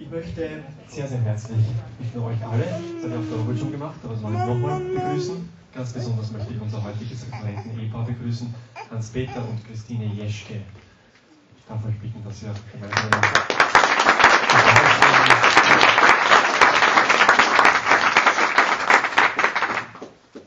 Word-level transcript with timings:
Ich 0.00 0.10
möchte 0.10 0.62
sehr, 0.88 1.06
sehr 1.06 1.20
herzlich 1.20 1.58
nicht 1.98 2.16
nur 2.16 2.28
euch 2.28 2.42
alle, 2.42 2.64
das 2.64 3.04
habe 3.04 3.12
ich 3.12 3.18
auf 3.18 3.28
der 3.30 3.38
Arbeit 3.38 3.58
schon 3.58 3.70
gemacht, 3.70 3.96
aber 4.02 4.16
soll 4.16 4.32
ich 4.32 4.38
nochmal 4.38 4.80
begrüßen. 4.80 5.48
Ganz 5.74 5.92
besonders 5.92 6.32
möchte 6.32 6.54
ich 6.54 6.60
unser 6.60 6.82
heutiges 6.82 7.26
Referenten-Ehepaar 7.26 8.06
begrüßen, 8.06 8.52
Hans-Peter 8.90 9.46
und 9.46 9.62
Christine 9.66 10.06
Jeschke. 10.06 10.54
Ich 11.58 11.64
darf 11.68 11.84
euch 11.84 11.98
bitten, 12.00 12.24
dass 12.24 12.42
ihr 12.42 12.54
gemeinsam 12.72 13.10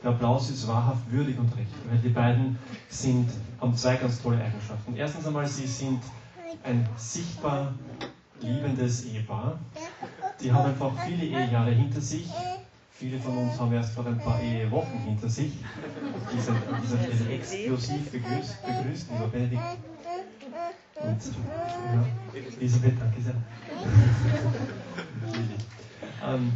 Der 0.02 0.10
Applaus 0.10 0.50
ist 0.50 0.66
wahrhaft 0.66 1.10
würdig 1.12 1.38
und 1.38 1.56
recht, 1.56 1.70
weil 1.88 1.98
die 1.98 2.08
beiden 2.08 2.58
sind, 2.88 3.30
haben 3.60 3.76
zwei 3.76 3.94
ganz 3.96 4.20
tolle 4.20 4.38
Eigenschaften. 4.38 4.96
Erstens 4.96 5.26
einmal, 5.28 5.46
sie 5.46 5.68
sind 5.68 6.00
ein 6.64 6.86
sichtbar 6.96 7.72
liebendes 8.44 9.04
Ehepaar. 9.06 9.58
Die 10.40 10.52
haben 10.52 10.66
einfach 10.66 10.92
viele 11.06 11.24
Ehejahre 11.24 11.70
hinter 11.70 12.00
sich. 12.00 12.28
Viele 12.90 13.18
von 13.18 13.36
uns 13.36 13.58
haben 13.58 13.72
erst 13.72 13.92
vor 13.92 14.06
ein 14.06 14.18
paar 14.18 14.40
Ehewochen 14.40 15.00
hinter 15.00 15.28
sich. 15.28 15.52
Die 16.32 16.40
sind 16.40 16.56
an 16.56 16.80
dieser 16.82 16.98
Stelle 16.98 17.38
begrüßt, 18.12 18.66
begrüßt 18.66 19.10
lieber 19.10 19.28
Benedikt. 19.28 19.62
Und 21.00 21.20
ja, 21.92 22.04
Elisabeth, 22.60 22.94
danke 23.00 23.20
sehr. 23.20 23.34
ähm, 26.24 26.52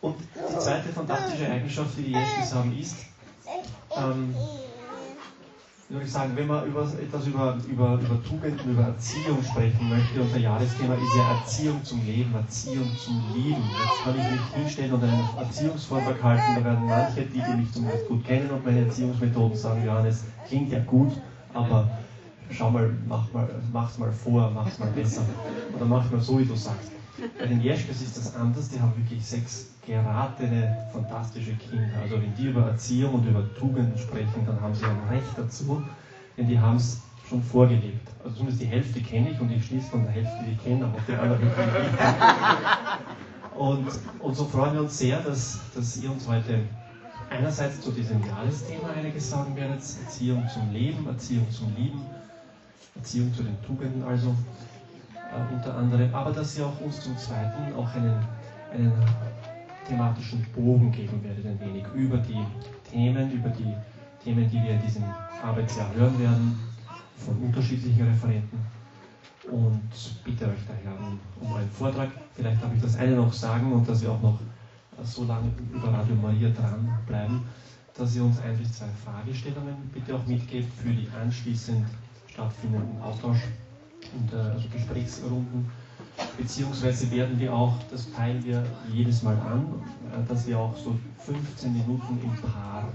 und 0.00 0.16
die 0.20 0.58
zweite 0.58 0.88
fantastische 0.88 1.50
Eigenschaft, 1.50 1.96
die 1.96 2.02
die 2.02 2.12
Jeschkes 2.12 2.54
haben, 2.54 2.76
ist, 2.78 2.96
ähm, 3.96 4.34
soll 5.90 6.02
ich 6.02 6.12
sagen, 6.12 6.32
wenn 6.36 6.46
man 6.46 6.66
über, 6.66 6.82
etwas 6.82 7.26
über, 7.26 7.56
über, 7.66 7.94
über 7.94 8.22
Tugenden, 8.22 8.70
über 8.70 8.82
Erziehung 8.82 9.42
sprechen 9.42 9.88
möchte, 9.88 10.20
und 10.20 10.32
der 10.34 10.42
Jahresthema 10.42 10.94
ist 10.94 11.16
ja 11.16 11.30
Erziehung 11.40 11.82
zum 11.82 12.04
Leben, 12.04 12.34
Erziehung 12.34 12.90
zum 12.98 13.22
Lieben. 13.34 13.62
Jetzt 13.62 14.04
kann 14.04 14.14
ich 14.18 14.30
mich 14.30 14.54
hinstellen 14.54 14.92
und 14.92 15.02
einen 15.02 15.28
Erziehungsvortrag 15.38 16.22
halten, 16.22 16.56
da 16.56 16.64
werden 16.64 16.86
manche, 16.86 17.22
die, 17.22 17.40
die 17.40 17.56
mich 17.56 17.72
zumindest 17.72 18.06
gut 18.06 18.22
kennen 18.26 18.50
und 18.50 18.64
meine 18.66 18.84
Erziehungsmethoden 18.84 19.56
sagen, 19.56 19.82
Johannes, 19.86 20.24
klingt 20.46 20.70
ja 20.70 20.80
gut, 20.80 21.12
aber 21.54 21.88
schau 22.50 22.70
mal, 22.70 22.90
mach 23.08 23.32
mal, 23.32 23.48
mach's 23.72 23.98
mal 23.98 24.12
vor, 24.12 24.50
mach's 24.54 24.78
mal 24.78 24.90
besser. 24.90 25.22
Oder 25.74 25.86
mach 25.86 26.10
mal 26.10 26.20
so, 26.20 26.38
wie 26.38 26.44
du 26.44 26.54
sagst. 26.54 26.92
Bei 27.38 27.46
den 27.46 27.62
Jeschkes 27.62 28.02
ist 28.02 28.16
das 28.16 28.36
anders, 28.36 28.68
die 28.68 28.78
haben 28.78 28.92
wirklich 28.96 29.24
sechs 29.24 29.70
geratene, 29.88 30.76
fantastische 30.92 31.54
Kinder. 31.54 31.88
Also 32.02 32.20
wenn 32.20 32.34
die 32.34 32.46
über 32.46 32.66
Erziehung 32.66 33.14
und 33.14 33.26
über 33.26 33.42
Tugenden 33.54 33.98
sprechen, 33.98 34.46
dann 34.46 34.60
haben 34.60 34.74
sie 34.74 34.84
ein 34.84 35.00
Recht 35.10 35.36
dazu, 35.36 35.82
denn 36.36 36.46
die 36.46 36.58
haben 36.58 36.76
es 36.76 37.02
schon 37.28 37.42
vorgelebt. 37.42 38.08
Also 38.22 38.36
zumindest 38.36 38.62
die 38.62 38.66
Hälfte 38.66 39.00
kenne 39.00 39.30
ich 39.30 39.40
und 39.40 39.50
ich 39.50 39.66
schließe 39.66 39.90
von 39.90 40.04
der 40.04 40.12
Hälfte, 40.12 40.36
die 40.46 40.52
ich 40.52 40.64
kenne, 40.64 40.84
aber 40.84 40.98
die 41.06 41.14
anderen 41.14 41.44
nicht. 41.44 41.54
Und, 43.58 43.88
und 44.20 44.36
so 44.36 44.44
freuen 44.44 44.74
wir 44.74 44.82
uns 44.82 44.96
sehr, 44.98 45.20
dass, 45.20 45.58
dass 45.74 45.96
ihr 45.96 46.12
uns 46.12 46.28
heute 46.28 46.60
einerseits 47.28 47.80
zu 47.80 47.90
diesem 47.90 48.24
Jahresthema 48.24 48.90
einiges 48.96 49.30
sagen 49.30 49.56
werdet, 49.56 49.80
Erziehung 50.04 50.46
zum 50.48 50.72
Leben, 50.72 51.06
Erziehung 51.08 51.50
zum 51.50 51.74
Lieben, 51.74 52.00
Erziehung 52.94 53.34
zu 53.34 53.42
den 53.42 53.60
Tugenden 53.62 54.04
also 54.04 54.34
äh, 55.14 55.54
unter 55.54 55.74
anderem, 55.76 56.14
aber 56.14 56.30
dass 56.30 56.56
ihr 56.56 56.66
auch 56.66 56.80
uns 56.80 57.00
zum 57.00 57.18
Zweiten 57.18 57.74
auch 57.74 57.92
einen, 57.94 58.24
einen 58.72 58.92
thematischen 59.88 60.44
Bogen 60.54 60.92
geben 60.92 61.22
werdet, 61.24 61.46
ein 61.46 61.58
wenig 61.60 61.84
über 61.94 62.18
die 62.18 62.44
Themen, 62.90 63.32
über 63.32 63.48
die 63.48 63.74
Themen, 64.22 64.48
die 64.50 64.62
wir 64.62 64.70
in 64.72 64.82
diesem 64.82 65.04
Arbeitsjahr 65.42 65.92
hören 65.94 66.18
werden, 66.18 66.58
von 67.16 67.36
unterschiedlichen 67.38 68.06
Referenten. 68.06 68.58
Und 69.50 69.90
bitte 70.24 70.44
euch 70.44 70.60
daher 70.68 70.96
um, 71.40 71.54
einen 71.54 71.70
Vortrag. 71.70 72.10
Vielleicht 72.34 72.62
darf 72.62 72.74
ich 72.74 72.82
das 72.82 72.96
eine 72.96 73.16
noch 73.16 73.32
sagen 73.32 73.72
und 73.72 73.88
dass 73.88 74.02
wir 74.02 74.10
auch 74.10 74.20
noch 74.20 74.38
so 75.02 75.24
lange 75.24 75.50
über 75.72 75.88
Radio 75.92 76.14
Maria 76.16 76.50
dranbleiben, 76.50 77.42
dass 77.96 78.14
ihr 78.14 78.24
uns 78.24 78.38
ein 78.40 78.56
bis 78.58 78.72
zwei 78.72 78.88
Fragestellungen 79.04 79.76
bitte 79.92 80.14
auch 80.14 80.26
mitgebt 80.26 80.72
für 80.74 80.90
die 80.90 81.08
anschließend 81.20 81.86
stattfindenden 82.30 83.00
Austausch 83.00 83.40
und 84.18 84.32
äh, 84.32 84.36
also 84.36 84.68
Gesprächsrunden 84.68 85.70
beziehungsweise 86.36 87.10
werden 87.10 87.38
wir 87.38 87.52
auch, 87.52 87.74
das 87.90 88.10
teilen 88.12 88.44
wir 88.44 88.64
jedes 88.92 89.22
Mal 89.22 89.36
an, 89.36 89.82
äh, 90.12 90.28
dass 90.28 90.46
wir 90.46 90.58
auch 90.58 90.76
so 90.76 90.98
15 91.18 91.72
Minuten 91.72 92.18
im 92.22 92.50
Paar 92.50 92.88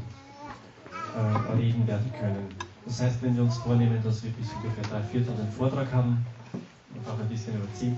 äh, 1.16 1.53
reden 1.53 1.85
werden 1.88 2.11
können. 2.19 2.47
Das 2.85 3.01
heißt, 3.01 3.22
wenn 3.22 3.35
wir 3.35 3.44
uns 3.44 3.57
vornehmen, 3.57 4.01
dass 4.03 4.23
wir 4.23 4.31
bis 4.31 4.51
ungefähr 4.53 4.84
drei 4.84 5.01
Viertel 5.03 5.34
den 5.35 5.51
Vortrag 5.51 5.91
haben 5.94 6.25
und 6.53 7.07
auch 7.07 7.19
ein 7.19 7.29
bisschen 7.29 7.56
überziehen, 7.56 7.97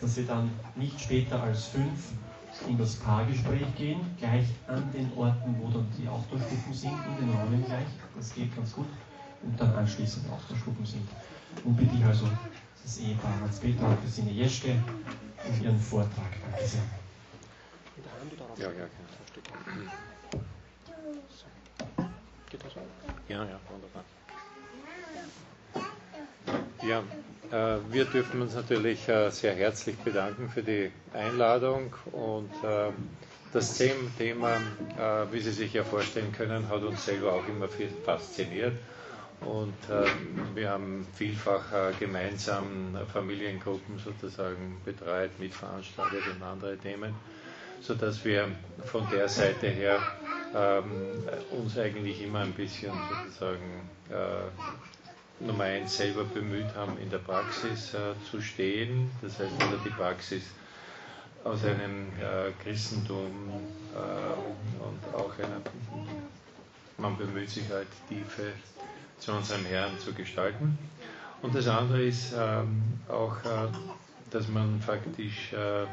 dass 0.00 0.16
wir 0.16 0.26
dann 0.26 0.50
nicht 0.76 1.00
später 1.00 1.42
als 1.42 1.66
fünf 1.66 2.12
in 2.68 2.76
das 2.76 2.96
Paargespräch 2.96 3.74
gehen, 3.76 4.00
gleich 4.18 4.44
an 4.66 4.84
den 4.92 5.10
Orten, 5.16 5.56
wo 5.60 5.68
dann 5.70 5.86
die 5.98 6.06
Austauschgruppen 6.06 6.74
sind, 6.74 6.92
in 6.92 7.26
den 7.26 7.34
Räumen 7.34 7.64
gleich, 7.64 7.86
das 8.14 8.34
geht 8.34 8.54
ganz 8.54 8.74
gut, 8.74 8.86
und 9.42 9.58
dann 9.58 9.74
anschließend 9.74 10.26
Austauschgruppen 10.30 10.84
sind. 10.84 11.08
Und 11.64 11.76
bitte 11.76 11.96
ich 11.96 12.04
also 12.04 12.26
das 12.84 12.98
Ehepaar 12.98 13.40
Hans-Peter 13.40 13.86
und 13.86 14.02
Christine 14.02 14.30
Jeschke 14.30 14.70
in 15.48 15.64
ihren 15.64 15.80
Vortrag. 15.80 16.30
Danke 16.50 16.66
sehr. 16.66 16.80
Ja, 18.58 18.66
ja, 18.66 18.70
genau. 18.70 19.90
Geht 22.50 22.64
das? 22.64 22.72
Ja, 23.28 23.44
ja, 23.44 23.60
wunderbar. 23.70 24.04
Ja, 26.82 27.02
äh, 27.50 27.78
wir 27.90 28.04
dürfen 28.04 28.42
uns 28.42 28.54
natürlich 28.54 29.08
äh, 29.08 29.30
sehr 29.30 29.54
herzlich 29.54 29.96
bedanken 29.98 30.50
für 30.50 30.62
die 30.62 30.90
Einladung 31.14 31.94
und 32.12 32.50
äh, 32.64 32.90
das 33.52 33.78
Thema, 34.18 34.56
äh, 34.98 35.32
wie 35.32 35.40
Sie 35.40 35.52
sich 35.52 35.72
ja 35.74 35.84
vorstellen 35.84 36.32
können, 36.32 36.68
hat 36.68 36.82
uns 36.82 37.04
selber 37.04 37.34
auch 37.34 37.46
immer 37.48 37.68
viel 37.68 37.90
fasziniert. 38.04 38.74
Und 39.44 39.74
äh, 39.90 40.06
wir 40.54 40.70
haben 40.70 41.06
vielfach 41.14 41.72
äh, 41.72 41.92
gemeinsam 41.98 42.96
Familiengruppen 43.12 43.98
sozusagen 43.98 44.80
betreut, 44.84 45.30
mitveranstaltet 45.38 46.22
und 46.34 46.42
andere 46.42 46.76
Themen, 46.78 47.14
sodass 47.80 48.24
wir 48.24 48.48
von 48.84 49.08
der 49.10 49.28
Seite 49.28 49.68
her 49.68 49.98
ähm, 50.54 50.84
uns 51.50 51.78
eigentlich 51.78 52.22
immer 52.22 52.40
ein 52.40 52.52
bisschen 52.52 52.92
sozusagen 53.24 53.88
äh, 54.10 55.44
Nummer 55.44 55.64
eins 55.64 55.96
selber 55.96 56.24
bemüht 56.24 56.72
haben, 56.76 56.96
in 56.98 57.10
der 57.10 57.18
Praxis 57.18 57.94
äh, 57.94 58.14
zu 58.30 58.40
stehen. 58.40 59.10
Das 59.22 59.38
heißt, 59.38 59.50
also 59.60 59.76
die 59.84 59.90
Praxis 59.90 60.42
aus 61.44 61.64
einem 61.64 62.06
äh, 62.20 62.52
Christentum 62.62 63.32
äh, 63.94 64.84
und 64.84 65.14
auch 65.14 65.32
einer, 65.38 65.60
man 66.98 67.16
bemüht 67.16 67.50
sich 67.50 67.68
halt 67.70 67.88
tiefe 68.08 68.52
zu 69.22 69.32
unserem 69.32 69.64
Herrn 69.66 69.96
zu 69.98 70.12
gestalten. 70.12 70.76
Und 71.42 71.54
das 71.54 71.68
andere 71.68 72.02
ist 72.02 72.32
ähm, 72.36 72.82
auch, 73.08 73.36
äh, 73.44 73.68
dass 74.30 74.48
man 74.48 74.80
faktisch 74.80 75.52
äh, 75.52 75.82
äh, 75.82 75.86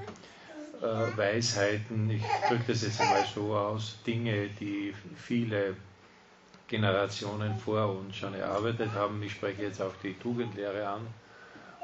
Weisheiten, 1.15 2.09
ich 2.09 2.23
drücke 2.47 2.63
das 2.67 2.81
jetzt 2.81 2.99
einmal 2.99 3.23
so 3.33 3.55
aus, 3.55 3.97
Dinge, 4.05 4.49
die 4.59 4.93
viele 5.15 5.75
Generationen 6.67 7.57
vor 7.57 7.99
uns 7.99 8.15
schon 8.15 8.33
erarbeitet 8.33 8.91
haben, 8.93 9.21
ich 9.21 9.33
spreche 9.33 9.63
jetzt 9.63 9.81
auch 9.81 9.93
die 10.03 10.13
Tugendlehre 10.13 10.87
an 10.87 11.01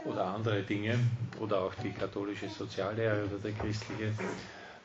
oder 0.06 0.26
andere 0.26 0.64
Dinge 0.64 1.00
oder 1.40 1.62
auch 1.62 1.74
die 1.84 1.92
katholische 1.92 2.50
Soziallehre 2.50 3.26
oder 3.26 3.38
der 3.44 3.52
christliche, 3.52 4.12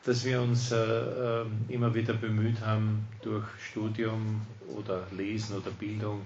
dass 0.05 0.25
wir 0.25 0.41
uns 0.41 0.73
äh, 0.73 0.77
äh, 0.77 1.45
immer 1.69 1.95
wieder 1.95 2.15
bemüht 2.15 2.61
haben, 2.63 3.07
durch 3.23 3.45
Studium 3.71 4.41
oder 4.69 5.07
Lesen 5.11 5.59
oder 5.59 5.71
Bildung 5.71 6.25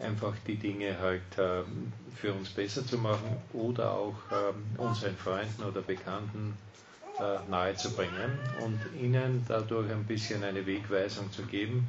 einfach 0.00 0.34
die 0.46 0.56
Dinge 0.56 0.98
halt 1.00 1.22
ähm, 1.38 1.92
für 2.14 2.32
uns 2.32 2.50
besser 2.50 2.86
zu 2.86 2.98
machen 2.98 3.36
oder 3.52 3.92
auch 3.92 4.14
ähm, 4.32 4.64
unseren 4.78 5.16
Freunden 5.16 5.62
oder 5.62 5.80
Bekannten 5.80 6.56
äh, 7.18 7.50
nahezubringen 7.50 8.38
und 8.60 8.78
ihnen 9.00 9.44
dadurch 9.48 9.90
ein 9.90 10.04
bisschen 10.04 10.44
eine 10.44 10.66
Wegweisung 10.66 11.30
zu 11.32 11.42
geben. 11.42 11.88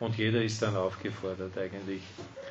Und 0.00 0.16
jeder 0.18 0.42
ist 0.42 0.60
dann 0.60 0.76
aufgefordert, 0.76 1.56
eigentlich 1.56 2.02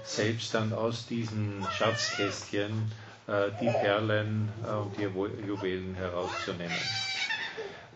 selbst 0.03 0.53
dann 0.53 0.73
aus 0.73 1.05
diesen 1.05 1.65
Schatzkästchen 1.71 2.91
äh, 3.27 3.49
die 3.61 3.67
Perlen 3.69 4.49
äh, 4.65 4.71
und 4.71 4.97
die 4.97 5.03
Juwelen 5.47 5.93
herauszunehmen. 5.95 6.75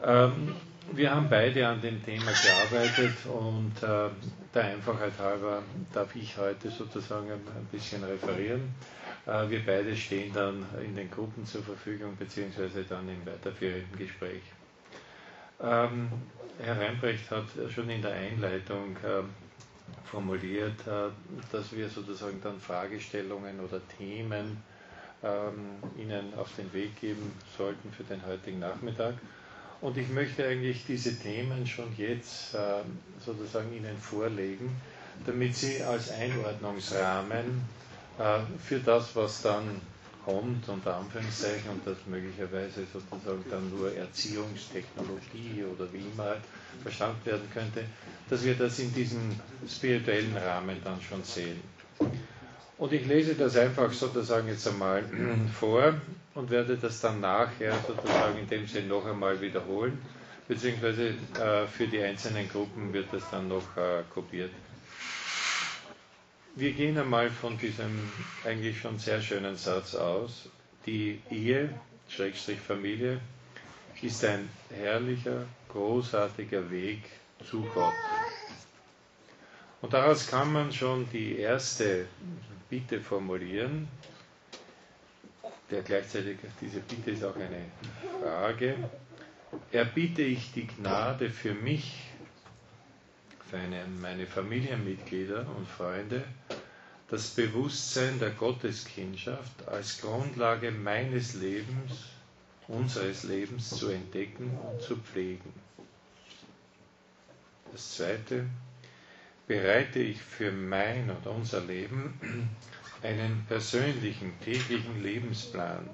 Ähm, 0.04 0.56
wir 0.94 1.12
haben 1.12 1.30
beide 1.30 1.68
an 1.68 1.82
dem 1.82 2.04
Thema 2.04 2.32
gearbeitet 2.32 3.16
und 3.26 3.74
äh, 3.84 4.10
der 4.54 4.64
Einfachheit 4.64 5.14
halber 5.20 5.62
darf 5.94 6.16
ich 6.16 6.38
heute 6.38 6.70
sozusagen 6.70 7.32
ein 7.32 7.68
bisschen 7.72 8.04
referieren. 8.04 8.74
Äh, 9.26 9.50
wir 9.50 9.66
beide 9.66 9.96
stehen 9.96 10.34
dann 10.34 10.66
in 10.84 10.96
den 10.96 11.10
Gruppen 11.12 11.46
zur 11.46 11.64
Verfügung, 11.64 12.16
beziehungsweise 12.18 12.84
dann 12.84 13.08
im 13.10 13.26
weiterführenden 13.26 13.98
Gespräch. 13.98 14.42
Ähm, 15.62 16.10
Herr 16.62 16.80
Reinbrecht 16.80 17.30
hat 17.32 17.46
schon 17.74 17.90
in 17.90 18.02
der 18.02 18.14
Einleitung 18.14 18.96
äh, 18.98 19.24
formuliert, 20.06 20.80
äh, 20.88 21.10
dass 21.52 21.72
wir 21.76 21.90
sozusagen 21.90 22.42
dann 22.42 22.60
Fragestellungen 22.60 23.60
oder 23.60 23.80
Themen 23.98 24.62
ähm, 25.24 25.78
Ihnen 25.98 26.34
auf 26.36 26.56
den 26.56 26.72
Weg 26.74 27.00
geben 27.00 27.32
sollten 27.58 27.92
für 27.92 28.04
den 28.04 28.26
heutigen 28.26 28.60
Nachmittag. 28.60 29.16
Und 29.82 29.98
ich 29.98 30.10
möchte 30.10 30.46
eigentlich 30.46 30.86
diese 30.86 31.18
Themen 31.18 31.66
schon 31.66 31.96
jetzt 31.98 32.54
äh, 32.54 32.58
sozusagen 33.26 33.72
Ihnen 33.74 33.98
vorlegen, 33.98 34.76
damit 35.26 35.56
Sie 35.56 35.82
als 35.84 36.12
Einordnungsrahmen 36.12 37.62
äh, 38.20 38.40
für 38.62 38.80
das, 38.80 39.16
was 39.16 39.42
dann 39.42 39.80
kommt, 40.26 40.68
unter 40.68 40.98
Anführungszeichen, 40.98 41.70
und 41.72 41.88
das 41.88 41.98
möglicherweise 42.08 42.86
sozusagen 42.92 43.44
dann 43.50 43.70
nur 43.70 43.96
Erziehungstechnologie 43.96 45.64
oder 45.74 45.92
wie 45.94 46.00
immer 46.14 46.36
verstanden 46.84 47.26
werden 47.26 47.50
könnte, 47.54 47.86
dass 48.30 48.44
wir 48.44 48.56
das 48.56 48.80
in 48.80 48.94
diesem 48.94 49.40
spirituellen 49.68 50.36
Rahmen 50.36 50.78
dann 50.84 51.02
schon 51.02 51.24
sehen. 51.24 51.62
Und 52.80 52.94
ich 52.94 53.06
lese 53.06 53.36
das 53.36 53.58
einfach 53.58 53.92
sozusagen 53.92 54.48
jetzt 54.48 54.66
einmal 54.66 55.04
vor 55.60 55.96
und 56.34 56.50
werde 56.50 56.78
das 56.78 57.02
dann 57.02 57.20
nachher 57.20 57.74
sozusagen 57.86 58.40
in 58.40 58.48
dem 58.48 58.66
Sinne 58.68 58.88
noch 58.88 59.06
einmal 59.06 59.40
wiederholen, 59.42 60.02
beziehungsweise 60.48 61.10
äh, 61.10 61.68
für 61.68 61.88
die 61.88 62.02
einzelnen 62.02 62.48
Gruppen 62.48 62.94
wird 62.94 63.08
das 63.12 63.30
dann 63.30 63.50
noch 63.50 63.76
äh, 63.76 64.04
kopiert. 64.14 64.52
Wir 66.56 66.72
gehen 66.72 66.98
einmal 66.98 67.30
von 67.30 67.58
diesem 67.58 68.12
eigentlich 68.46 68.80
schon 68.80 68.98
sehr 68.98 69.22
schönen 69.22 69.58
Satz 69.58 69.96
aus. 69.96 70.50
Die 70.86 71.22
Ehe, 71.30 71.70
Schrägstrich 72.08 72.60
Familie, 72.60 73.20
ist 74.02 74.24
ein 74.24 74.50
herrlicher, 74.70 75.46
großartiger 75.68 76.72
Weg 76.72 77.02
zu 77.46 77.62
Gott. 77.74 77.94
Und 79.82 79.94
daraus 79.94 80.28
kann 80.28 80.54
man 80.54 80.72
schon 80.72 81.10
die 81.12 81.38
erste 81.38 82.06
Bitte 82.70 83.02
formulieren, 83.02 83.88
der 85.72 85.82
gleichzeitig, 85.82 86.38
diese 86.62 86.80
Bitte 86.80 87.12
ist 87.12 87.24
auch 87.24 87.36
eine 87.36 87.66
Frage. 88.22 88.76
Erbitte 89.72 90.22
ich 90.22 90.52
die 90.54 90.68
Gnade 90.68 91.30
für 91.30 91.54
mich, 91.54 92.04
für 93.50 93.58
eine, 93.58 93.86
meine 94.00 94.28
Familienmitglieder 94.28 95.46
und 95.58 95.68
Freunde, 95.68 96.24
das 97.10 97.30
Bewusstsein 97.32 98.20
der 98.20 98.30
Gotteskindschaft 98.32 99.68
als 99.68 100.02
Grundlage 100.02 100.70
meines 100.72 101.34
Lebens, 101.34 102.10
unseres 102.68 103.24
Lebens 103.24 103.70
zu 103.72 103.90
entdecken 103.90 104.56
und 104.72 104.82
zu 104.82 104.96
pflegen. 104.98 105.52
Das 107.72 107.96
Zweite, 107.96 108.46
bereite 109.50 109.98
ich 109.98 110.22
für 110.22 110.52
mein 110.52 111.10
oder 111.10 111.32
unser 111.32 111.62
Leben 111.62 112.14
einen 113.02 113.46
persönlichen 113.48 114.40
täglichen 114.42 115.02
Lebensplan. 115.02 115.90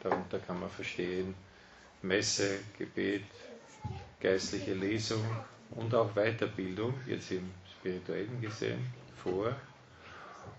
Darunter 0.00 0.38
kann 0.38 0.60
man 0.60 0.70
verstehen 0.70 1.34
Messe, 2.02 2.60
Gebet, 2.78 3.24
geistliche 4.20 4.74
Lesung 4.74 5.24
und 5.72 5.92
auch 5.92 6.14
Weiterbildung, 6.14 6.94
jetzt 7.08 7.32
im 7.32 7.50
spirituellen 7.80 8.40
gesehen, 8.40 8.86
vor, 9.20 9.56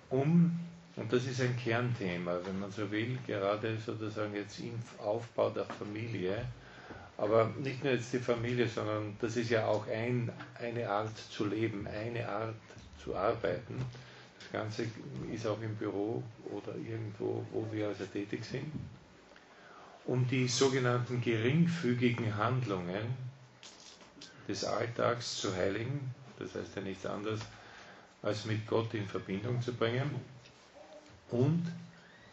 um, 0.09 0.59
und 0.97 1.13
das 1.13 1.25
ist 1.27 1.39
ein 1.39 1.55
Kernthema, 1.55 2.37
wenn 2.43 2.59
man 2.59 2.71
so 2.71 2.91
will, 2.91 3.17
gerade 3.25 3.77
sozusagen 3.77 4.35
jetzt 4.35 4.59
im 4.59 4.77
Aufbau 4.97 5.51
der 5.51 5.65
Familie, 5.65 6.45
aber 7.17 7.45
nicht 7.59 7.83
nur 7.83 7.94
jetzt 7.94 8.12
die 8.13 8.19
Familie, 8.19 8.67
sondern 8.67 9.15
das 9.21 9.38
ist 9.38 9.50
ja 9.50 9.65
auch 9.67 9.88
ein, 9.88 10.31
eine 10.59 10.89
Art 10.89 11.17
zu 11.17 11.45
leben, 11.45 11.88
eine 11.88 12.27
Art 12.27 12.56
zu 13.01 13.15
arbeiten. 13.15 13.83
Das 14.39 14.51
Ganze 14.51 14.85
ist 15.33 15.47
auch 15.47 15.62
im 15.62 15.75
Büro 15.75 16.21
oder 16.51 16.75
irgendwo, 16.75 17.45
wo 17.51 17.65
wir 17.71 17.88
also 17.88 18.06
tätig 18.06 18.44
sind. 18.44 18.71
Um 20.06 20.27
die 20.27 20.47
sogenannten 20.47 21.21
geringfügigen 21.21 22.35
Handlungen 22.35 23.15
des 24.47 24.63
Alltags 24.65 25.38
zu 25.38 25.56
heiligen, 25.56 26.13
das 26.38 26.53
heißt 26.53 26.75
ja 26.75 26.81
nichts 26.81 27.06
anderes, 27.06 27.39
als 28.21 28.45
mit 28.45 28.68
Gott 28.68 28.94
in 28.94 29.07
Verbindung 29.07 29.61
zu 29.61 29.73
bringen 29.73 30.09
und 31.31 31.65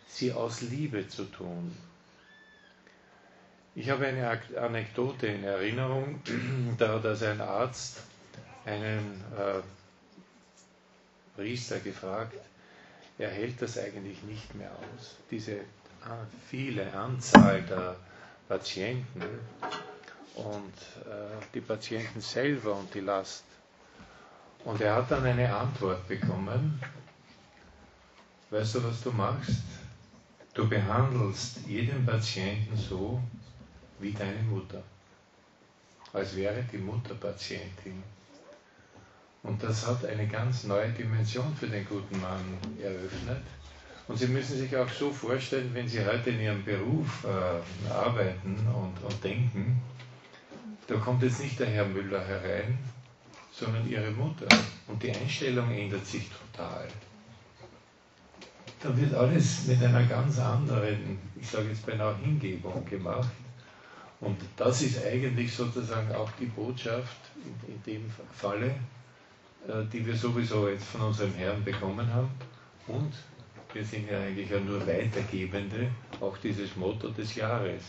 sie 0.08 0.32
aus 0.32 0.61
Liebe 0.62 1.08
zu 1.08 1.25
tun. 1.25 1.75
Ich 3.75 3.89
habe 3.89 4.07
eine 4.07 4.39
Anekdote 4.61 5.29
in 5.29 5.45
Erinnerung, 5.45 6.21
da 6.79 6.95
hat 6.95 7.07
also 7.07 7.25
ein 7.27 7.41
Arzt 7.41 8.01
einen 8.67 9.25
äh, 9.37 9.63
Priester 11.37 11.81
gefragt, 11.81 12.35
er 13.19 13.31
hält 13.31 13.63
das 13.63 13.79
eigentlich 13.79 14.23
nicht 14.25 14.55
mehr 14.55 14.71
aus. 14.71 15.17
Diese 15.31 15.61
ah, 16.05 16.27
viele 16.49 16.93
Anzahl 16.93 17.63
der 17.63 17.97
Patienten 18.49 19.23
und 20.35 20.75
äh, 21.07 21.45
die 21.55 21.61
Patienten 21.61 22.21
selber 22.21 22.75
und 22.75 22.93
die 22.95 23.01
Last. 23.01 23.45
Und 24.65 24.81
er 24.81 24.97
hat 24.97 25.11
dann 25.11 25.25
eine 25.25 25.55
Antwort 25.55 26.07
bekommen. 26.09 26.81
Weißt 28.51 28.75
du, 28.75 28.85
was 28.85 29.03
du 29.03 29.11
machst? 29.13 29.63
Du 30.55 30.69
behandelst 30.69 31.67
jeden 31.67 32.05
Patienten 32.05 32.77
so, 32.77 33.23
wie 34.02 34.12
deine 34.12 34.43
Mutter, 34.43 34.82
als 36.12 36.37
wäre 36.37 36.64
die 36.72 36.78
Mutter 36.78 37.14
Patientin. 37.14 38.02
Und 39.43 39.62
das 39.62 39.87
hat 39.87 40.04
eine 40.04 40.26
ganz 40.28 40.64
neue 40.64 40.90
Dimension 40.90 41.54
für 41.56 41.66
den 41.66 41.84
guten 41.87 42.20
Mann 42.20 42.44
eröffnet. 42.81 43.43
Und 44.08 44.16
Sie 44.19 44.26
müssen 44.26 44.58
sich 44.58 44.76
auch 44.76 44.88
so 44.88 45.10
vorstellen, 45.10 45.70
wenn 45.75 45.88
Sie 45.88 46.04
heute 46.04 46.31
in 46.31 46.40
Ihrem 46.40 46.64
Beruf 46.64 47.25
äh, 47.25 47.90
arbeiten 47.90 48.56
und, 48.69 49.04
und 49.04 49.25
denken, 49.25 49.81
da 50.87 50.96
kommt 50.96 51.22
jetzt 51.22 51.40
nicht 51.40 51.58
der 51.58 51.69
Herr 51.69 51.87
Müller 51.87 52.25
herein, 52.25 52.78
sondern 53.52 53.88
Ihre 53.88 54.10
Mutter. 54.10 54.49
Und 54.88 55.02
die 55.02 55.12
Einstellung 55.12 55.70
ändert 55.70 56.06
sich 56.06 56.28
total. 56.28 56.88
Da 58.82 58.96
wird 58.96 59.14
alles 59.14 59.66
mit 59.66 59.82
einer 59.82 60.02
ganz 60.04 60.38
anderen, 60.40 61.19
ich 61.40 61.49
sage 61.49 61.69
jetzt 61.69 61.87
beinahe 61.87 62.16
Hingebung 62.16 62.84
gemacht. 62.84 63.31
Und 64.23 64.39
das 64.57 64.83
ist 64.83 65.05
eigentlich 65.05 65.53
sozusagen 65.53 66.15
auch 66.15 66.31
die 66.39 66.47
Botschaft 66.47 67.19
in, 67.45 67.75
in 67.75 67.83
dem 67.83 68.11
Falle, 68.33 68.69
äh, 69.67 69.85
die 69.93 70.07
wir 70.07 70.17
sowieso 70.17 70.69
jetzt 70.69 70.85
von 70.85 71.03
unserem 71.03 71.35
Herrn 71.35 71.63
bekommen 71.65 72.07
haben. 72.15 72.31
Und 72.87 73.13
wir 73.73 73.85
sind 73.85 74.09
ja 74.09 74.21
eigentlich 74.21 74.49
ja 74.49 74.61
nur 74.61 74.87
Weitergebende, 74.87 75.89
auch 76.21 76.39
dieses 76.39 76.77
Motto 76.77 77.09
des 77.09 77.35
Jahres. 77.35 77.83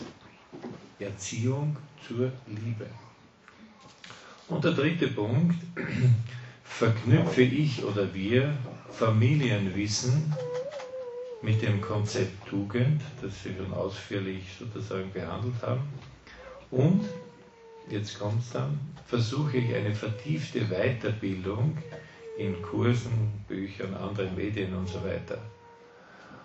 Erziehung 1.00 1.76
zur 2.08 2.32
Liebe. 2.48 2.88
Und 4.48 4.64
der 4.64 4.72
dritte 4.72 5.08
Punkt, 5.10 5.56
verknüpfe 6.64 7.44
ich 7.44 7.84
oder 7.84 8.12
wir 8.14 8.56
Familienwissen 8.90 10.34
mit 11.42 11.62
dem 11.62 11.82
Konzept 11.82 12.48
Tugend, 12.48 13.02
das 13.22 13.44
wir 13.44 13.56
schon 13.56 13.74
ausführlich 13.74 14.44
sozusagen 14.58 15.12
behandelt 15.12 15.62
haben, 15.62 15.82
und, 16.74 17.06
jetzt 17.90 18.20
kommt 18.20 18.42
es 18.42 18.52
dann, 18.52 18.80
versuche 19.06 19.58
ich 19.58 19.76
eine 19.76 19.94
vertiefte 19.94 20.62
Weiterbildung 20.70 21.78
in 22.38 22.60
Kursen, 22.62 23.44
Büchern, 23.48 23.94
anderen 23.94 24.36
Medien 24.36 24.74
und 24.74 24.88
so 24.88 25.04
weiter. 25.04 25.38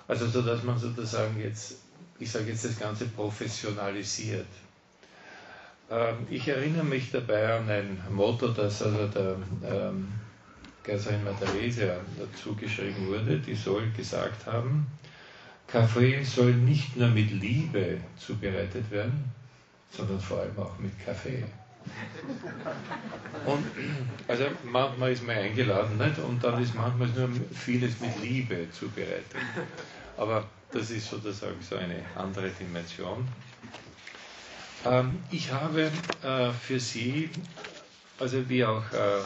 Also 0.06 0.26
so, 0.26 0.42
dass 0.42 0.62
man 0.64 0.78
sozusagen 0.78 1.40
jetzt, 1.40 1.76
ich 2.18 2.30
sage 2.30 2.46
jetzt 2.46 2.64
das 2.64 2.78
Ganze 2.78 3.06
professionalisiert. 3.06 4.46
Ähm, 5.90 6.26
ich 6.30 6.46
erinnere 6.46 6.84
mich 6.84 7.10
dabei 7.10 7.54
an 7.54 7.68
ein 7.70 7.98
Motto, 8.10 8.48
das 8.48 8.82
also 8.82 9.06
der 9.06 9.36
ähm, 9.64 10.08
Kaiserin 10.82 11.20
Therese 11.38 12.00
dazu 12.18 12.54
geschrieben 12.54 13.06
wurde, 13.08 13.38
die 13.38 13.54
soll 13.54 13.90
gesagt 13.96 14.46
haben, 14.46 14.86
Kaffee 15.66 16.22
soll 16.22 16.54
nicht 16.54 16.96
nur 16.96 17.08
mit 17.08 17.30
Liebe 17.30 17.98
zubereitet 18.16 18.90
werden, 18.90 19.37
sondern 19.90 20.20
vor 20.20 20.40
allem 20.40 20.58
auch 20.58 20.78
mit 20.78 20.92
Kaffee. 21.04 21.44
Und 23.46 23.64
also 24.26 24.44
manchmal 24.64 25.12
ist 25.12 25.26
man 25.26 25.36
eingeladen 25.36 25.96
nicht? 25.96 26.18
und 26.18 26.42
dann 26.44 26.62
ist 26.62 26.74
manchmal 26.74 27.08
nur 27.08 27.30
vieles 27.54 27.98
mit 28.00 28.20
Liebe 28.20 28.70
zubereitet. 28.72 29.36
Aber 30.16 30.44
das 30.72 30.90
ist 30.90 31.08
sozusagen 31.08 31.56
so 31.62 31.76
eine 31.76 32.02
andere 32.16 32.50
Dimension. 32.50 33.26
Ähm, 34.84 35.22
ich 35.30 35.50
habe 35.52 35.90
äh, 36.22 36.50
für 36.52 36.78
Sie, 36.78 37.30
also 38.18 38.48
wie 38.48 38.64
auch 38.64 38.84
äh, 38.92 38.96
äh, 38.96 39.22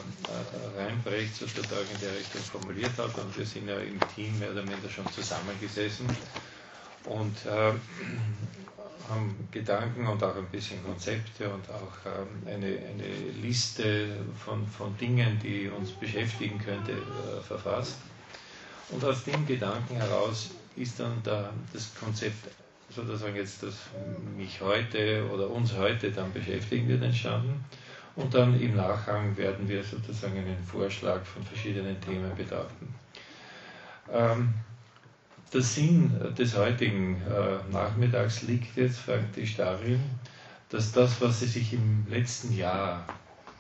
Reinbrecht 0.77 1.35
sozusagen 1.37 1.87
in 1.95 2.01
der 2.01 2.13
Richtung 2.13 2.43
formuliert 2.43 2.97
hat, 2.97 3.17
und 3.19 3.37
wir 3.37 3.45
sind 3.45 3.69
ja 3.69 3.79
im 3.79 3.99
Team 4.15 4.39
mehr 4.39 4.51
oder 4.53 4.63
minder 4.63 4.89
schon 4.89 5.07
zusammengesessen 5.13 6.07
und 7.05 7.37
äh, 7.47 7.73
haben 9.13 9.49
Gedanken 9.51 10.07
und 10.07 10.23
auch 10.23 10.37
ein 10.37 10.47
bisschen 10.47 10.83
Konzepte 10.85 11.49
und 11.49 11.69
auch 11.71 11.93
ähm, 12.07 12.47
eine, 12.47 12.67
eine 12.67 13.41
Liste 13.43 14.09
von, 14.45 14.67
von 14.67 14.97
Dingen, 14.97 15.39
die 15.43 15.69
uns 15.69 15.93
beschäftigen 15.93 16.59
könnte, 16.59 16.93
äh, 16.93 17.41
verfasst. 17.43 17.99
Und 18.91 19.05
aus 19.05 19.25
dem 19.25 19.47
Gedanken 19.47 19.97
heraus 19.97 20.51
ist 20.77 20.99
dann 21.01 21.21
da 21.23 21.53
das 21.73 21.95
Konzept 21.95 22.49
sozusagen 22.95 23.37
jetzt, 23.37 23.63
das 23.63 23.75
mich 24.37 24.61
heute 24.61 25.29
oder 25.33 25.51
uns 25.51 25.75
heute 25.75 26.11
dann 26.11 26.33
beschäftigen 26.33 26.89
wird, 26.89 27.03
entstanden. 27.03 27.65
Und 28.17 28.35
dann 28.35 28.61
im 28.61 28.77
Nachhang 28.77 29.35
werden 29.37 29.67
wir 29.69 29.83
sozusagen 29.83 30.37
einen 30.37 30.63
Vorschlag 30.65 31.25
von 31.25 31.43
verschiedenen 31.45 31.99
Themen 32.03 32.35
betrachten. 32.37 32.95
Ähm, 34.13 34.53
der 35.53 35.63
Sinn 35.63 36.35
des 36.39 36.57
heutigen 36.57 37.21
äh, 37.23 37.73
Nachmittags 37.73 38.43
liegt 38.43 38.77
jetzt 38.77 39.05
praktisch 39.05 39.57
darin, 39.57 40.01
dass 40.71 40.93
das, 40.93 41.21
was 41.21 41.41
Sie 41.41 41.47
sich 41.47 41.75
im 41.75 42.07
letzten 42.09 42.57
Jahr 42.57 43.07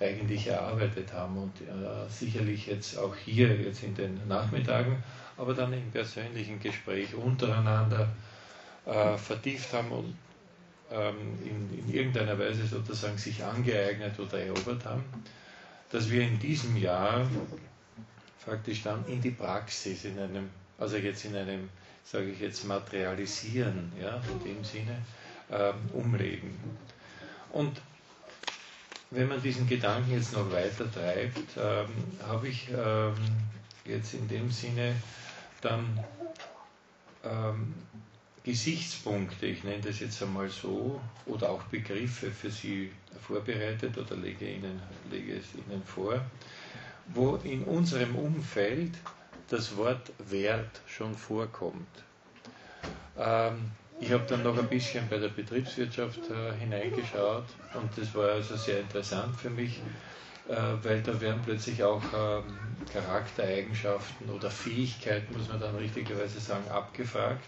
eigentlich 0.00 0.46
erarbeitet 0.46 1.12
haben 1.12 1.36
und 1.36 1.60
äh, 1.60 2.08
sicherlich 2.08 2.66
jetzt 2.66 2.98
auch 2.98 3.14
hier 3.14 3.54
jetzt 3.56 3.82
in 3.82 3.94
den 3.94 4.26
Nachmittagen, 4.26 5.02
aber 5.36 5.54
dann 5.54 5.72
im 5.72 5.90
persönlichen 5.90 6.58
Gespräch 6.60 7.14
untereinander 7.14 8.08
äh, 8.86 9.16
vertieft 9.16 9.72
haben 9.72 9.90
und 9.92 10.16
ähm, 10.90 11.14
in, 11.44 11.78
in, 11.78 11.94
irgendeiner 11.94 12.38
Weise 12.38 12.66
sozusagen 12.66 13.16
sich 13.16 13.42
angeeignet 13.44 14.18
oder 14.18 14.38
erobert 14.38 14.84
haben, 14.84 15.04
dass 15.90 16.10
wir 16.10 16.22
in 16.22 16.38
diesem 16.38 16.76
Jahr 16.76 17.26
faktisch 18.38 18.82
dann 18.82 19.04
in 19.06 19.20
die 19.20 19.30
Praxis, 19.30 20.04
in 20.04 20.18
einem, 20.18 20.50
also 20.78 20.96
jetzt 20.96 21.24
in 21.24 21.36
einem, 21.36 21.68
sage 22.04 22.30
ich 22.30 22.40
jetzt, 22.40 22.64
Materialisieren, 22.64 23.92
ja, 24.00 24.20
in 24.30 24.44
dem 24.44 24.64
Sinne, 24.64 24.96
ähm, 25.50 25.74
umlegen. 25.92 26.58
Und 27.52 27.80
wenn 29.10 29.28
man 29.28 29.42
diesen 29.42 29.66
Gedanken 29.68 30.12
jetzt 30.12 30.32
noch 30.32 30.50
weiter 30.50 30.90
treibt, 30.90 31.56
ähm, 31.58 31.88
habe 32.26 32.48
ich 32.48 32.68
ähm, 32.70 33.14
jetzt 33.84 34.14
in 34.14 34.26
dem 34.28 34.50
Sinne 34.50 34.94
dann 35.60 36.02
ähm, 37.24 37.74
Gesichtspunkte, 38.44 39.46
ich 39.46 39.62
nenne 39.62 39.82
das 39.82 40.00
jetzt 40.00 40.20
einmal 40.22 40.48
so, 40.48 41.00
oder 41.26 41.50
auch 41.50 41.62
Begriffe 41.64 42.30
für 42.30 42.50
Sie 42.50 42.90
vorbereitet 43.20 43.96
oder 43.96 44.16
lege, 44.16 44.48
Ihnen, 44.50 44.80
lege 45.10 45.36
es 45.36 45.44
Ihnen 45.54 45.82
vor, 45.84 46.20
wo 47.14 47.36
in 47.36 47.62
unserem 47.64 48.16
Umfeld 48.16 48.92
das 49.52 49.76
Wort 49.76 50.12
Wert 50.30 50.80
schon 50.86 51.14
vorkommt. 51.14 52.04
Ähm, 53.18 53.70
ich 54.00 54.10
habe 54.10 54.24
dann 54.26 54.42
noch 54.42 54.58
ein 54.58 54.68
bisschen 54.68 55.06
bei 55.08 55.18
der 55.18 55.28
Betriebswirtschaft 55.28 56.18
äh, 56.30 56.58
hineingeschaut 56.58 57.44
und 57.74 57.90
das 57.96 58.14
war 58.14 58.30
also 58.30 58.56
sehr 58.56 58.80
interessant 58.80 59.36
für 59.36 59.50
mich, 59.50 59.80
äh, 60.48 60.56
weil 60.82 61.02
da 61.02 61.20
werden 61.20 61.40
plötzlich 61.44 61.84
auch 61.84 62.02
ähm, 62.16 62.44
Charaktereigenschaften 62.92 64.30
oder 64.30 64.50
Fähigkeiten, 64.50 65.36
muss 65.36 65.48
man 65.48 65.60
dann 65.60 65.76
richtigerweise 65.76 66.40
sagen, 66.40 66.68
abgefragt, 66.70 67.44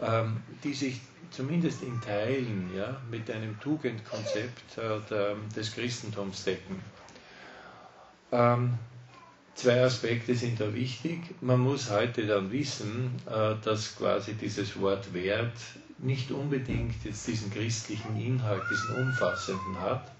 ähm, 0.00 0.42
die 0.62 0.74
sich 0.74 1.00
zumindest 1.30 1.82
in 1.82 2.00
Teilen 2.00 2.70
ja, 2.76 3.00
mit 3.10 3.28
einem 3.30 3.58
Tugendkonzept 3.60 4.78
äh, 4.78 5.00
der, 5.10 5.34
des 5.56 5.74
Christentums 5.74 6.44
decken. 6.44 6.80
Ähm, 8.32 8.78
Zwei 9.54 9.82
Aspekte 9.84 10.34
sind 10.34 10.60
da 10.60 10.72
wichtig. 10.72 11.20
Man 11.40 11.60
muss 11.60 11.90
heute 11.90 12.26
dann 12.26 12.50
wissen, 12.50 13.14
äh, 13.26 13.54
dass 13.62 13.96
quasi 13.96 14.34
dieses 14.34 14.80
Wort 14.80 15.12
Wert 15.12 15.52
nicht 15.98 16.30
unbedingt 16.30 17.04
jetzt 17.04 17.26
diesen 17.26 17.52
christlichen 17.52 18.16
Inhalt, 18.20 18.62
diesen 18.70 18.96
umfassenden 18.96 19.80
hat. 19.80 20.10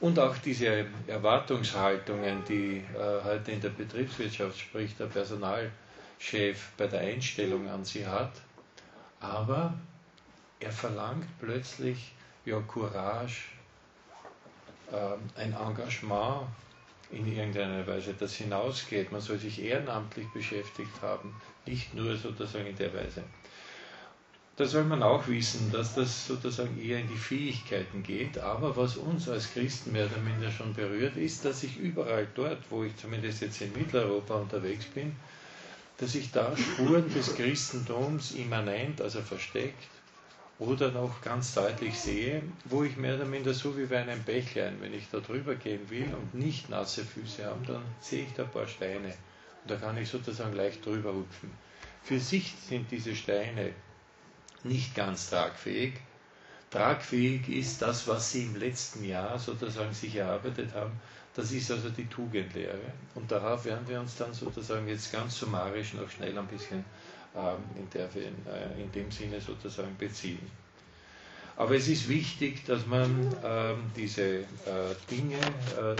Und 0.00 0.18
auch 0.18 0.36
diese 0.38 0.86
Erwartungshaltungen, 1.06 2.42
die 2.48 2.78
äh, 2.78 3.24
heute 3.24 3.52
in 3.52 3.60
der 3.60 3.70
Betriebswirtschaft 3.70 4.58
spricht, 4.58 4.98
der 4.98 5.06
Personalchef 5.06 5.70
bei 6.76 6.88
der 6.88 7.00
Einstellung 7.00 7.68
an 7.70 7.84
sie 7.84 8.06
hat. 8.06 8.32
Aber 9.20 9.74
er 10.58 10.72
verlangt 10.72 11.28
plötzlich 11.40 12.12
ja 12.44 12.60
Courage, 12.60 13.44
ähm, 14.92 15.20
ein 15.36 15.54
Engagement, 15.54 16.48
in 17.12 17.30
irgendeiner 17.30 17.86
Weise 17.86 18.14
das 18.18 18.34
hinausgeht. 18.34 19.12
Man 19.12 19.20
soll 19.20 19.38
sich 19.38 19.62
ehrenamtlich 19.62 20.26
beschäftigt 20.32 21.02
haben, 21.02 21.34
nicht 21.66 21.94
nur 21.94 22.16
sozusagen 22.16 22.66
in 22.66 22.76
der 22.76 22.92
Weise. 22.92 23.22
Da 24.56 24.66
soll 24.66 24.84
man 24.84 25.02
auch 25.02 25.28
wissen, 25.28 25.72
dass 25.72 25.94
das 25.94 26.26
sozusagen 26.26 26.78
eher 26.78 26.98
in 26.98 27.08
die 27.08 27.16
Fähigkeiten 27.16 28.02
geht, 28.02 28.38
aber 28.38 28.76
was 28.76 28.96
uns 28.96 29.28
als 29.28 29.52
Christen 29.52 29.92
mehr 29.92 30.06
oder 30.06 30.18
minder 30.18 30.50
schon 30.50 30.74
berührt, 30.74 31.16
ist, 31.16 31.44
dass 31.44 31.62
ich 31.62 31.78
überall 31.78 32.28
dort, 32.34 32.58
wo 32.68 32.84
ich 32.84 32.94
zumindest 32.96 33.40
jetzt 33.40 33.62
in 33.62 33.72
Mitteleuropa 33.72 34.34
unterwegs 34.34 34.84
bin, 34.84 35.16
dass 35.96 36.14
ich 36.14 36.32
da 36.32 36.54
Spuren 36.56 37.12
des 37.14 37.34
Christentums 37.34 38.32
immanent, 38.32 39.00
also 39.00 39.22
versteckt, 39.22 39.88
oder 40.62 40.90
noch 40.90 41.20
ganz 41.22 41.54
deutlich 41.54 41.98
sehe, 41.98 42.42
wo 42.64 42.84
ich 42.84 42.96
mehr 42.96 43.16
oder 43.16 43.24
minder 43.24 43.52
so 43.52 43.76
wie 43.76 43.86
bei 43.86 44.00
einem 44.00 44.22
Bächlein, 44.22 44.76
wenn 44.80 44.94
ich 44.94 45.08
da 45.10 45.18
drüber 45.18 45.54
gehen 45.56 45.90
will 45.90 46.14
und 46.14 46.34
nicht 46.34 46.70
nasse 46.70 47.04
Füße 47.04 47.44
habe, 47.44 47.66
dann 47.66 47.82
sehe 48.00 48.24
ich 48.24 48.32
da 48.34 48.44
ein 48.44 48.50
paar 48.50 48.66
Steine 48.66 49.08
und 49.08 49.70
da 49.70 49.76
kann 49.76 49.96
ich 49.96 50.08
sozusagen 50.08 50.54
leicht 50.54 50.84
drüber 50.84 51.12
hupfen. 51.12 51.50
Für 52.02 52.18
sich 52.18 52.54
sind 52.68 52.90
diese 52.90 53.14
Steine 53.14 53.70
nicht 54.64 54.94
ganz 54.94 55.30
tragfähig. 55.30 55.94
Tragfähig 56.70 57.48
ist 57.48 57.82
das, 57.82 58.08
was 58.08 58.32
sie 58.32 58.44
im 58.44 58.56
letzten 58.56 59.04
Jahr 59.04 59.38
sozusagen 59.38 59.92
sich 59.92 60.16
erarbeitet 60.16 60.74
haben. 60.74 60.92
Das 61.34 61.52
ist 61.52 61.70
also 61.70 61.90
die 61.90 62.06
Tugendlehre. 62.06 62.78
Und 63.14 63.30
darauf 63.30 63.64
werden 63.64 63.86
wir 63.88 64.00
uns 64.00 64.16
dann 64.16 64.32
sozusagen 64.34 64.88
jetzt 64.88 65.12
ganz 65.12 65.38
summarisch 65.38 65.94
noch 65.94 66.08
schnell 66.10 66.36
ein 66.38 66.46
bisschen 66.46 66.84
in, 67.34 67.88
der, 67.94 68.08
in, 68.14 68.82
in 68.82 68.92
dem 68.92 69.10
Sinne 69.10 69.40
sozusagen 69.40 69.96
beziehen. 69.96 70.50
Aber 71.56 71.74
es 71.76 71.88
ist 71.88 72.08
wichtig, 72.08 72.64
dass 72.64 72.86
man 72.86 73.34
ähm, 73.44 73.90
diese 73.96 74.40
äh, 74.40 74.44
Dinge, 75.10 75.36
äh, 75.36 75.96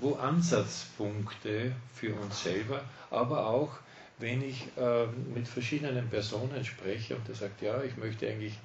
wo 0.00 0.14
Ansatzpunkte 0.14 1.72
für 1.94 2.14
uns 2.14 2.42
selber, 2.42 2.82
aber 3.10 3.46
auch 3.46 3.78
wenn 4.18 4.42
ich 4.42 4.66
äh, 4.76 5.06
mit 5.34 5.48
verschiedenen 5.48 6.08
Personen 6.08 6.64
spreche 6.64 7.16
und 7.16 7.26
der 7.28 7.34
sagt, 7.34 7.62
ja, 7.62 7.82
ich 7.82 7.96
möchte 7.96 8.28
eigentlich 8.28 8.58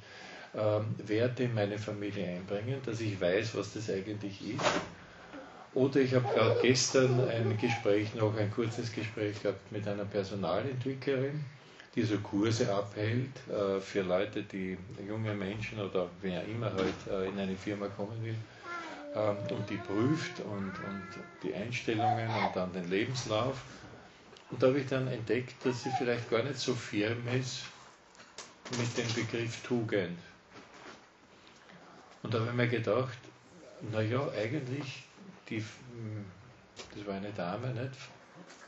ähm, 0.56 0.96
Werte 1.06 1.44
in 1.44 1.54
meine 1.54 1.78
Familie 1.78 2.28
einbringen, 2.28 2.82
dass 2.86 3.00
ich 3.00 3.20
weiß, 3.20 3.56
was 3.56 3.74
das 3.74 3.90
eigentlich 3.90 4.56
ist. 4.56 4.66
Oder 5.74 6.00
ich 6.00 6.16
habe 6.16 6.28
gerade 6.34 6.60
gestern 6.62 7.28
ein 7.28 7.58
Gespräch, 7.60 8.16
noch 8.16 8.36
ein 8.36 8.52
kurzes 8.52 8.92
Gespräch 8.92 9.42
gehabt 9.42 9.72
mit 9.72 9.88
einer 9.88 10.06
Personalentwicklerin, 10.06 11.44
die 11.98 12.04
so 12.04 12.20
Kurse 12.20 12.72
abhält 12.72 13.32
äh, 13.50 13.82
für 13.82 14.04
Leute, 14.04 14.44
die 14.44 14.78
junge 15.08 15.34
Menschen 15.34 15.80
oder 15.80 16.08
wer 16.22 16.46
immer 16.46 16.72
halt 16.72 16.94
äh, 17.10 17.28
in 17.28 17.40
eine 17.40 17.56
Firma 17.56 17.88
kommen 17.88 18.24
will 18.24 18.36
ähm, 19.16 19.36
und 19.50 19.68
die 19.68 19.78
prüft 19.78 20.40
und, 20.42 20.72
und 20.88 21.08
die 21.42 21.56
Einstellungen 21.56 22.30
und 22.30 22.56
dann 22.56 22.72
den 22.72 22.88
Lebenslauf. 22.92 23.64
Und 24.52 24.62
da 24.62 24.68
habe 24.68 24.80
ich 24.80 24.86
dann 24.86 25.08
entdeckt, 25.08 25.56
dass 25.66 25.84
sie 25.84 25.90
vielleicht 25.90 26.30
gar 26.30 26.44
nicht 26.44 26.60
so 26.60 26.76
firm 26.76 27.28
ist 27.30 27.64
mit 28.78 28.96
dem 28.96 29.14
Begriff 29.16 29.64
Tugend. 29.64 30.20
Und 32.22 32.32
da 32.32 32.42
habe 32.42 32.50
ich 32.50 32.56
mir 32.56 32.68
gedacht, 32.68 33.18
naja, 33.92 34.30
eigentlich, 34.38 35.04
die, 35.50 35.66
das 36.96 37.08
war 37.08 37.16
eine 37.16 37.32
Dame, 37.32 37.74
nicht? 37.74 38.17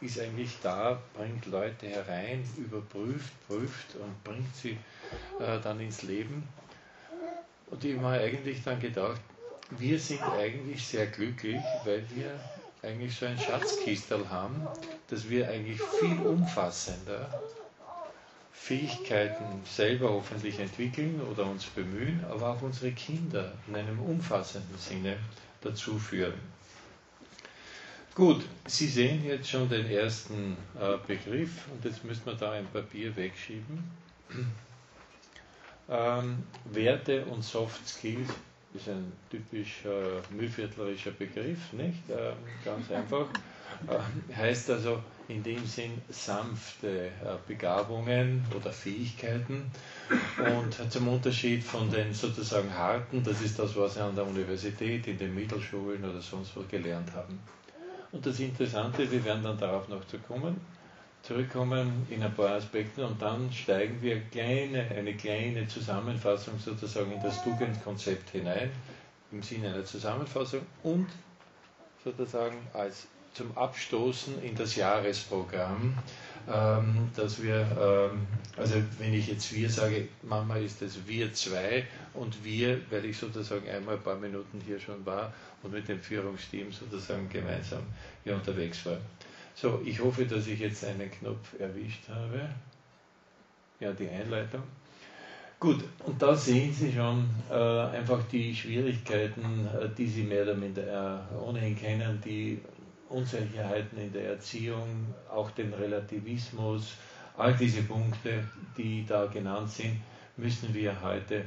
Ist 0.02 0.20
eigentlich 0.20 0.58
da, 0.64 1.02
bringt 1.14 1.46
Leute 1.46 1.88
herein, 1.88 2.44
überprüft, 2.58 3.32
prüft 3.48 3.96
und 3.96 4.24
bringt 4.24 4.56
sie 4.56 4.78
äh, 5.40 5.60
dann 5.62 5.80
ins 5.80 6.04
Leben. 6.04 6.48
Und 7.68 7.84
ich 7.84 7.96
habe 7.96 8.08
mir 8.08 8.22
eigentlich 8.22 8.64
dann 8.64 8.80
gedacht, 8.80 9.22
wir 9.72 10.00
sind 10.00 10.24
eigentlich 10.24 10.86
sehr 10.86 11.08
glücklich, 11.08 11.62
weil 11.84 12.04
wir 12.16 12.32
eigentlich 12.82 13.16
so 13.16 13.26
ein 13.26 13.38
Schatzkistel 13.38 14.30
haben, 14.30 14.66
dass 15.10 15.30
wir 15.30 15.50
eigentlich 15.50 15.82
viel 15.82 16.18
umfassender 16.26 17.30
Fähigkeiten 18.52 19.64
selber 19.66 20.10
hoffentlich 20.10 20.60
entwickeln 20.60 21.22
oder 21.22 21.46
uns 21.46 21.66
bemühen, 21.66 22.24
aber 22.30 22.50
auch 22.50 22.62
unsere 22.62 22.92
Kinder 22.92 23.52
in 23.68 23.76
einem 23.76 24.00
umfassenden 24.00 24.78
Sinne 24.78 25.18
dazu 25.62 25.98
führen. 26.00 26.40
Gut, 28.16 28.44
Sie 28.68 28.88
sehen 28.88 29.24
jetzt 29.26 29.50
schon 29.50 29.70
den 29.70 29.90
ersten 29.90 30.58
äh, 30.80 30.98
Begriff 31.08 31.68
und 31.72 31.86
jetzt 31.86 32.04
müssen 32.04 32.26
wir 32.26 32.34
da 32.34 32.52
ein 32.52 32.68
Papier 32.68 33.16
wegschieben. 33.16 33.84
Ähm, 35.92 36.44
Werte 36.66 37.26
und 37.26 37.44
Soft 37.44 37.88
Skills 37.88 38.30
ist 38.76 38.88
ein 38.88 39.12
typisch 39.32 39.84
äh, 39.86 40.22
mühlviertlerischer 40.32 41.10
Begriff, 41.10 41.74
nicht? 41.74 42.04
Ähm, 42.12 42.36
ganz 42.64 42.92
einfach. 42.92 43.26
Äh, 43.88 44.36
heißt 44.36 44.70
also 44.70 45.02
in 45.28 45.42
dem 45.44 45.66
Sinn 45.66 46.02
sanfte 46.10 47.08
äh, 47.08 47.12
Begabungen 47.48 48.44
oder 48.56 48.72
Fähigkeiten 48.72 49.72
und 50.38 50.92
zum 50.92 51.08
Unterschied 51.08 51.64
von 51.64 51.90
den 51.90 52.14
sozusagen 52.14 52.74
harten, 52.74 53.24
das 53.24 53.42
ist 53.42 53.58
das, 53.58 53.76
was 53.76 53.94
Sie 53.94 54.02
an 54.02 54.16
der 54.16 54.26
Universität, 54.26 55.08
in 55.08 55.18
den 55.18 55.34
Mittelschulen 55.34 56.04
oder 56.04 56.22
sonst 56.22 56.56
wo 56.56 56.62
gelernt 56.70 57.12
haben. 57.14 57.40
Und 58.12 58.26
das 58.26 58.40
Interessante, 58.40 59.10
wir 59.12 59.24
werden 59.24 59.44
dann 59.44 59.58
darauf 59.58 59.88
noch 59.88 60.06
zu 60.08 60.18
kommen, 60.20 60.60
zurückkommen 61.22 62.08
in 62.10 62.24
ein 62.24 62.34
paar 62.34 62.52
Aspekten 62.56 63.04
und 63.04 63.22
dann 63.22 63.52
steigen 63.54 64.02
wir 64.02 64.20
kleine, 64.22 64.88
eine 64.90 65.14
kleine 65.16 65.68
Zusammenfassung 65.68 66.58
sozusagen 66.60 67.12
in 67.12 67.22
das 67.22 67.42
Tugendkonzept 67.44 68.32
hinein, 68.32 68.72
im 69.32 69.44
Sinne 69.44 69.74
einer 69.74 69.86
Zusammenfassung 69.86 70.62
und 70.84 71.08
sozusagen 72.04 72.58
als 72.74 73.08
zum 73.34 73.56
Abstoßen 73.56 74.42
in 74.42 74.56
das 74.56 74.76
Jahresprogramm, 74.76 75.96
ähm, 76.48 77.10
dass 77.16 77.42
wir, 77.42 77.66
ähm, 78.12 78.28
also 78.58 78.76
wenn 78.98 79.14
ich 79.14 79.28
jetzt 79.28 79.54
wir 79.54 79.70
sage, 79.70 80.08
Mama 80.24 80.58
ist 80.58 80.82
es 80.82 81.08
wir 81.08 81.34
zwei 81.34 81.86
und 82.14 82.44
wir, 82.44 82.80
weil 82.90 83.06
ich 83.06 83.18
sozusagen 83.18 83.68
einmal 83.70 83.96
ein 83.96 84.04
paar 84.04 84.18
Minuten 84.18 84.62
hier 84.66 84.80
schon 84.80 85.06
war 85.06 85.34
und 85.64 85.74
mit 85.74 85.88
dem 85.88 86.00
Führungsteam 86.00 86.72
sozusagen 86.72 87.30
gemeinsam 87.30 87.84
hier 88.24 88.36
unterwegs 88.36 88.86
war. 88.86 88.98
So, 89.56 89.82
ich 89.84 90.00
hoffe, 90.00 90.26
dass 90.26 90.48
ich 90.48 90.60
jetzt 90.60 90.86
einen 90.86 91.12
Knopf 91.12 91.60
erwischt 91.60 92.08
habe. 92.10 92.50
Ja, 93.80 93.92
die 93.92 94.10
Einleitung. 94.10 94.64
Gut, 95.60 95.84
und 96.06 96.22
da 96.22 96.34
sehen 96.34 96.72
Sie 96.72 96.94
schon 96.94 97.30
äh, 97.50 97.54
einfach 97.54 98.24
die 98.32 98.56
Schwierigkeiten, 98.56 99.68
äh, 99.68 99.90
die 99.98 100.08
Sie 100.08 100.24
mehr 100.24 100.44
oder 100.44 100.56
minder 100.56 101.26
äh, 101.34 101.36
ohnehin 101.36 101.78
kennen, 101.78 102.22
die 102.24 102.60
Unsicherheiten 103.10 103.98
in 103.98 104.14
der 104.14 104.30
Erziehung, 104.30 105.14
auch 105.30 105.52
den 105.52 105.74
Relativismus, 105.74 106.94
all 107.38 107.54
diese 107.56 107.84
Punkte, 107.84 108.44
die 108.78 109.06
da 109.06 109.26
genannt 109.26 109.70
sind, 109.72 110.02
müssen 110.38 110.74
wir 110.74 111.02
heute 111.02 111.46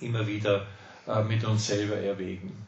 immer 0.00 0.26
wieder 0.26 0.66
äh, 1.06 1.22
mit 1.22 1.44
uns 1.44 1.66
selber 1.66 1.96
erwägen. 1.96 2.66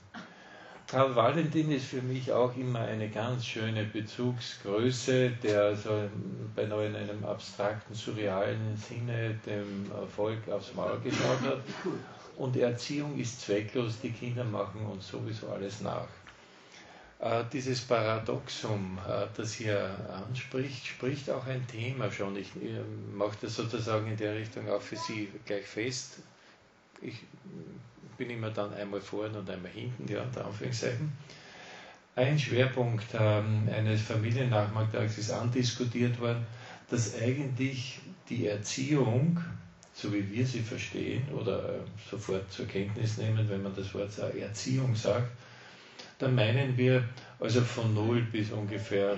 Karl 0.87 1.15
Valentin 1.15 1.71
ist 1.71 1.85
für 1.85 2.00
mich 2.00 2.33
auch 2.33 2.57
immer 2.57 2.81
eine 2.81 3.11
ganz 3.11 3.45
schöne 3.45 3.85
Bezugsgröße, 3.85 5.33
der 5.43 5.77
so 5.77 6.09
bei 6.57 6.62
in 6.62 6.73
einem 6.73 7.25
abstrakten, 7.27 7.95
surrealen 7.95 8.75
Sinne 8.75 9.38
dem 9.45 9.91
Volk 10.17 10.49
aufs 10.49 10.73
Maul 10.75 10.99
geschaut 11.00 11.43
hat. 11.43 11.61
Und 12.38 12.57
Erziehung 12.57 13.19
ist 13.19 13.43
zwecklos, 13.43 14.00
die 14.03 14.12
Kinder 14.12 14.45
machen 14.45 14.87
uns 14.87 15.09
sowieso 15.09 15.50
alles 15.50 15.83
nach. 15.83 16.09
Äh, 17.20 17.42
dieses 17.52 17.80
Paradoxum, 17.80 18.98
äh, 19.08 19.26
das 19.37 19.54
hier 19.54 19.90
anspricht, 20.28 20.87
spricht 20.87 21.28
auch 21.30 21.46
ein 21.46 21.66
Thema 21.66 22.12
schon. 22.12 22.37
Ich 22.37 22.54
äh, 22.56 22.80
mache 23.12 23.37
das 23.40 23.56
sozusagen 23.56 24.08
in 24.08 24.16
der 24.16 24.37
Richtung 24.37 24.68
auch 24.70 24.80
für 24.80 24.96
Sie 24.96 25.28
gleich 25.44 25.66
fest. 25.66 26.18
Ich 27.02 27.25
bin 28.16 28.30
immer 28.30 28.50
dann 28.50 28.72
einmal 28.72 29.00
vorne 29.00 29.40
und 29.40 29.50
einmal 29.50 29.72
hinten, 29.72 30.10
ja, 30.12 30.22
unter 30.22 30.44
Anführungszeichen. 30.44 31.12
Ein 32.14 32.38
Schwerpunkt 32.38 33.06
ähm, 33.14 33.68
eines 33.72 34.02
Familiennachmittags 34.02 35.18
ist 35.18 35.30
andiskutiert 35.32 36.20
worden, 36.20 36.46
dass 36.88 37.20
eigentlich 37.20 37.98
die 38.28 38.46
Erziehung, 38.46 39.40
so 39.92 40.12
wie 40.12 40.28
wir 40.30 40.46
sie 40.46 40.60
verstehen 40.60 41.28
oder 41.32 41.80
sofort 42.08 42.50
zur 42.52 42.66
Kenntnis 42.66 43.18
nehmen, 43.18 43.48
wenn 43.48 43.62
man 43.62 43.75
das 43.75 43.92
Wort 43.94 44.16
Erziehung 44.18 44.94
sagt, 44.94 45.30
dann 46.18 46.34
meinen 46.34 46.76
wir 46.76 47.04
also 47.40 47.60
von 47.60 47.94
0 47.94 48.22
bis 48.22 48.50
ungefähr 48.50 49.16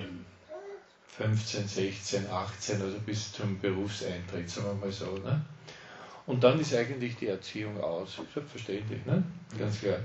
15, 1.17 1.67
16, 1.67 2.29
18, 2.29 2.81
also 2.81 2.97
bis 2.99 3.31
zum 3.33 3.59
Berufseintritt, 3.59 4.49
sagen 4.49 4.67
wir 4.67 4.85
mal 4.85 4.91
so. 4.91 5.17
Ne? 5.17 5.41
Und 6.25 6.43
dann 6.43 6.59
ist 6.59 6.73
eigentlich 6.73 7.15
die 7.17 7.27
Erziehung 7.27 7.81
aus. 7.81 8.19
Selbstverständlich, 8.33 9.05
ne? 9.05 9.23
ganz 9.57 9.79
klar. 9.79 9.99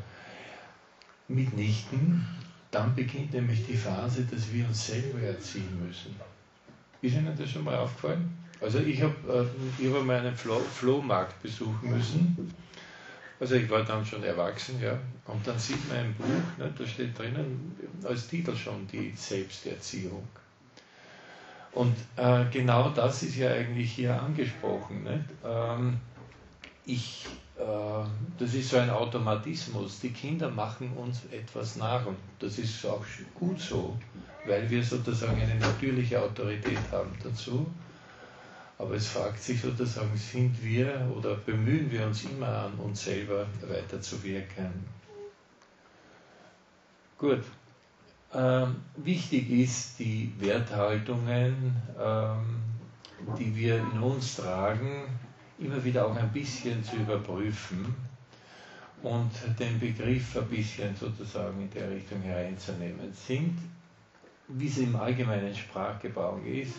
Mitnichten, 1.29 2.27
dann 2.71 2.95
beginnt 2.95 3.33
nämlich 3.33 3.67
die 3.67 3.77
Phase, 3.77 4.25
dass 4.25 4.53
wir 4.53 4.67
uns 4.67 4.87
selber 4.87 5.21
erziehen 5.21 5.87
müssen. 5.87 6.15
Ist 7.03 7.15
Ihnen 7.15 7.37
das 7.37 7.51
schon 7.51 7.65
mal 7.65 7.77
aufgefallen? 7.77 8.37
Also 8.61 8.79
ich 8.79 9.03
habe 9.03 9.49
äh, 9.79 9.89
hab 9.93 10.05
mal 10.05 10.19
einen 10.19 10.37
Flo 10.37 10.59
Flohmarkt 10.61 11.43
besuchen 11.43 11.91
müssen. 11.91 12.55
Also 13.39 13.57
ich 13.57 13.69
war 13.69 13.85
dann 13.85 14.05
schon 14.05 14.23
erwachsen, 14.23 14.81
ja. 14.81 14.99
Und 15.27 15.47
dann 15.47 15.59
sieht 15.59 15.87
man 15.89 15.99
ein 15.99 16.15
Buch, 16.15 16.59
ne, 16.59 16.73
da 16.77 16.87
steht 16.87 17.19
drinnen 17.19 17.77
als 18.05 18.29
Titel 18.29 18.57
schon 18.57 18.87
die 18.87 19.13
Selbsterziehung. 19.15 20.27
Und 21.73 21.95
äh, 22.17 22.47
genau 22.51 22.89
das 22.89 23.23
ist 23.23 23.37
ja 23.37 23.51
eigentlich 23.51 23.93
hier 23.93 24.19
angesprochen. 24.19 25.05
Nicht? 25.05 25.25
Ähm, 25.45 25.99
ich, 26.87 27.27
äh, 27.59 27.63
das 28.39 28.55
ist 28.55 28.71
so 28.71 28.79
ein 28.79 28.89
Automatismus. 28.89 30.01
Die 30.01 30.09
Kinder 30.09 30.49
machen 30.49 30.93
uns 30.97 31.25
etwas 31.31 31.77
nach 31.77 32.07
und 32.07 32.17
das 32.39 32.59
ist 32.59 32.87
auch 32.87 33.05
gut 33.35 33.61
so, 33.61 33.95
weil 34.47 34.71
wir 34.71 34.83
sozusagen 34.83 35.39
eine 35.39 35.57
natürliche 35.57 36.23
Autorität 36.23 36.79
haben 36.91 37.13
dazu. 37.23 37.67
Aber 38.79 38.95
es 38.95 39.09
fragt 39.09 39.43
sich 39.43 39.63
sozusagen, 39.63 40.17
sind 40.17 40.63
wir 40.63 41.11
oder 41.17 41.37
bemühen 41.37 41.91
wir 41.91 42.07
uns 42.07 42.25
immer 42.25 42.49
an, 42.49 42.75
uns 42.75 43.05
selber 43.05 43.47
weiterzuwirken? 43.67 44.85
Gut, 47.19 47.43
ähm, 48.35 48.77
wichtig 48.97 49.51
ist, 49.51 49.99
die 49.99 50.31
Werthaltungen, 50.39 51.75
ähm, 51.99 52.63
die 53.39 53.57
wir 53.57 53.79
in 53.79 54.03
uns 54.03 54.37
tragen, 54.37 55.05
immer 55.59 55.83
wieder 55.83 56.07
auch 56.07 56.15
ein 56.15 56.31
bisschen 56.33 56.85
zu 56.85 56.97
überprüfen 56.97 57.95
und 59.03 59.31
den 59.59 59.81
Begriff 59.81 60.37
ein 60.37 60.49
bisschen 60.49 60.95
sozusagen 60.95 61.63
in 61.63 61.71
der 61.71 61.91
Richtung 61.91 62.21
hereinzunehmen. 62.21 63.11
Sind, 63.15 63.59
wie 64.49 64.67
es 64.67 64.77
im 64.77 64.97
allgemeinen 64.97 65.55
Sprachgebrauch 65.55 66.45
ist, 66.45 66.75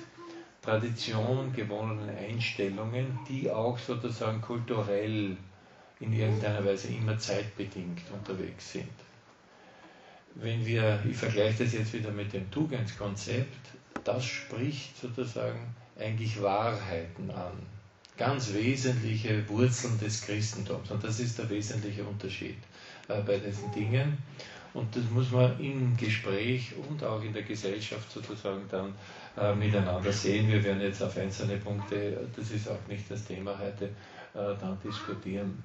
Tradition 0.67 1.53
gewonnene 1.53 2.17
Einstellungen, 2.17 3.19
die 3.29 3.49
auch 3.49 3.77
sozusagen 3.77 4.41
kulturell 4.41 5.37
in 5.99 6.13
irgendeiner 6.13 6.63
Weise 6.65 6.89
immer 6.89 7.17
zeitbedingt 7.17 8.03
unterwegs 8.13 8.73
sind 8.73 8.89
wenn 10.41 10.65
wir, 10.65 10.99
ich 11.09 11.17
vergleiche 11.17 11.63
das 11.63 11.73
jetzt 11.73 11.93
wieder 11.93 12.11
mit 12.11 12.33
dem 12.33 12.49
Tugendskonzept, 12.51 13.57
das 14.03 14.25
spricht 14.25 14.97
sozusagen 14.99 15.59
eigentlich 15.99 16.41
Wahrheiten 16.41 17.31
an. 17.31 17.53
Ganz 18.17 18.53
wesentliche 18.53 19.47
Wurzeln 19.49 19.99
des 19.99 20.21
Christentums. 20.23 20.89
Und 20.91 21.03
das 21.03 21.19
ist 21.19 21.37
der 21.37 21.49
wesentliche 21.49 22.03
Unterschied 22.03 22.57
äh, 23.09 23.21
bei 23.21 23.37
diesen 23.37 23.71
Dingen. 23.71 24.17
Und 24.73 24.95
das 24.95 25.03
muss 25.09 25.31
man 25.31 25.59
im 25.59 25.95
Gespräch 25.97 26.73
und 26.89 27.03
auch 27.03 27.23
in 27.23 27.33
der 27.33 27.43
Gesellschaft 27.43 28.11
sozusagen 28.11 28.61
dann 28.69 28.93
äh, 29.37 29.55
miteinander 29.55 30.11
sehen. 30.11 30.47
Wir 30.47 30.63
werden 30.63 30.81
jetzt 30.81 31.01
auf 31.01 31.17
einzelne 31.17 31.57
Punkte, 31.57 32.27
das 32.35 32.51
ist 32.51 32.69
auch 32.69 32.87
nicht 32.87 33.09
das 33.09 33.25
Thema 33.25 33.57
heute, 33.57 33.85
äh, 33.85 34.55
dann 34.59 34.77
diskutieren 34.83 35.63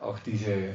auch 0.00 0.18
diese 0.20 0.52
äh, 0.52 0.74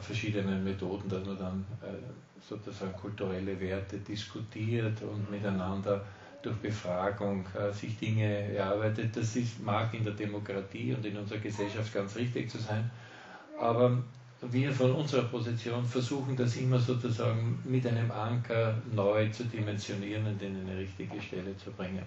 verschiedenen 0.00 0.64
Methoden, 0.64 1.08
dass 1.08 1.24
man 1.24 1.38
dann 1.38 1.64
äh, 1.82 1.94
sozusagen 2.40 2.92
kulturelle 2.94 3.58
Werte 3.60 3.98
diskutiert 3.98 5.00
und 5.02 5.30
miteinander 5.30 6.04
durch 6.42 6.56
Befragung 6.56 7.46
äh, 7.54 7.72
sich 7.72 7.96
Dinge 7.98 8.54
erarbeitet. 8.54 9.16
Das 9.16 9.36
ist, 9.36 9.62
mag 9.64 9.94
in 9.94 10.04
der 10.04 10.12
Demokratie 10.12 10.92
und 10.92 11.06
in 11.06 11.16
unserer 11.16 11.38
Gesellschaft 11.38 11.92
ganz 11.94 12.16
richtig 12.16 12.50
zu 12.50 12.58
sein, 12.58 12.90
aber 13.58 14.02
wir 14.50 14.72
von 14.72 14.92
unserer 14.92 15.24
Position 15.24 15.84
versuchen 15.84 16.36
das 16.36 16.56
immer 16.56 16.78
sozusagen 16.78 17.58
mit 17.64 17.86
einem 17.86 18.10
Anker 18.10 18.80
neu 18.92 19.28
zu 19.30 19.44
dimensionieren 19.44 20.26
und 20.26 20.42
in 20.42 20.60
eine 20.60 20.78
richtige 20.78 21.20
Stelle 21.20 21.56
zu 21.56 21.70
bringen. 21.70 22.04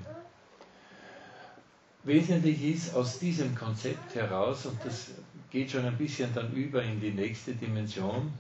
Wesentlich 2.04 2.64
ist 2.64 2.96
aus 2.96 3.20
diesem 3.20 3.54
Konzept 3.54 4.16
heraus, 4.16 4.66
und 4.66 4.78
das 4.86 5.12
geht 5.50 5.72
schon 5.72 5.86
ein 5.86 5.98
bisschen 5.98 6.34
dann 6.34 6.54
über 6.54 6.82
in 6.82 7.02
die 7.02 7.12
nächste 7.12 7.54
Dimension, 7.54 8.32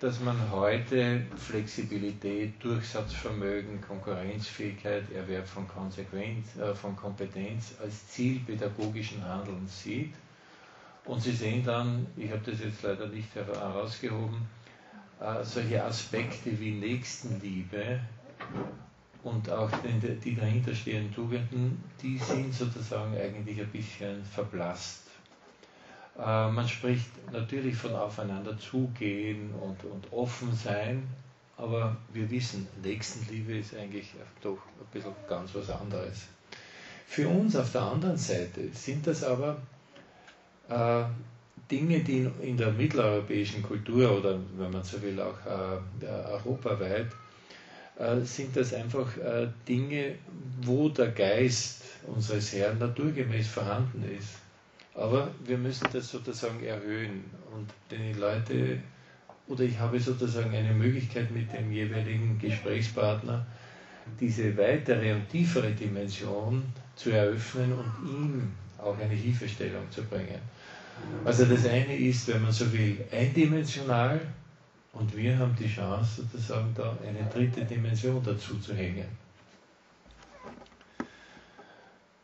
dass 0.00 0.20
man 0.20 0.36
heute 0.52 1.22
Flexibilität, 1.36 2.54
Durchsatzvermögen, 2.62 3.80
Konkurrenzfähigkeit, 3.80 5.10
Erwerb 5.12 5.46
von, 5.46 5.66
Konsequenz, 5.66 6.56
äh, 6.56 6.74
von 6.74 6.94
Kompetenz 6.94 7.74
als 7.82 8.08
Ziel 8.08 8.40
pädagogischen 8.46 9.24
Handelns 9.24 9.82
sieht. 9.82 10.14
Und 11.08 11.22
Sie 11.22 11.32
sehen 11.32 11.64
dann, 11.64 12.06
ich 12.18 12.30
habe 12.30 12.42
das 12.50 12.60
jetzt 12.60 12.82
leider 12.82 13.06
nicht 13.06 13.34
herausgehoben, 13.34 14.46
äh, 15.20 15.42
solche 15.42 15.82
Aspekte 15.82 16.60
wie 16.60 16.72
Nächstenliebe 16.72 18.00
und 19.24 19.50
auch 19.50 19.70
die 20.22 20.36
dahinterstehenden 20.36 21.14
Tugenden, 21.14 21.82
die 22.02 22.18
sind 22.18 22.52
sozusagen 22.52 23.16
eigentlich 23.16 23.58
ein 23.58 23.70
bisschen 23.70 24.22
verblasst. 24.22 25.04
Äh, 26.18 26.50
man 26.50 26.68
spricht 26.68 27.08
natürlich 27.32 27.74
von 27.74 27.94
aufeinander 27.94 28.58
zugehen 28.58 29.54
und, 29.54 29.82
und 29.84 30.12
offen 30.12 30.54
sein, 30.54 31.08
aber 31.56 31.96
wir 32.12 32.30
wissen, 32.30 32.68
Nächstenliebe 32.82 33.56
ist 33.56 33.74
eigentlich 33.74 34.12
doch 34.42 34.58
ein 34.78 34.86
bisschen 34.92 35.14
ganz 35.26 35.54
was 35.54 35.70
anderes. 35.70 36.26
Für 37.06 37.28
uns 37.28 37.56
auf 37.56 37.72
der 37.72 37.80
anderen 37.80 38.18
Seite 38.18 38.68
sind 38.74 39.06
das 39.06 39.24
aber 39.24 39.56
äh, 40.68 41.04
Dinge, 41.70 42.00
die 42.00 42.28
in, 42.42 42.56
der 42.56 42.72
mitteleuropäischen 42.72 43.62
Kultur 43.62 44.18
oder 44.18 44.38
wenn 44.56 44.70
man 44.70 44.82
so 44.82 45.00
will 45.02 45.20
auch 45.20 45.38
äh, 45.46 46.06
europaweit 46.06 47.08
äh, 47.98 48.20
sind 48.20 48.56
das 48.56 48.72
einfach 48.72 49.16
äh, 49.18 49.48
Dinge, 49.68 50.14
wo 50.62 50.88
der 50.88 51.08
Geist 51.08 51.82
unseres 52.06 52.52
Herrn 52.52 52.78
naturgemäß 52.78 53.48
vorhanden 53.48 54.04
ist. 54.16 54.38
Aber 54.94 55.30
wir 55.44 55.58
müssen 55.58 55.88
das 55.92 56.10
sozusagen 56.10 56.62
erhöhen 56.64 57.24
und 57.54 57.68
die 57.90 58.18
Leute, 58.18 58.78
oder 59.46 59.64
ich 59.64 59.78
habe 59.78 60.00
sozusagen 60.00 60.54
eine 60.54 60.72
Möglichkeit 60.72 61.30
mit 61.30 61.52
dem 61.52 61.70
jeweiligen 61.70 62.38
Gesprächspartner, 62.38 63.46
diese 64.20 64.56
weitere 64.56 65.12
und 65.12 65.28
tiefere 65.28 65.72
Dimension 65.72 66.62
zu 66.96 67.10
eröffnen 67.10 67.72
und 67.72 68.08
ihm 68.08 68.52
auch 68.78 68.98
eine 68.98 69.14
Hilfestellung 69.14 69.90
zu 69.90 70.02
bringen. 70.04 70.40
Also 71.24 71.44
das 71.44 71.66
eine 71.66 71.96
ist, 71.96 72.28
wenn 72.28 72.42
man 72.42 72.52
so 72.52 72.72
will, 72.72 73.04
eindimensional 73.12 74.20
und 74.92 75.16
wir 75.16 75.38
haben 75.38 75.54
die 75.58 75.68
Chance, 75.68 76.22
sozusagen 76.22 76.74
da 76.74 76.96
eine 77.06 77.28
dritte 77.30 77.64
Dimension 77.64 78.22
dazu 78.24 78.58
zu 78.58 78.74
hängen. 78.74 79.06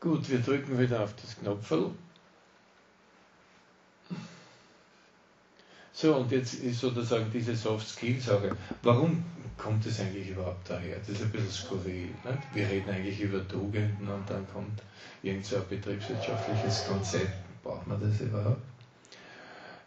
Gut, 0.00 0.28
wir 0.28 0.40
drücken 0.40 0.78
wieder 0.78 1.02
auf 1.02 1.14
das 1.16 1.38
Knopfel. 1.38 1.90
So, 5.92 6.16
und 6.16 6.32
jetzt 6.32 6.54
ist 6.54 6.80
sozusagen 6.80 7.30
diese 7.32 7.54
Soft 7.54 7.88
Skill-Sache. 7.88 8.56
Warum 8.82 9.24
kommt 9.56 9.86
es 9.86 10.00
eigentlich 10.00 10.30
überhaupt 10.30 10.68
daher? 10.68 10.98
Das 10.98 11.10
ist 11.10 11.22
ein 11.22 11.30
bisschen 11.30 11.50
skurril. 11.50 12.06
Nicht? 12.06 12.54
Wir 12.54 12.68
reden 12.68 12.90
eigentlich 12.90 13.20
über 13.20 13.46
Tugenden 13.46 14.08
und 14.08 14.28
dann 14.28 14.46
kommt 14.52 14.82
irgend 15.22 15.46
so 15.46 15.56
ein 15.56 15.68
betriebswirtschaftliches 15.70 16.86
Konzept. 16.88 17.43
Braucht 17.64 17.86
man 17.86 18.00
das 18.00 18.20
überhaupt? 18.20 18.62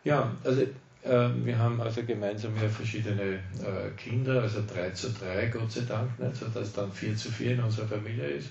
Ja, 0.03 0.31
also 0.43 0.61
äh, 0.61 1.29
wir 1.45 1.57
haben 1.57 1.79
also 1.79 2.03
gemeinsam 2.03 2.55
ja 2.61 2.67
verschiedene 2.67 3.35
äh, 3.35 3.89
Kinder, 3.95 4.41
also 4.41 4.63
3 4.67 4.89
zu 4.91 5.11
3, 5.11 5.47
Gott 5.47 5.71
sei 5.71 5.81
Dank, 5.87 6.19
nicht, 6.19 6.35
sodass 6.35 6.73
dann 6.73 6.91
4 6.91 7.15
zu 7.15 7.31
4 7.31 7.53
in 7.53 7.59
unserer 7.61 7.87
Familie 7.87 8.27
ist. 8.27 8.49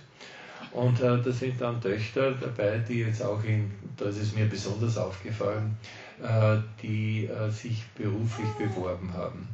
Und 0.73 1.01
äh, 1.01 1.21
da 1.23 1.31
sind 1.31 1.61
dann 1.61 1.81
Töchter 1.81 2.33
dabei, 2.33 2.79
die 2.79 3.01
jetzt 3.01 3.23
auch 3.23 3.43
in, 3.45 3.71
da 3.97 4.07
ist 4.07 4.37
mir 4.37 4.47
besonders 4.47 4.97
aufgefallen, 4.97 5.77
äh, 6.23 6.59
die 6.83 7.27
äh, 7.27 7.51
sich 7.51 7.85
beruflich 7.97 8.49
beworben 8.59 9.13
haben. 9.13 9.49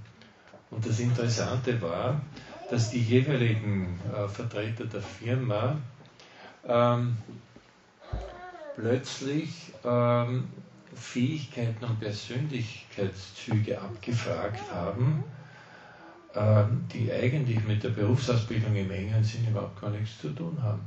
Und 0.71 0.87
das 0.87 1.01
Interessante 1.01 1.81
war, 1.83 2.21
dass 2.71 2.91
die 2.91 3.01
jeweiligen 3.01 3.99
äh, 4.13 4.29
Vertreter 4.29 4.87
der 4.87 5.03
Firma 5.03 5.77
ähm, 6.67 7.17
plötzlich 8.83 9.73
ähm, 9.85 10.49
Fähigkeiten 10.93 11.85
und 11.85 12.01
Persönlichkeitszüge 12.01 13.81
abgefragt 13.81 14.61
haben, 14.75 15.23
ähm, 16.35 16.85
die 16.93 17.13
eigentlich 17.13 17.63
mit 17.65 17.85
der 17.85 17.91
Berufsausbildung 17.91 18.75
im 18.75 18.91
engen 18.91 19.23
Sinn 19.23 19.47
überhaupt 19.49 19.81
gar 19.81 19.91
nichts 19.91 20.21
zu 20.21 20.31
tun 20.31 20.61
haben. 20.61 20.83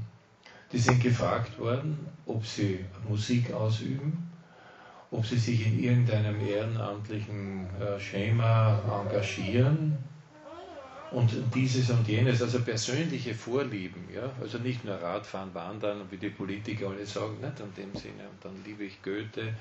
Die 0.73 0.77
sind 0.77 1.01
gefragt 1.01 1.57
worden, 1.57 1.97
ob 2.25 2.45
sie 2.45 2.83
Musik 3.07 3.53
ausüben, 3.53 4.29
ob 5.11 5.25
sie 5.25 5.37
sich 5.37 5.65
in 5.65 5.81
irgendeinem 5.81 6.45
ehrenamtlichen 6.45 7.65
äh, 7.79 7.97
Schema 7.97 8.77
engagieren 9.03 9.97
und 11.15 11.31
dieses 11.55 11.89
und 11.89 12.05
jenes, 12.09 12.41
also 12.41 12.59
persönliche 12.59 13.33
Vorlieben, 13.33 14.03
ja, 14.13 14.29
also 14.41 14.57
nicht 14.57 14.83
nur 14.83 14.95
Radfahren, 14.95 15.53
Wandern, 15.53 16.01
wie 16.09 16.17
die 16.17 16.29
Politiker 16.29 16.89
alle 16.89 17.05
sagen, 17.05 17.39
nicht 17.39 17.57
in 17.61 17.73
dem 17.73 17.95
Sinne, 17.95 18.27
und 18.29 18.43
dann 18.43 18.53
liebe 18.65 18.83
ich 18.83 19.01
Goethe. 19.01 19.53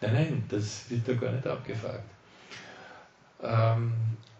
Nein, 0.00 0.14
nein, 0.14 0.44
das 0.48 0.88
wird 0.88 1.06
da 1.06 1.12
gar 1.12 1.32
nicht 1.32 1.46
abgefragt. 1.46 2.04
Ähm, 3.42 3.92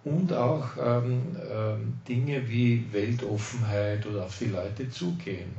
und 0.04 0.32
auch 0.32 0.66
ähm, 0.82 1.36
ähm, 1.50 2.00
Dinge 2.08 2.48
wie 2.48 2.90
Weltoffenheit 2.90 4.06
oder 4.06 4.24
auf 4.24 4.38
die 4.38 4.46
Leute 4.46 4.88
zugehen. 4.88 5.54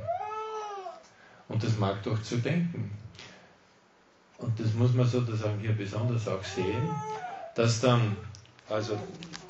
Und 1.48 1.62
das 1.62 1.78
mag 1.78 2.02
doch 2.02 2.20
zu 2.22 2.38
denken. 2.38 2.90
Und 4.38 4.58
das 4.58 4.74
muss 4.74 4.92
man 4.92 5.06
sozusagen 5.06 5.60
hier 5.60 5.76
besonders 5.76 6.26
auch 6.26 6.42
sehen, 6.42 6.90
dass 7.54 7.80
dann 7.80 8.16
also 8.68 8.98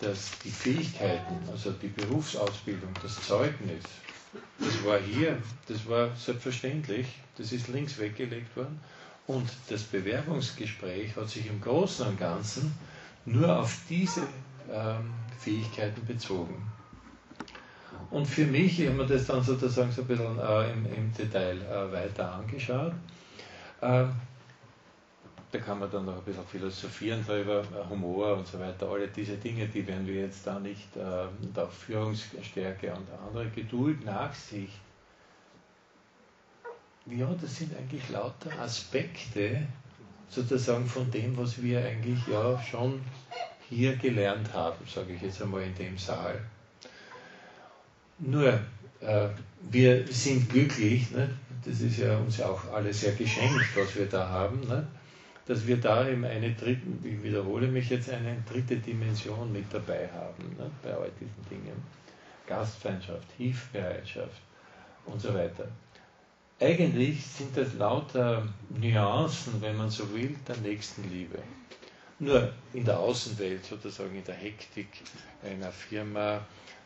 dass 0.00 0.38
die 0.40 0.50
Fähigkeiten, 0.50 1.36
also 1.50 1.70
die 1.72 1.88
Berufsausbildung, 1.88 2.90
das 3.02 3.22
Zeugnis, 3.26 3.84
das 4.58 4.84
war 4.84 4.98
hier, 4.98 5.38
das 5.68 5.88
war 5.88 6.14
selbstverständlich, 6.16 7.06
das 7.38 7.52
ist 7.52 7.68
links 7.68 7.98
weggelegt 7.98 8.56
worden. 8.56 8.80
Und 9.26 9.48
das 9.70 9.82
Bewerbungsgespräch 9.84 11.16
hat 11.16 11.30
sich 11.30 11.46
im 11.46 11.60
Großen 11.60 12.06
und 12.06 12.18
Ganzen 12.18 12.74
nur 13.24 13.58
auf 13.58 13.78
diese 13.88 14.22
ähm, 14.70 15.12
Fähigkeiten 15.38 16.04
bezogen. 16.04 16.70
Und 18.10 18.26
für 18.26 18.44
mich, 18.44 18.78
ich 18.78 18.88
habe 18.88 18.98
mir 18.98 19.06
das 19.06 19.26
dann 19.26 19.42
sozusagen 19.42 19.90
so 19.90 20.02
ein 20.02 20.06
bisschen 20.06 20.38
äh, 20.38 20.72
im, 20.72 20.86
im, 20.86 21.12
Detail 21.14 21.56
äh, 21.62 21.92
weiter 21.92 22.32
angeschaut. 22.32 22.92
Äh, 23.80 24.04
da 25.54 25.60
kann 25.60 25.78
man 25.78 25.88
dann 25.90 26.04
noch 26.04 26.16
ein 26.16 26.24
bisschen 26.24 26.46
philosophieren 26.46 27.24
darüber, 27.26 27.64
Humor 27.88 28.36
und 28.36 28.46
so 28.46 28.58
weiter, 28.58 28.88
alle 28.88 29.06
diese 29.06 29.36
Dinge, 29.36 29.68
die 29.68 29.86
werden 29.86 30.04
wir 30.04 30.22
jetzt 30.22 30.44
da 30.44 30.58
nicht, 30.58 30.96
äh, 30.96 31.26
und 31.40 31.56
auch 31.56 31.70
Führungsstärke 31.70 32.92
und 32.92 33.06
andere 33.24 33.48
Geduld, 33.50 34.04
Nachsicht. 34.04 34.80
Ja, 37.06 37.32
das 37.40 37.56
sind 37.56 37.76
eigentlich 37.76 38.08
lauter 38.08 38.50
Aspekte 38.58 39.62
sozusagen 40.28 40.86
von 40.86 41.08
dem, 41.12 41.36
was 41.36 41.62
wir 41.62 41.84
eigentlich 41.84 42.26
ja 42.26 42.60
schon 42.60 43.00
hier 43.68 43.94
gelernt 43.96 44.52
haben, 44.52 44.84
sage 44.92 45.12
ich 45.12 45.22
jetzt 45.22 45.40
einmal 45.40 45.62
in 45.62 45.74
dem 45.76 45.96
Saal. 45.96 46.40
Nur, 48.18 48.58
äh, 49.00 49.28
wir 49.70 50.04
sind 50.08 50.48
glücklich, 50.48 51.12
ne? 51.12 51.30
das 51.64 51.80
ist 51.80 51.98
ja 51.98 52.18
uns 52.18 52.38
ja 52.38 52.46
auch 52.46 52.72
alles 52.72 53.02
sehr 53.02 53.12
geschenkt, 53.12 53.76
was 53.76 53.94
wir 53.94 54.06
da 54.06 54.28
haben, 54.28 54.60
ne? 54.66 54.84
Dass 55.46 55.66
wir 55.66 55.76
da 55.76 56.08
eben 56.08 56.24
eine 56.24 56.52
dritte, 56.52 56.82
ich 57.02 57.22
wiederhole 57.22 57.68
mich 57.68 57.90
jetzt, 57.90 58.10
eine 58.10 58.42
dritte 58.50 58.76
Dimension 58.76 59.52
mit 59.52 59.66
dabei 59.72 60.08
haben, 60.12 60.56
ne? 60.58 60.70
bei 60.82 60.94
all 60.94 61.10
diesen 61.20 61.48
Dingen. 61.50 61.82
Gastfeindschaft, 62.46 63.26
Hilfsbereitschaft 63.36 64.40
und 65.06 65.20
so 65.20 65.32
weiter. 65.34 65.66
Eigentlich 66.60 67.24
sind 67.24 67.56
das 67.56 67.74
lauter 67.74 68.46
Nuancen, 68.70 69.60
wenn 69.60 69.76
man 69.76 69.90
so 69.90 70.12
will, 70.14 70.36
der 70.46 70.56
Nächstenliebe. 70.58 71.38
Nur 72.20 72.52
in 72.72 72.84
der 72.84 72.98
Außenwelt, 72.98 73.64
sozusagen 73.64 74.14
in 74.14 74.24
der 74.24 74.36
Hektik 74.36 74.86
einer 75.42 75.72
Firma, 75.72 76.36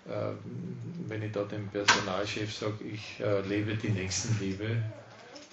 äh, 0.09 0.33
wenn 1.07 1.23
ich 1.23 1.33
da 1.33 1.45
dem 1.45 1.69
Personalchef 1.69 2.53
sage, 2.55 2.85
ich 2.85 3.21
äh, 3.21 3.41
lebe 3.43 3.77
die 3.77 3.91
Nächstenliebe, 3.91 4.83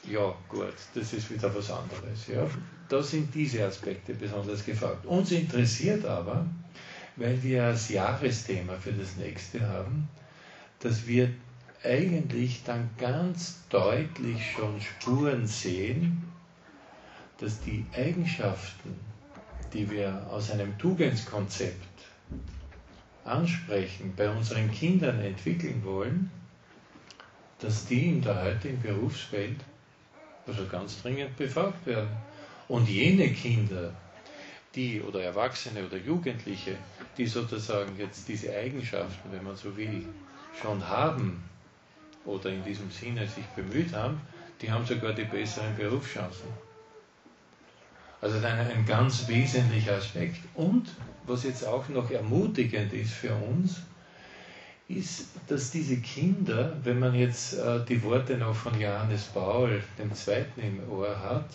ja 0.09 0.33
gut, 0.49 0.73
das 0.93 1.13
ist 1.13 1.31
wieder 1.31 1.53
was 1.55 1.71
anderes. 1.71 2.27
Ja. 2.27 2.47
Da 2.89 3.01
sind 3.01 3.33
diese 3.33 3.65
Aspekte 3.65 4.13
besonders 4.13 4.63
gefragt. 4.65 5.05
Uns 5.05 5.31
interessiert 5.31 6.05
aber, 6.05 6.45
weil 7.15 7.41
wir 7.41 7.63
als 7.63 7.89
Jahresthema 7.89 8.73
für 8.73 8.93
das 8.93 9.15
nächste 9.17 9.67
haben, 9.67 10.07
dass 10.79 11.07
wir 11.07 11.29
eigentlich 11.83 12.63
dann 12.63 12.89
ganz 12.97 13.59
deutlich 13.69 14.51
schon 14.51 14.79
Spuren 14.81 15.47
sehen, 15.47 16.23
dass 17.39 17.59
die 17.61 17.85
Eigenschaften, 17.95 18.95
die 19.73 19.89
wir 19.89 20.27
aus 20.29 20.51
einem 20.51 20.77
Tugendskonzept 20.77 22.05
ansprechen, 23.23 24.13
bei 24.15 24.29
unseren 24.29 24.71
Kindern 24.71 25.19
entwickeln 25.19 25.83
wollen, 25.83 26.31
dass 27.59 27.85
die 27.87 28.09
in 28.09 28.21
der 28.21 28.43
heutigen 28.43 28.81
Berufswelt 28.81 29.57
also 30.47 30.65
ganz 30.67 31.01
dringend 31.01 31.35
befragt 31.37 31.85
werden. 31.85 32.09
Und 32.67 32.89
jene 32.89 33.29
Kinder, 33.29 33.93
die 34.73 35.01
oder 35.01 35.23
Erwachsene 35.23 35.85
oder 35.85 35.97
Jugendliche, 35.97 36.75
die 37.17 37.27
sozusagen 37.27 37.97
jetzt 37.97 38.27
diese 38.27 38.53
Eigenschaften, 38.55 39.31
wenn 39.31 39.43
man 39.43 39.55
so 39.55 39.75
will, 39.77 40.05
schon 40.61 40.87
haben 40.87 41.43
oder 42.25 42.49
in 42.49 42.63
diesem 42.63 42.89
Sinne 42.91 43.27
sich 43.27 43.45
bemüht 43.55 43.93
haben, 43.93 44.19
die 44.61 44.71
haben 44.71 44.85
sogar 44.85 45.13
die 45.13 45.25
besseren 45.25 45.75
Berufschancen. 45.75 46.47
Also 48.21 48.37
ist 48.37 48.45
ein 48.45 48.85
ganz 48.87 49.27
wesentlicher 49.27 49.97
Aspekt. 49.97 50.39
Und 50.55 50.89
was 51.27 51.43
jetzt 51.43 51.65
auch 51.65 51.87
noch 51.89 52.09
ermutigend 52.09 52.91
ist 52.93 53.11
für 53.11 53.35
uns, 53.35 53.81
ist, 54.87 55.29
dass 55.47 55.71
diese 55.71 55.97
Kinder, 55.97 56.75
wenn 56.83 56.99
man 56.99 57.15
jetzt 57.15 57.53
äh, 57.57 57.83
die 57.85 58.01
Worte 58.03 58.37
noch 58.37 58.55
von 58.55 58.79
Johannes 58.79 59.23
Paul, 59.33 59.81
Zweiten 60.13 60.61
im 60.61 60.89
Ohr 60.89 61.19
hat, 61.19 61.49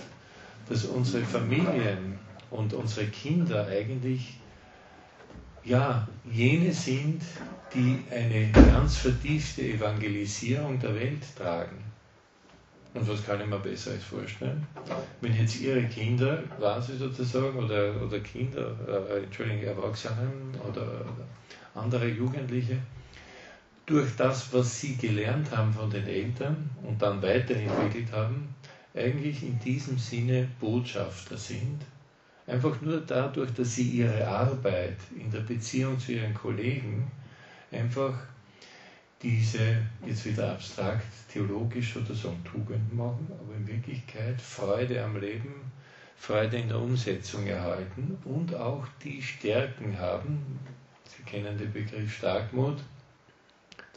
dass 0.68 0.84
unsere 0.84 1.24
Familien 1.24 2.18
und 2.50 2.72
unsere 2.74 3.06
Kinder 3.06 3.66
eigentlich 3.66 4.38
ja 5.64 6.08
jene 6.30 6.72
sind, 6.72 7.22
die 7.74 8.02
eine 8.10 8.50
ganz 8.50 8.96
vertiefte 8.96 9.62
Evangelisierung 9.62 10.78
der 10.80 10.94
Welt 10.94 11.22
tragen. 11.36 11.84
Und 12.92 13.08
was 13.08 13.24
kann 13.24 13.40
ich 13.40 13.46
mir 13.46 13.58
Besseres 13.60 14.02
vorstellen? 14.02 14.66
Wenn 15.20 15.36
jetzt 15.36 15.60
Ihre 15.60 15.84
Kinder, 15.84 16.42
Sie 16.84 16.96
sozusagen, 16.96 17.56
oder, 17.56 17.94
oder 18.02 18.18
Kinder, 18.18 18.74
äh, 18.88 19.22
Entschuldigung, 19.22 19.62
Erwachsenen 19.62 20.52
oder, 20.68 20.82
oder 20.82 21.24
andere 21.76 22.08
Jugendliche, 22.08 22.78
durch 23.90 24.14
das, 24.14 24.52
was 24.52 24.80
sie 24.80 24.96
gelernt 24.96 25.50
haben 25.50 25.74
von 25.74 25.90
den 25.90 26.06
Eltern 26.06 26.70
und 26.84 27.02
dann 27.02 27.20
weiterentwickelt 27.20 28.12
haben, 28.12 28.54
eigentlich 28.94 29.42
in 29.42 29.58
diesem 29.58 29.98
Sinne 29.98 30.46
Botschafter 30.60 31.36
sind. 31.36 31.80
Einfach 32.46 32.80
nur 32.82 33.00
dadurch, 33.00 33.52
dass 33.52 33.74
sie 33.74 33.88
ihre 33.90 34.26
Arbeit 34.26 34.96
in 35.18 35.28
der 35.32 35.40
Beziehung 35.40 35.98
zu 35.98 36.12
ihren 36.12 36.34
Kollegen 36.34 37.10
einfach 37.72 38.14
diese, 39.22 39.76
jetzt 40.06 40.24
wieder 40.24 40.52
abstrakt, 40.52 41.06
theologisch 41.32 41.96
oder 41.96 42.14
so 42.14 42.34
Tugend 42.44 42.94
machen, 42.94 43.26
aber 43.28 43.56
in 43.56 43.66
Wirklichkeit 43.66 44.40
Freude 44.40 45.02
am 45.02 45.20
Leben, 45.20 45.72
Freude 46.16 46.58
in 46.58 46.68
der 46.68 46.78
Umsetzung 46.78 47.44
erhalten 47.46 48.16
und 48.24 48.54
auch 48.54 48.86
die 49.02 49.20
Stärken 49.20 49.98
haben, 49.98 50.60
Sie 51.04 51.24
kennen 51.24 51.58
den 51.58 51.72
Begriff 51.72 52.14
Starkmut, 52.14 52.78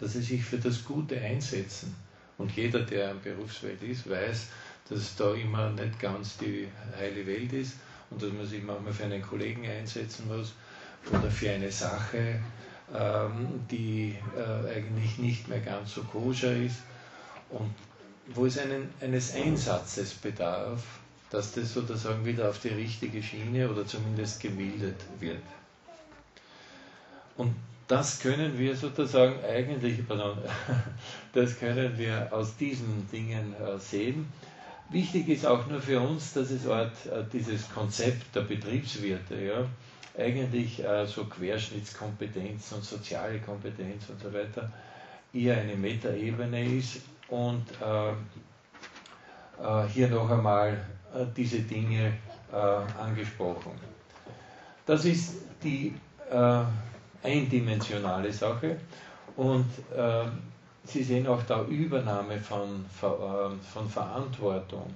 dass 0.04 0.14
sie 0.14 0.22
sich 0.22 0.44
für 0.44 0.58
das 0.58 0.84
Gute 0.84 1.18
einsetzen. 1.18 1.96
Und 2.38 2.52
jeder, 2.58 2.82
der 2.82 3.12
im 3.12 3.22
Berufswelt 3.22 3.82
ist, 3.84 4.10
weiß, 4.10 4.48
dass 4.90 5.16
da 5.16 5.34
immer 5.34 5.70
nicht 5.70 5.98
ganz 5.98 6.38
die 6.38 6.68
heile 6.98 7.26
Welt 7.26 7.54
ist 7.54 7.76
und 8.10 8.22
dass 8.22 8.34
man 8.34 8.46
sich 8.46 8.62
manchmal 8.62 8.92
für 8.92 9.06
einen 9.06 9.22
Kollegen 9.22 9.66
einsetzen 9.66 10.28
muss 10.28 10.54
oder 11.10 11.32
für 11.32 11.52
eine 11.52 11.72
Sache, 11.72 12.42
ähm, 12.94 13.62
die 13.72 14.18
äh, 14.36 14.76
eigentlich 14.76 15.20
nicht 15.20 15.48
mehr 15.48 15.62
ganz 15.62 15.96
so 15.96 16.04
koscher 16.04 16.54
ist 16.54 16.80
und 17.50 17.74
wo 18.28 18.46
es 18.46 18.58
einen, 18.58 18.90
eines 19.00 19.34
Einsatzes 19.34 20.14
bedarf, 20.16 20.84
dass 21.30 21.54
das 21.54 21.74
sozusagen 21.74 22.26
wieder 22.26 22.50
auf 22.50 22.60
die 22.60 22.70
richtige 22.70 23.24
Schiene 23.24 23.70
oder 23.70 23.86
zumindest 23.88 24.42
gemildert 24.42 25.00
wird. 25.22 25.42
Und 27.38 27.56
das 27.94 28.20
können 28.20 28.58
wir 28.58 28.76
sozusagen 28.76 29.36
eigentlich, 29.46 30.08
pardon, 30.08 30.36
das 31.34 31.60
können 31.60 31.96
wir 31.96 32.28
aus 32.32 32.58
diesen 32.58 33.08
Dingen 33.12 33.54
äh, 33.54 33.78
sehen. 33.78 34.34
Wichtig 34.90 35.30
ist 35.30 35.46
auch 35.46 35.68
nur 35.68 35.80
für 35.80 36.00
uns, 36.00 36.34
dass 36.34 36.50
es 36.50 36.68
Art, 36.68 37.06
äh, 37.06 37.24
dieses 37.32 37.72
Konzept 37.72 38.36
der 38.36 38.42
Betriebswirte, 38.42 39.40
ja, 39.40 39.68
eigentlich 40.18 40.84
äh, 40.84 41.06
so 41.06 41.26
Querschnittskompetenz 41.26 42.72
und 42.72 42.84
soziale 42.84 43.40
Kompetenz 43.42 44.10
und 44.10 44.20
so 44.20 44.34
weiter 44.34 44.72
eher 45.32 45.58
eine 45.58 45.76
Metaebene 45.76 46.78
ist 46.78 47.02
und 47.28 47.66
hier 49.94 50.08
noch 50.10 50.30
einmal 50.30 50.78
diese 51.36 51.62
Dinge 51.62 52.14
angesprochen. 52.52 53.72
Das 54.86 55.06
ist 55.06 55.34
die 55.64 55.96
eindimensionale 57.24 58.32
Sache 58.32 58.78
und 59.36 59.66
Sie 60.86 61.02
sehen 61.02 61.28
auch 61.28 61.42
da 61.44 61.64
Übernahme 61.64 62.38
von, 62.38 62.86
von 62.92 63.90
Verantwortung 63.90 64.94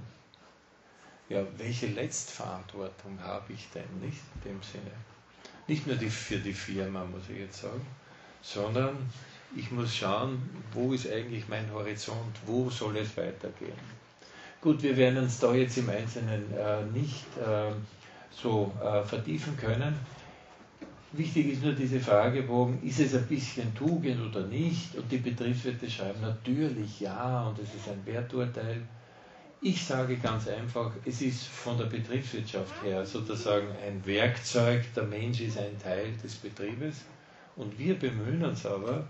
ja, 1.29 1.41
welche 1.57 1.87
Letztverantwortung 1.87 3.19
habe 3.21 3.51
ich 3.53 3.67
denn 3.73 3.99
nicht 4.01 4.21
in 4.35 4.51
dem 4.51 4.63
Sinne? 4.63 4.91
Nicht 5.67 5.85
nur 5.85 5.97
die, 5.97 6.09
für 6.09 6.37
die 6.37 6.53
Firma, 6.53 7.03
muss 7.03 7.23
ich 7.29 7.39
jetzt 7.39 7.61
sagen, 7.61 7.85
sondern 8.41 8.95
ich 9.55 9.71
muss 9.71 9.93
schauen, 9.93 10.49
wo 10.71 10.93
ist 10.93 11.11
eigentlich 11.11 11.47
mein 11.49 11.71
Horizont, 11.73 12.35
wo 12.45 12.69
soll 12.69 12.97
es 12.97 13.17
weitergehen. 13.17 13.97
Gut, 14.61 14.81
wir 14.83 14.95
werden 14.95 15.19
uns 15.19 15.39
da 15.39 15.53
jetzt 15.53 15.77
im 15.77 15.89
Einzelnen 15.89 16.45
äh, 16.57 16.83
nicht 16.93 17.25
äh, 17.37 17.71
so 18.31 18.73
äh, 18.81 19.03
vertiefen 19.03 19.57
können. 19.57 19.97
Wichtig 21.13 21.53
ist 21.53 21.63
nur 21.63 21.71
diese 21.71 22.01
Fragebogen, 22.01 22.83
ist 22.83 22.99
es 22.99 23.15
ein 23.15 23.25
bisschen 23.27 23.73
Tugend 23.73 24.19
oder 24.21 24.45
nicht? 24.45 24.93
Und 24.95 25.09
die 25.09 25.17
Betriebswirte 25.17 25.89
schreiben 25.89 26.19
natürlich 26.19 26.99
ja 26.99 27.47
und 27.47 27.57
es 27.59 27.73
ist 27.73 27.87
ein 27.87 28.05
Werturteil. 28.05 28.81
Ich 29.61 29.85
sage 29.85 30.17
ganz 30.17 30.47
einfach, 30.49 30.91
es 31.05 31.21
ist 31.21 31.47
von 31.47 31.77
der 31.77 31.85
Betriebswirtschaft 31.85 32.83
her 32.83 33.05
sozusagen 33.05 33.67
ein 33.85 34.05
Werkzeug, 34.05 34.83
der 34.95 35.03
Mensch 35.03 35.39
ist 35.39 35.57
ein 35.57 35.79
Teil 35.81 36.11
des 36.21 36.35
Betriebes 36.35 37.05
und 37.55 37.79
wir 37.79 37.97
bemühen 37.97 38.43
uns 38.43 38.65
aber 38.65 39.07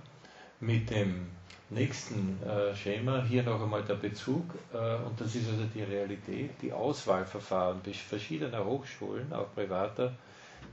mit 0.60 0.90
dem 0.92 1.28
nächsten 1.70 2.38
äh, 2.44 2.76
Schema, 2.76 3.24
hier 3.24 3.44
noch 3.44 3.62
einmal 3.62 3.84
der 3.84 3.96
Bezug, 3.96 4.44
äh, 4.74 4.78
und 5.04 5.20
das 5.20 5.36
ist 5.36 5.50
also 5.50 5.66
die 5.74 5.84
Realität, 5.84 6.52
die 6.62 6.72
Auswahlverfahren 6.72 7.82
verschiedener 7.82 8.64
Hochschulen, 8.64 9.34
auch 9.34 9.54
privater, 9.54 10.14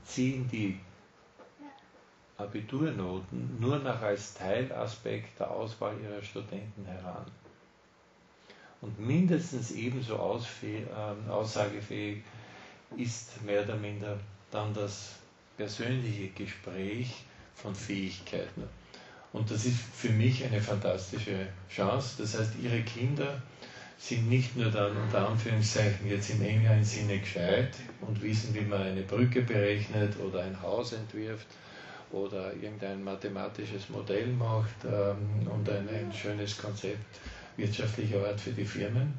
ziehen 0.05 0.47
die 0.49 0.79
Abiturnoten 2.37 3.59
nur 3.59 3.79
noch 3.79 4.01
als 4.01 4.33
Teilaspekt 4.33 5.39
der 5.39 5.51
Auswahl 5.51 5.95
ihrer 6.01 6.21
Studenten 6.21 6.85
heran 6.85 7.25
und 8.85 8.99
mindestens 8.99 9.71
ebenso 9.71 10.39
ähm, 10.63 11.31
aussagefähig 11.31 12.21
ist 12.97 13.41
mehr 13.43 13.63
oder 13.63 13.75
minder 13.75 14.19
dann 14.51 14.73
das 14.73 15.15
persönliche 15.57 16.27
Gespräch 16.29 17.23
von 17.55 17.73
Fähigkeiten. 17.73 18.63
Und 19.33 19.49
das 19.49 19.65
ist 19.65 19.79
für 19.93 20.09
mich 20.09 20.45
eine 20.45 20.61
fantastische 20.61 21.47
Chance. 21.69 22.15
Das 22.19 22.37
heißt, 22.37 22.53
Ihre 22.61 22.81
Kinder 22.81 23.41
sind 23.97 24.29
nicht 24.29 24.55
nur 24.55 24.69
dann 24.69 24.95
unter 24.95 25.27
Anführungszeichen 25.27 26.07
jetzt 26.07 26.29
im 26.29 26.41
engeren 26.41 26.83
Sinne 26.83 27.19
gescheit 27.19 27.73
und 28.01 28.21
wissen, 28.21 28.53
wie 28.53 28.61
man 28.61 28.81
eine 28.81 29.01
Brücke 29.01 29.41
berechnet 29.41 30.19
oder 30.19 30.43
ein 30.43 30.61
Haus 30.61 30.93
entwirft 30.93 31.47
oder 32.11 32.53
irgendein 32.53 33.03
mathematisches 33.03 33.89
Modell 33.89 34.27
macht 34.27 34.85
ähm, 34.85 35.47
und 35.51 35.69
ein, 35.69 35.87
ein 35.89 36.11
schönes 36.13 36.57
Konzept 36.57 37.19
wirtschaftlicher 37.57 38.25
Art 38.25 38.39
für 38.39 38.51
die 38.51 38.65
Firmen, 38.65 39.13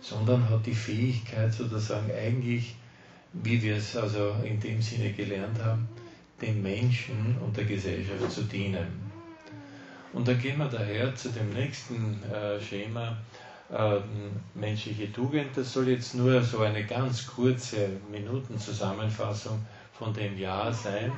sondern 0.00 0.48
hat 0.48 0.66
die 0.66 0.74
Fähigkeit 0.74 1.52
sozusagen 1.52 2.10
eigentlich, 2.12 2.76
wie 3.32 3.62
wir 3.62 3.76
es 3.76 3.96
also 3.96 4.34
in 4.44 4.60
dem 4.60 4.80
Sinne 4.80 5.12
gelernt 5.12 5.58
haben, 5.62 5.88
den 6.40 6.62
Menschen 6.62 7.36
und 7.44 7.56
der 7.56 7.64
Gesellschaft 7.64 8.30
zu 8.30 8.42
dienen. 8.42 9.04
Und 10.12 10.28
da 10.28 10.34
gehen 10.34 10.58
wir 10.58 10.68
daher 10.68 11.14
zu 11.16 11.30
dem 11.30 11.50
nächsten 11.50 12.22
äh, 12.24 12.60
Schema, 12.60 13.16
äh, 13.72 13.98
menschliche 14.54 15.12
Tugend. 15.12 15.56
Das 15.56 15.72
soll 15.72 15.88
jetzt 15.88 16.14
nur 16.14 16.40
so 16.42 16.60
eine 16.60 16.84
ganz 16.84 17.26
kurze 17.26 17.88
Minutenzusammenfassung 18.10 19.64
von 19.98 20.12
dem 20.12 20.38
Jahr 20.38 20.72
sein 20.72 21.10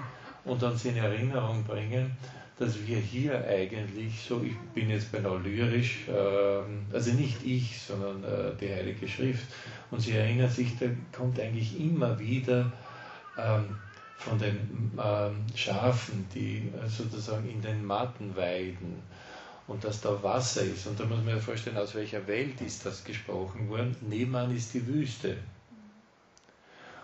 und 0.46 0.62
uns 0.62 0.84
in 0.84 0.96
Erinnerung 0.96 1.64
bringen, 1.64 2.16
dass 2.58 2.86
wir 2.86 2.96
hier 2.96 3.44
eigentlich, 3.46 4.20
so 4.26 4.42
ich 4.42 4.56
bin 4.74 4.88
jetzt 4.88 5.12
beinahe 5.12 5.38
lyrisch, 5.38 6.08
äh, 6.08 6.94
also 6.94 7.12
nicht 7.12 7.44
ich, 7.44 7.78
sondern 7.78 8.24
äh, 8.24 8.52
die 8.58 8.72
Heilige 8.72 9.06
Schrift, 9.06 9.44
und 9.90 10.00
sie 10.00 10.12
erinnert 10.12 10.52
sich, 10.52 10.78
da 10.78 10.86
kommt 11.12 11.38
eigentlich 11.38 11.78
immer 11.78 12.18
wieder 12.18 12.72
ähm, 13.38 13.76
von 14.16 14.38
den 14.38 14.58
ähm, 14.98 15.44
Schafen, 15.54 16.26
die 16.34 16.72
äh, 16.82 16.88
sozusagen 16.88 17.48
in 17.50 17.60
den 17.60 17.84
Matten 17.84 18.34
weiden 18.34 19.02
und 19.66 19.84
dass 19.84 20.00
da 20.00 20.22
Wasser 20.22 20.62
ist. 20.62 20.86
Und 20.86 20.98
da 20.98 21.04
muss 21.04 21.18
man 21.18 21.28
ja 21.28 21.38
vorstellen, 21.38 21.76
aus 21.76 21.94
welcher 21.94 22.26
Welt 22.26 22.60
ist 22.60 22.86
das 22.86 23.04
gesprochen 23.04 23.68
worden. 23.68 23.94
Nebenan 24.00 24.56
ist 24.56 24.72
die 24.74 24.86
Wüste. 24.86 25.36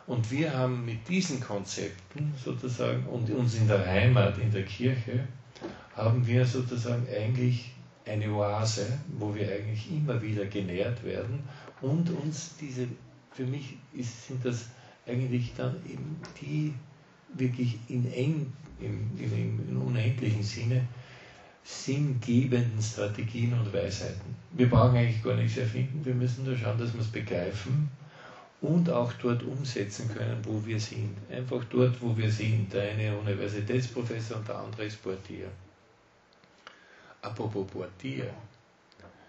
Und 0.07 0.31
wir 0.31 0.53
haben 0.53 0.85
mit 0.85 1.09
diesen 1.09 1.41
Konzepten 1.41 2.35
sozusagen 2.43 3.07
und 3.07 3.31
uns 3.31 3.55
in 3.55 3.69
der 3.69 3.87
Heimat, 3.87 4.39
in 4.39 4.51
der 4.51 4.65
Kirche, 4.65 5.27
haben 5.97 6.27
wir 6.27 6.45
sozusagen 6.45 7.07
eigentlich 7.09 7.73
eine 8.05 8.33
Oase, 8.33 8.87
wo 9.19 9.35
wir 9.35 9.51
eigentlich 9.53 9.91
immer 9.91 10.21
wieder 10.21 10.47
genährt 10.47 11.05
werden 11.05 11.41
und 11.81 12.11
uns 12.11 12.57
diese, 12.61 12.89
für 13.31 13.45
mich 13.45 13.77
ist, 13.93 14.27
sind 14.27 14.45
das 14.45 14.67
eigentlich 15.07 15.53
dann 15.57 15.77
eben 15.89 16.17
die 16.41 16.75
wirklich 17.35 17.79
in 17.89 18.11
eng, 18.13 18.53
im, 18.81 19.11
im, 19.19 19.61
im 19.69 19.83
unendlichen 19.83 20.43
Sinne 20.43 20.87
sinngebenden 21.63 22.83
Strategien 22.83 23.53
und 23.53 23.73
Weisheiten. 23.73 24.35
Wir 24.51 24.69
brauchen 24.69 24.97
eigentlich 24.97 25.23
gar 25.23 25.37
nichts 25.37 25.57
erfinden, 25.57 26.05
wir 26.05 26.15
müssen 26.15 26.45
nur 26.45 26.57
schauen, 26.57 26.77
dass 26.79 26.93
wir 26.93 27.01
es 27.01 27.07
begreifen 27.07 27.89
und 28.63 28.89
auch 28.89 29.13
dort 29.15 29.43
umsetzen 29.43 30.09
können, 30.15 30.39
wo 30.45 30.65
wir 30.65 30.79
sind. 30.79 31.17
Einfach 31.31 31.65
dort, 31.65 32.01
wo 32.01 32.17
wir 32.17 32.31
sind. 32.31 32.73
Der 32.73 32.93
eine 32.93 33.19
Universitätsprofessor 33.19 34.39
und 34.39 34.49
der 34.49 34.59
andere 34.59 34.85
ist 34.85 35.03
Portier. 35.03 35.49
Apropos 37.21 37.67
Portier. 37.67 38.33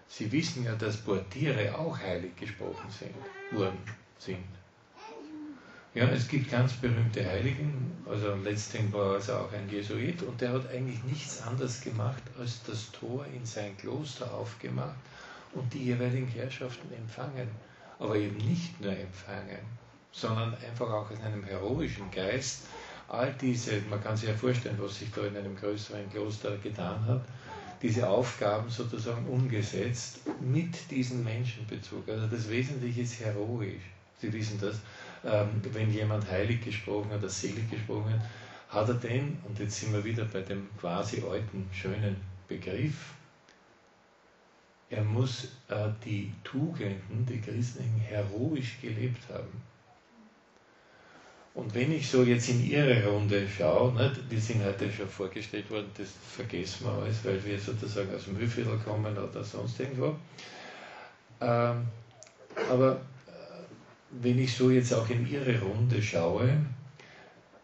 Sie 0.08 0.30
wissen 0.30 0.64
ja, 0.64 0.76
dass 0.76 0.96
Portiere 0.98 1.76
auch 1.76 1.98
heilig 1.98 2.36
gesprochen 2.36 2.88
sind, 2.90 3.14
worden 3.58 3.78
sind. 4.18 4.44
Ja, 5.94 6.08
es 6.08 6.28
gibt 6.28 6.50
ganz 6.50 6.72
berühmte 6.74 7.24
Heiligen, 7.24 7.92
also 8.08 8.34
letztendlich 8.42 8.92
war 8.94 9.16
es 9.16 9.30
auch 9.30 9.52
ein 9.52 9.68
Jesuit 9.70 10.22
und 10.22 10.40
der 10.40 10.52
hat 10.52 10.68
eigentlich 10.68 11.02
nichts 11.04 11.40
anderes 11.42 11.80
gemacht, 11.80 12.22
als 12.38 12.62
das 12.64 12.90
Tor 12.90 13.24
in 13.32 13.46
sein 13.46 13.76
Kloster 13.76 14.32
aufgemacht 14.34 14.96
und 15.52 15.72
die 15.72 15.84
jeweiligen 15.84 16.26
Herrschaften 16.26 16.92
empfangen. 16.94 17.48
Aber 17.98 18.16
eben 18.16 18.36
nicht 18.36 18.80
nur 18.80 18.92
empfangen, 18.92 19.60
sondern 20.12 20.54
einfach 20.54 20.90
auch 20.90 21.10
in 21.10 21.20
einem 21.22 21.44
heroischen 21.44 22.10
Geist 22.10 22.62
all 23.08 23.32
diese, 23.40 23.80
man 23.90 24.02
kann 24.02 24.16
sich 24.16 24.28
ja 24.28 24.34
vorstellen, 24.34 24.78
was 24.78 24.98
sich 24.98 25.10
da 25.12 25.22
in 25.26 25.36
einem 25.36 25.56
größeren 25.56 26.10
Kloster 26.10 26.56
getan 26.58 27.04
hat, 27.06 27.24
diese 27.82 28.08
Aufgaben 28.08 28.70
sozusagen 28.70 29.26
umgesetzt 29.26 30.20
mit 30.40 30.90
diesem 30.90 31.22
Menschenbezug. 31.22 32.08
Also 32.08 32.26
das 32.26 32.48
Wesentliche 32.48 33.02
ist 33.02 33.20
heroisch. 33.20 33.82
Sie 34.20 34.32
wissen 34.32 34.58
das, 34.58 34.76
ähm, 35.24 35.48
wenn 35.72 35.92
jemand 35.92 36.30
heilig 36.30 36.62
gesprochen 36.64 37.10
oder 37.12 37.28
selig 37.28 37.70
gesprochen 37.70 38.14
hat, 38.14 38.22
hat 38.70 38.88
er 38.88 38.94
den, 38.94 39.38
und 39.46 39.58
jetzt 39.58 39.80
sind 39.80 39.92
wir 39.92 40.02
wieder 40.02 40.24
bei 40.24 40.40
dem 40.40 40.68
quasi 40.80 41.22
alten, 41.28 41.68
schönen 41.72 42.16
Begriff, 42.48 43.12
er 44.90 45.02
muss 45.02 45.44
äh, 45.68 45.88
die 46.04 46.32
Tugenden, 46.44 47.26
die 47.26 47.40
Christen 47.40 47.84
heroisch 48.06 48.78
gelebt 48.80 49.22
haben. 49.32 49.62
Und 51.54 51.72
wenn 51.74 51.92
ich 51.92 52.10
so 52.10 52.24
jetzt 52.24 52.48
in 52.48 52.68
Ihre 52.68 53.06
Runde 53.06 53.46
schaue, 53.48 53.92
nicht, 53.92 54.28
wir 54.28 54.40
sind 54.40 54.64
heute 54.64 54.90
schon 54.90 55.08
vorgestellt 55.08 55.70
worden, 55.70 55.88
das 55.96 56.08
vergessen 56.28 56.86
wir 56.86 56.92
alles, 56.92 57.24
weil 57.24 57.42
wir 57.44 57.58
sozusagen 57.58 58.12
aus 58.12 58.24
dem 58.24 58.34
Mühlviertel 58.34 58.76
kommen 58.78 59.16
oder 59.16 59.44
sonst 59.44 59.78
irgendwo. 59.78 60.16
Ähm, 61.40 61.86
aber 62.70 62.92
äh, 62.92 62.98
wenn 64.10 64.38
ich 64.40 64.52
so 64.56 64.70
jetzt 64.70 64.92
auch 64.92 65.08
in 65.08 65.30
Ihre 65.30 65.60
Runde 65.60 66.02
schaue, 66.02 66.58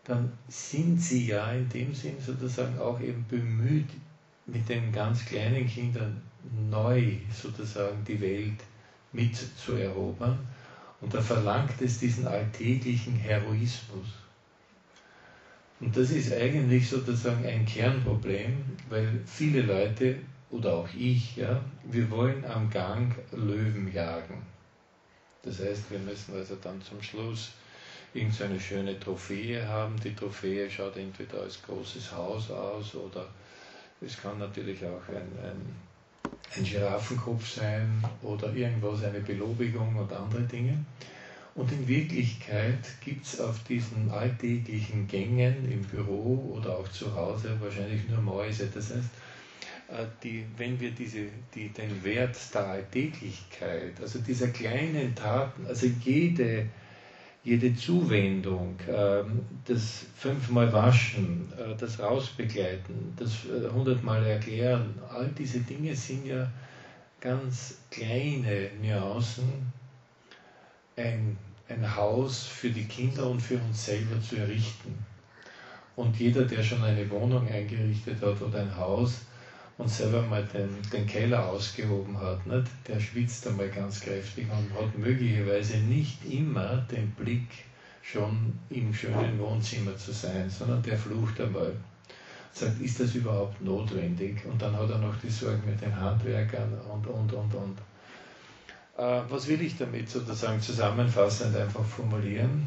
dann 0.04 0.32
sind 0.48 1.00
Sie 1.00 1.26
ja 1.26 1.52
in 1.52 1.68
dem 1.68 1.92
Sinn 1.92 2.16
sozusagen 2.24 2.78
auch 2.78 3.00
eben 3.00 3.26
bemüht, 3.28 3.88
mit 4.46 4.68
den 4.68 4.92
ganz 4.92 5.24
kleinen 5.24 5.66
Kindern 5.66 6.22
neu 6.70 7.16
sozusagen 7.32 8.04
die 8.04 8.20
Welt 8.20 8.60
mitzuerobern 9.12 10.38
und 11.00 11.14
da 11.14 11.20
verlangt 11.20 11.80
es 11.80 11.98
diesen 11.98 12.26
alltäglichen 12.26 13.16
Heroismus. 13.16 14.06
Und 15.80 15.96
das 15.96 16.10
ist 16.10 16.32
eigentlich 16.32 16.88
sozusagen 16.88 17.46
ein 17.46 17.64
Kernproblem, 17.64 18.62
weil 18.90 19.20
viele 19.24 19.62
Leute 19.62 20.16
oder 20.50 20.74
auch 20.74 20.88
ich, 20.94 21.36
ja, 21.36 21.60
wir 21.84 22.10
wollen 22.10 22.44
am 22.44 22.68
Gang 22.68 23.14
Löwen 23.32 23.90
jagen. 23.92 24.42
Das 25.42 25.58
heißt, 25.60 25.90
wir 25.90 25.98
müssen 26.00 26.34
also 26.34 26.56
dann 26.56 26.82
zum 26.82 27.02
Schluss 27.02 27.52
irgendeine 28.12 28.60
schöne 28.60 28.98
Trophäe 29.00 29.66
haben. 29.66 29.98
Die 30.00 30.14
Trophäe 30.14 30.70
schaut 30.70 30.96
entweder 30.96 31.40
als 31.42 31.62
großes 31.62 32.12
Haus 32.12 32.50
aus 32.50 32.94
oder 32.94 33.26
es 34.02 34.20
kann 34.20 34.38
natürlich 34.38 34.84
auch 34.84 35.08
ein, 35.08 35.28
ein 35.42 35.76
ein 36.56 36.64
Giraffenkopf 36.64 37.56
sein 37.56 38.02
oder 38.22 38.52
irgendwas, 38.52 39.04
eine 39.04 39.20
Belobigung 39.20 39.96
und 39.96 40.12
andere 40.12 40.42
Dinge. 40.42 40.84
Und 41.54 41.70
in 41.72 41.86
Wirklichkeit 41.86 42.78
gibt 43.04 43.26
es 43.26 43.40
auf 43.40 43.62
diesen 43.64 44.10
alltäglichen 44.10 45.06
Gängen 45.08 45.70
im 45.70 45.82
Büro 45.82 46.56
oder 46.56 46.78
auch 46.78 46.88
zu 46.88 47.14
Hause 47.14 47.56
wahrscheinlich 47.60 48.08
nur 48.08 48.20
Mäuse. 48.20 48.68
Das 48.72 48.90
heißt, 48.90 49.10
äh, 49.88 50.06
die, 50.22 50.44
wenn 50.56 50.78
wir 50.80 50.92
diese, 50.92 51.26
die, 51.54 51.68
den 51.68 52.02
Wert 52.04 52.36
der 52.54 52.66
Alltäglichkeit, 52.66 54.00
also 54.00 54.20
dieser 54.20 54.48
kleinen 54.48 55.14
Taten, 55.14 55.66
also 55.66 55.86
jede, 56.04 56.66
jede 57.42 57.74
Zuwendung, 57.74 58.76
ähm, 58.88 59.40
das 59.64 60.06
fünfmal 60.14 60.72
waschen, 60.72 61.50
äh, 61.58 61.74
das 61.76 61.98
rausbegleiten, 61.98 63.14
das 63.16 63.46
äh, 63.46 63.70
hundertmal 63.70 64.24
erklären, 64.26 64.94
all 65.08 65.28
diese 65.28 65.60
Dinge 65.60 65.94
sind 65.96 66.26
ja 66.26 66.50
ganz 67.20 67.78
kleine 67.90 68.70
Nuancen, 68.82 69.72
ein, 70.96 71.36
ein 71.68 71.96
Haus 71.96 72.44
für 72.44 72.70
die 72.70 72.84
Kinder 72.84 73.28
und 73.30 73.40
für 73.40 73.58
uns 73.58 73.86
selber 73.86 74.20
zu 74.20 74.36
errichten. 74.36 74.98
Und 75.96 76.18
jeder, 76.18 76.44
der 76.44 76.62
schon 76.62 76.82
eine 76.82 77.08
Wohnung 77.10 77.48
eingerichtet 77.48 78.20
hat 78.22 78.40
oder 78.40 78.60
ein 78.60 78.76
Haus, 78.76 79.22
und 79.80 79.88
selber 79.88 80.20
mal 80.20 80.44
den, 80.44 80.68
den 80.92 81.06
Keller 81.06 81.48
ausgehoben 81.48 82.20
hat, 82.20 82.46
nicht? 82.46 82.66
der 82.86 83.00
schwitzt 83.00 83.46
einmal 83.48 83.70
ganz 83.70 84.00
kräftig 84.00 84.46
und 84.50 84.78
hat 84.78 84.96
möglicherweise 84.98 85.78
nicht 85.78 86.18
immer 86.30 86.84
den 86.90 87.10
Blick 87.12 87.48
schon 88.02 88.58
im 88.68 88.92
schönen 88.92 89.38
Wohnzimmer 89.38 89.96
zu 89.96 90.12
sein, 90.12 90.50
sondern 90.50 90.82
der 90.82 90.98
flucht 90.98 91.40
einmal. 91.40 91.72
Sagt, 92.52 92.80
ist 92.80 93.00
das 93.00 93.14
überhaupt 93.14 93.62
notwendig? 93.62 94.44
Und 94.44 94.60
dann 94.60 94.76
hat 94.76 94.90
er 94.90 94.98
noch 94.98 95.16
die 95.22 95.30
Sorgen 95.30 95.62
mit 95.64 95.80
den 95.80 95.94
Handwerkern 95.94 96.72
und, 96.92 97.06
und, 97.06 97.32
und, 97.32 97.54
und. 97.54 97.78
Äh, 98.98 99.22
was 99.30 99.46
will 99.48 99.62
ich 99.62 99.78
damit 99.78 100.10
sozusagen 100.10 100.60
zusammenfassend 100.60 101.56
einfach 101.56 101.84
formulieren? 101.84 102.66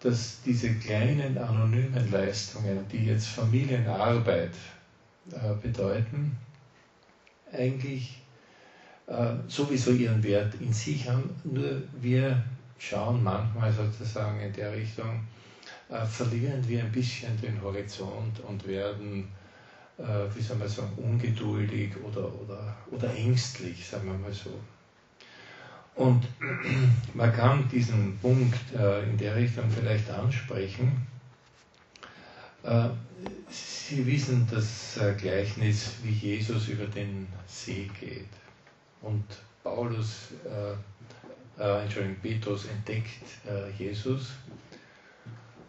Dass 0.00 0.42
diese 0.44 0.74
kleinen 0.74 1.38
anonymen 1.38 2.10
Leistungen, 2.10 2.84
die 2.92 3.06
jetzt 3.06 3.28
Familienarbeit 3.28 4.50
äh, 5.32 5.54
bedeuten, 5.62 6.36
eigentlich 7.50 8.20
äh, 9.06 9.34
sowieso 9.48 9.92
ihren 9.92 10.22
Wert 10.22 10.54
in 10.60 10.72
sich 10.72 11.08
haben, 11.08 11.30
nur 11.44 11.82
wir 12.00 12.44
schauen 12.78 13.22
manchmal 13.22 13.72
sozusagen 13.72 14.40
in 14.40 14.52
der 14.52 14.74
Richtung, 14.74 15.26
äh, 15.88 16.04
verlieren 16.04 16.66
wir 16.68 16.84
ein 16.84 16.92
bisschen 16.92 17.40
den 17.40 17.60
Horizont 17.62 18.40
und 18.40 18.66
werden, 18.66 19.28
wie 19.96 20.42
soll 20.42 20.56
man 20.56 20.66
sagen, 20.66 20.90
ungeduldig 20.96 21.92
oder, 22.02 22.26
oder, 22.40 22.76
oder 22.90 23.14
ängstlich, 23.14 23.86
sagen 23.86 24.08
wir 24.08 24.18
mal 24.18 24.32
so. 24.32 24.50
Und 25.94 26.26
man 27.14 27.32
kann 27.32 27.68
diesen 27.68 28.18
Punkt 28.18 28.58
in 28.72 29.16
der 29.16 29.36
Richtung 29.36 29.70
vielleicht 29.70 30.10
ansprechen. 30.10 31.06
Sie 33.48 34.06
wissen 34.06 34.48
das 34.50 34.98
Gleichnis, 35.18 35.92
wie 36.02 36.10
Jesus 36.12 36.68
über 36.68 36.86
den 36.86 37.26
See 37.46 37.90
geht. 38.00 38.28
Und 39.02 39.24
Paulus, 39.64 40.28
äh, 40.44 41.62
äh, 41.62 41.82
Entschuldigung, 41.82 42.16
Petrus 42.20 42.66
entdeckt 42.66 43.24
äh, 43.46 43.70
Jesus 43.82 44.32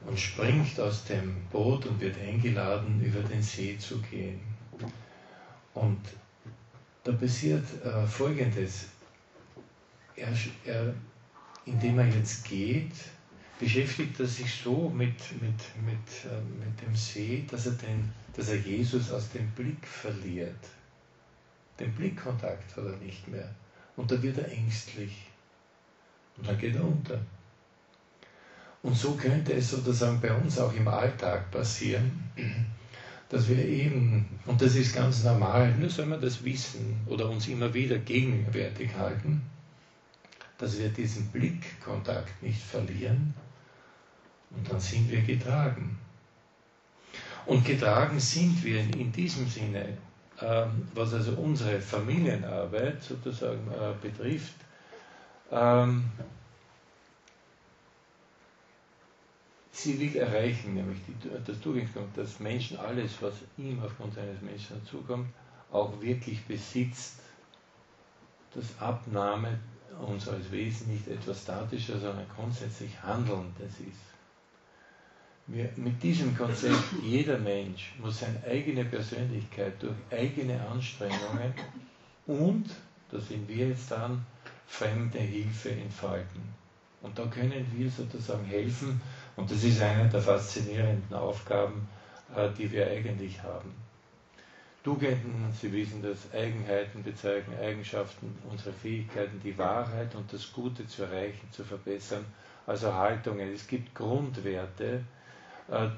und 0.05 0.19
springt 0.19 0.79
aus 0.79 1.05
dem 1.05 1.45
Boot 1.51 1.85
und 1.85 1.99
wird 1.99 2.17
eingeladen, 2.19 3.01
über 3.03 3.21
den 3.21 3.41
See 3.41 3.77
zu 3.77 3.99
gehen. 4.01 4.41
Und 5.73 5.99
da 7.03 7.13
passiert 7.13 7.65
äh, 7.85 8.05
Folgendes. 8.05 8.87
Er, 10.15 10.33
er, 10.65 10.93
indem 11.65 11.99
er 11.99 12.07
jetzt 12.07 12.45
geht, 12.45 12.93
beschäftigt 13.59 14.19
er 14.19 14.25
sich 14.25 14.53
so 14.53 14.89
mit, 14.89 15.13
mit, 15.41 15.59
mit, 15.85 16.31
äh, 16.31 16.41
mit 16.59 16.81
dem 16.81 16.95
See, 16.95 17.45
dass 17.49 17.65
er, 17.65 17.73
den, 17.73 18.11
dass 18.35 18.49
er 18.49 18.57
Jesus 18.57 19.11
aus 19.11 19.29
dem 19.29 19.49
Blick 19.51 19.85
verliert. 19.87 20.59
Den 21.79 21.93
Blickkontakt 21.93 22.75
hat 22.75 22.85
er 22.85 22.97
nicht 22.97 23.27
mehr. 23.27 23.53
Und 23.95 24.11
da 24.11 24.21
wird 24.21 24.37
er 24.37 24.51
ängstlich. 24.51 25.27
Und 26.37 26.47
dann 26.47 26.57
geht 26.57 26.75
er 26.75 26.83
unter. 26.83 27.21
Und 28.83 28.95
so 28.95 29.13
könnte 29.13 29.53
es 29.53 29.71
sozusagen 29.71 30.19
bei 30.21 30.33
uns 30.33 30.59
auch 30.59 30.73
im 30.73 30.87
Alltag 30.87 31.49
passieren, 31.49 32.29
dass 33.29 33.47
wir 33.47 33.57
eben, 33.57 34.27
und 34.45 34.61
das 34.61 34.75
ist 34.75 34.93
ganz 34.93 35.23
normal, 35.23 35.73
nur 35.75 35.89
soll 35.89 36.05
man 36.05 36.21
das 36.21 36.43
wissen 36.43 36.99
oder 37.07 37.29
uns 37.29 37.47
immer 37.47 37.73
wieder 37.73 37.97
gegenwärtig 37.97 38.93
halten, 38.95 39.41
dass 40.57 40.77
wir 40.77 40.89
diesen 40.89 41.27
Blickkontakt 41.27 42.43
nicht 42.43 42.61
verlieren 42.61 43.33
und 44.55 44.71
dann 44.71 44.79
sind 44.79 45.11
wir 45.11 45.21
getragen. 45.21 45.97
Und 47.45 47.63
getragen 47.63 48.19
sind 48.19 48.63
wir 48.63 48.79
in, 48.79 49.11
diesem 49.11 49.47
Sinne, 49.47 49.97
ähm, 50.41 50.87
was 50.95 51.13
also 51.13 51.33
unsere 51.33 51.79
Familienarbeit 51.79 53.03
sozusagen 53.03 53.67
äh, 53.71 53.93
betrifft. 54.01 54.55
Ähm, 55.51 56.05
sie 59.71 59.99
will 59.99 60.15
erreichen, 60.15 60.73
nämlich 60.73 60.99
die, 61.07 61.29
das 61.45 61.61
Zugangskommt, 61.61 62.17
dass 62.17 62.39
Menschen 62.39 62.77
alles, 62.79 63.21
was 63.21 63.35
ihm 63.57 63.79
aufgrund 63.83 64.15
seines 64.15 64.41
Menschen 64.41 64.83
zukommt, 64.85 65.27
auch 65.71 66.01
wirklich 66.01 66.43
besitzt. 66.45 67.19
Dass 68.55 68.79
Abnahme 68.79 69.59
uns 70.07 70.27
als 70.29 70.49
Wesen 70.51 70.91
nicht 70.91 71.07
etwas 71.07 71.43
Statisches, 71.43 72.01
sondern 72.01 72.25
grundsätzlich 72.35 72.91
Handelndes 73.03 73.79
ist. 73.79 74.14
Wir, 75.47 75.69
mit 75.75 76.01
diesem 76.01 76.35
Konzept, 76.35 76.83
jeder 77.03 77.37
Mensch 77.37 77.93
muss 78.01 78.19
seine 78.19 78.43
eigene 78.45 78.83
Persönlichkeit 78.83 79.73
durch 79.81 79.93
eigene 80.09 80.59
Anstrengungen 80.67 81.53
und, 82.25 82.65
da 83.11 83.19
sind 83.19 83.47
wir 83.47 83.67
jetzt 83.67 83.91
dann, 83.91 84.25
fremde 84.65 85.19
Hilfe 85.19 85.69
entfalten. 85.69 86.41
Und 87.03 87.19
da 87.19 87.27
können 87.27 87.65
wir 87.75 87.89
sozusagen 87.91 88.45
helfen, 88.45 88.99
und 89.35 89.51
das 89.51 89.63
ist 89.63 89.79
eine 89.81 90.09
der 90.09 90.21
faszinierenden 90.21 91.15
Aufgaben, 91.15 91.87
äh, 92.35 92.49
die 92.57 92.71
wir 92.71 92.87
eigentlich 92.87 93.43
haben. 93.43 93.71
Tugenden, 94.83 95.51
Sie 95.59 95.71
wissen 95.71 96.01
das, 96.01 96.31
Eigenheiten 96.33 97.03
bezeichnen 97.03 97.57
Eigenschaften, 97.59 98.35
unsere 98.49 98.73
Fähigkeiten, 98.73 99.39
die 99.43 99.57
Wahrheit 99.57 100.15
und 100.15 100.31
das 100.33 100.51
Gute 100.53 100.87
zu 100.87 101.03
erreichen, 101.03 101.47
zu 101.51 101.63
verbessern, 101.63 102.25
also 102.65 102.93
Haltungen. 102.93 103.53
Es 103.53 103.67
gibt 103.67 103.93
Grundwerte, 103.93 105.03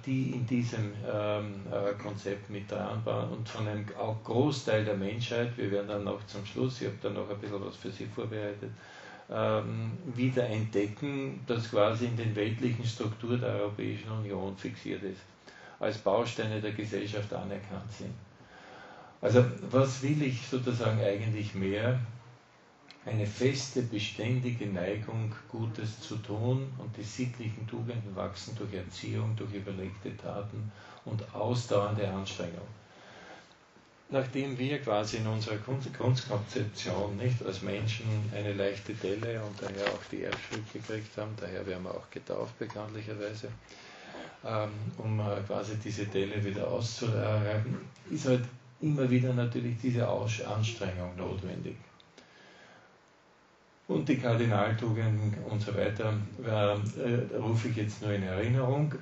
die 0.06 0.32
in 0.32 0.46
diesem 0.48 0.94
ähm, 1.06 1.56
äh, 1.70 2.02
Konzept 2.02 2.50
mit 2.50 2.72
reinbauen 2.72 3.30
und 3.32 3.50
von 3.50 3.68
einem 3.68 3.86
Großteil 4.24 4.86
der 4.86 4.96
Menschheit, 4.96 5.58
wir 5.58 5.70
werden 5.72 5.90
dann 5.90 6.04
noch 6.06 6.26
zum 6.26 6.46
Schluss, 6.46 6.82
ich 6.82 6.88
habe 6.88 6.98
da 7.02 7.10
noch 7.10 7.30
ein 7.30 7.38
bisschen 7.38 7.66
was 7.66 7.76
für 7.76 7.92
Sie 7.92 8.06
vorbereitet, 8.06 8.72
ähm, 9.30 9.92
wieder 10.16 10.48
entdecken, 10.48 11.42
das 11.48 11.70
quasi 11.70 12.06
in 12.06 12.16
den 12.16 12.34
weltlichen 12.34 12.86
Strukturen 12.86 13.42
der 13.42 13.56
Europäischen 13.56 14.10
Union 14.10 14.56
fixiert 14.56 15.04
ist, 15.04 15.22
als 15.80 15.98
Bausteine 15.98 16.62
der 16.62 16.72
Gesellschaft 16.72 17.34
anerkannt 17.34 17.92
sind. 17.92 18.14
Also 19.20 19.44
was 19.70 20.02
will 20.02 20.22
ich 20.22 20.48
sozusagen 20.48 21.02
eigentlich 21.02 21.54
mehr? 21.56 22.00
Eine 23.08 23.26
feste, 23.26 23.84
beständige 23.84 24.66
Neigung, 24.66 25.34
Gutes 25.48 26.02
zu 26.02 26.18
tun 26.18 26.68
und 26.78 26.98
die 26.98 27.04
sittlichen 27.04 27.66
Tugenden 27.66 28.14
wachsen 28.14 28.54
durch 28.58 28.74
Erziehung, 28.74 29.34
durch 29.38 29.54
überlegte 29.54 30.16
Taten 30.18 30.70
und 31.06 31.24
ausdauernde 31.34 32.06
Anstrengung. 32.06 32.68
Nachdem 34.10 34.58
wir 34.60 34.80
quasi 34.80 35.18
in 35.18 35.28
unserer 35.28 35.56
Kunstkonzeption 35.58 37.16
nicht 37.16 37.42
als 37.46 37.62
Menschen 37.62 38.06
eine 38.36 38.52
leichte 38.52 38.94
Delle 38.94 39.42
und 39.42 39.62
daher 39.62 39.86
auch 39.94 40.04
die 40.12 40.24
Erbschrift 40.24 40.74
gekriegt 40.74 41.18
haben, 41.18 41.32
daher 41.40 41.66
werden 41.66 41.86
wir 41.86 41.92
auch 41.92 42.10
getauft 42.10 42.60
bekanntlicherweise, 42.60 43.48
ähm, 44.46 44.72
um 44.98 45.20
äh, 45.22 45.42
quasi 45.48 45.78
diese 45.78 46.08
Delle 46.08 46.44
wieder 46.44 46.68
auszureiben, 46.68 47.78
ist 48.12 48.28
halt 48.28 48.44
immer 48.82 49.10
wieder 49.10 49.34
natürlich 49.34 49.78
diese 49.82 50.06
Anstrengung 50.06 51.16
notwendig. 51.16 51.76
Und 53.88 54.10
die 54.10 54.18
Kardinaltugenden 54.18 55.34
und 55.50 55.62
so 55.62 55.74
weiter 55.74 56.14
äh, 56.44 57.36
rufe 57.38 57.70
ich 57.70 57.78
jetzt 57.78 58.02
nur 58.02 58.12
in 58.12 58.24
Erinnerung. 58.24 58.94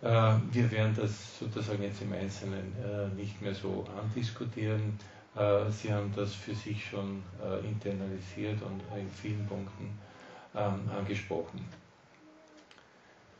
Äh, 0.00 0.34
wir 0.52 0.70
werden 0.70 0.94
das 0.96 1.40
sozusagen 1.40 1.82
jetzt 1.82 2.00
im 2.02 2.12
Einzelnen 2.12 2.72
äh, 2.76 3.08
nicht 3.20 3.42
mehr 3.42 3.52
so 3.52 3.84
andiskutieren. 4.00 4.96
Äh, 5.34 5.68
Sie 5.72 5.92
haben 5.92 6.12
das 6.14 6.34
für 6.34 6.54
sich 6.54 6.88
schon 6.88 7.24
äh, 7.44 7.66
internalisiert 7.66 8.62
und 8.62 8.80
in 8.96 9.10
vielen 9.10 9.44
Punkten 9.48 9.98
ähm, 10.54 10.88
angesprochen. 10.96 11.64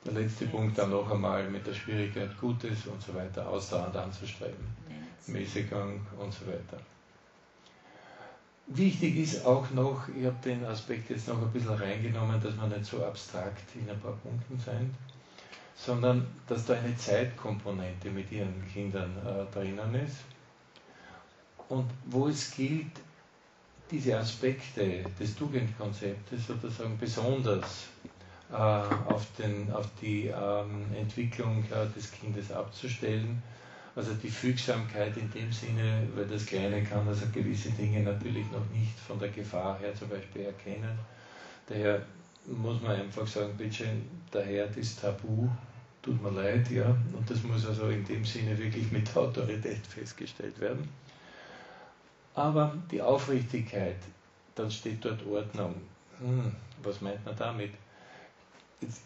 Der 0.05 0.15
letzte 0.15 0.47
Punkt 0.47 0.77
dann 0.79 0.91
noch 0.91 1.09
einmal 1.11 1.49
mit 1.49 1.65
der 1.65 1.75
Schwierigkeit, 1.75 2.31
Gutes 2.41 2.87
und 2.87 3.01
so 3.01 3.15
weiter 3.15 3.49
ausdauernd 3.49 3.95
anzustreben. 3.95 4.67
Mäßigung 5.29 6.01
und 6.19 6.33
so 6.33 6.47
weiter. 6.47 6.83
Wichtig 8.71 9.17
ist 9.17 9.47
auch 9.47 9.71
noch, 9.71 10.09
ich 10.09 10.27
habe 10.27 10.37
den 10.45 10.63
Aspekt 10.67 11.09
jetzt 11.09 11.27
noch 11.27 11.41
ein 11.41 11.51
bisschen 11.51 11.73
reingenommen, 11.73 12.39
dass 12.43 12.55
man 12.57 12.69
nicht 12.69 12.85
so 12.85 13.03
abstrakt 13.03 13.65
in 13.75 13.89
ein 13.89 13.99
paar 13.99 14.13
Punkten 14.13 14.61
sein, 14.61 14.95
sondern 15.75 16.27
dass 16.47 16.67
da 16.67 16.75
eine 16.75 16.95
Zeitkomponente 16.95 18.11
mit 18.11 18.31
ihren 18.31 18.63
Kindern 18.71 19.11
äh, 19.25 19.51
drinnen 19.55 19.95
ist. 19.95 20.19
Und 21.71 21.89
wo 22.07 22.29
es 22.29 22.51
gilt, 22.51 22.93
diese 23.91 24.19
Aspekte 24.19 25.05
des 25.19 25.35
Tugendkonzeptes 25.35 26.47
sozusagen 26.47 26.99
besonders 26.99 27.87
äh, 28.53 28.55
auf, 28.55 29.27
den, 29.39 29.73
auf 29.73 29.89
die 30.03 30.27
ähm, 30.27 30.85
Entwicklung 30.95 31.65
äh, 31.71 31.87
des 31.97 32.11
Kindes 32.13 32.53
abzustellen 32.53 33.43
also 33.99 34.15
die 34.15 34.31
Fügsamkeit 34.31 35.17
in 35.17 35.29
dem 35.33 35.51
Sinne, 35.51 36.07
weil 36.15 36.27
das 36.27 36.47
Kleine 36.47 36.85
kann 36.85 37.07
also 37.09 37.27
gewisse 37.33 37.71
Dinge 37.71 38.01
natürlich 38.01 38.49
noch 38.53 38.65
nicht 38.71 38.97
von 38.97 39.19
der 39.19 39.31
Gefahr 39.31 39.77
her 39.81 39.93
zum 39.93 40.09
Beispiel 40.09 40.43
erkennen. 40.43 40.97
Daher 41.67 42.01
muss 42.47 42.81
man 42.81 42.93
einfach 42.93 43.27
sagen, 43.27 43.55
bitte, 43.59 43.87
der 44.33 44.45
Herd 44.45 44.77
ist 44.77 45.01
tabu, 45.01 45.49
tut 46.01 46.23
mir 46.23 46.31
leid, 46.31 46.71
ja, 46.71 46.87
und 46.87 47.29
das 47.29 47.43
muss 47.43 47.67
also 47.67 47.89
in 47.89 48.05
dem 48.05 48.25
Sinne 48.25 48.57
wirklich 48.57 48.89
mit 48.93 49.17
Autorität 49.17 49.85
festgestellt 49.85 50.61
werden. 50.61 50.89
Aber 52.35 52.79
die 52.93 53.03
Aufrichtigkeit, 53.03 53.99
dann 54.55 54.71
steht 54.71 55.05
dort 55.05 55.27
Ordnung. 55.27 55.75
Hm, 56.21 56.53
was 56.85 57.01
meint 57.01 57.25
man 57.27 57.35
damit? 57.35 57.73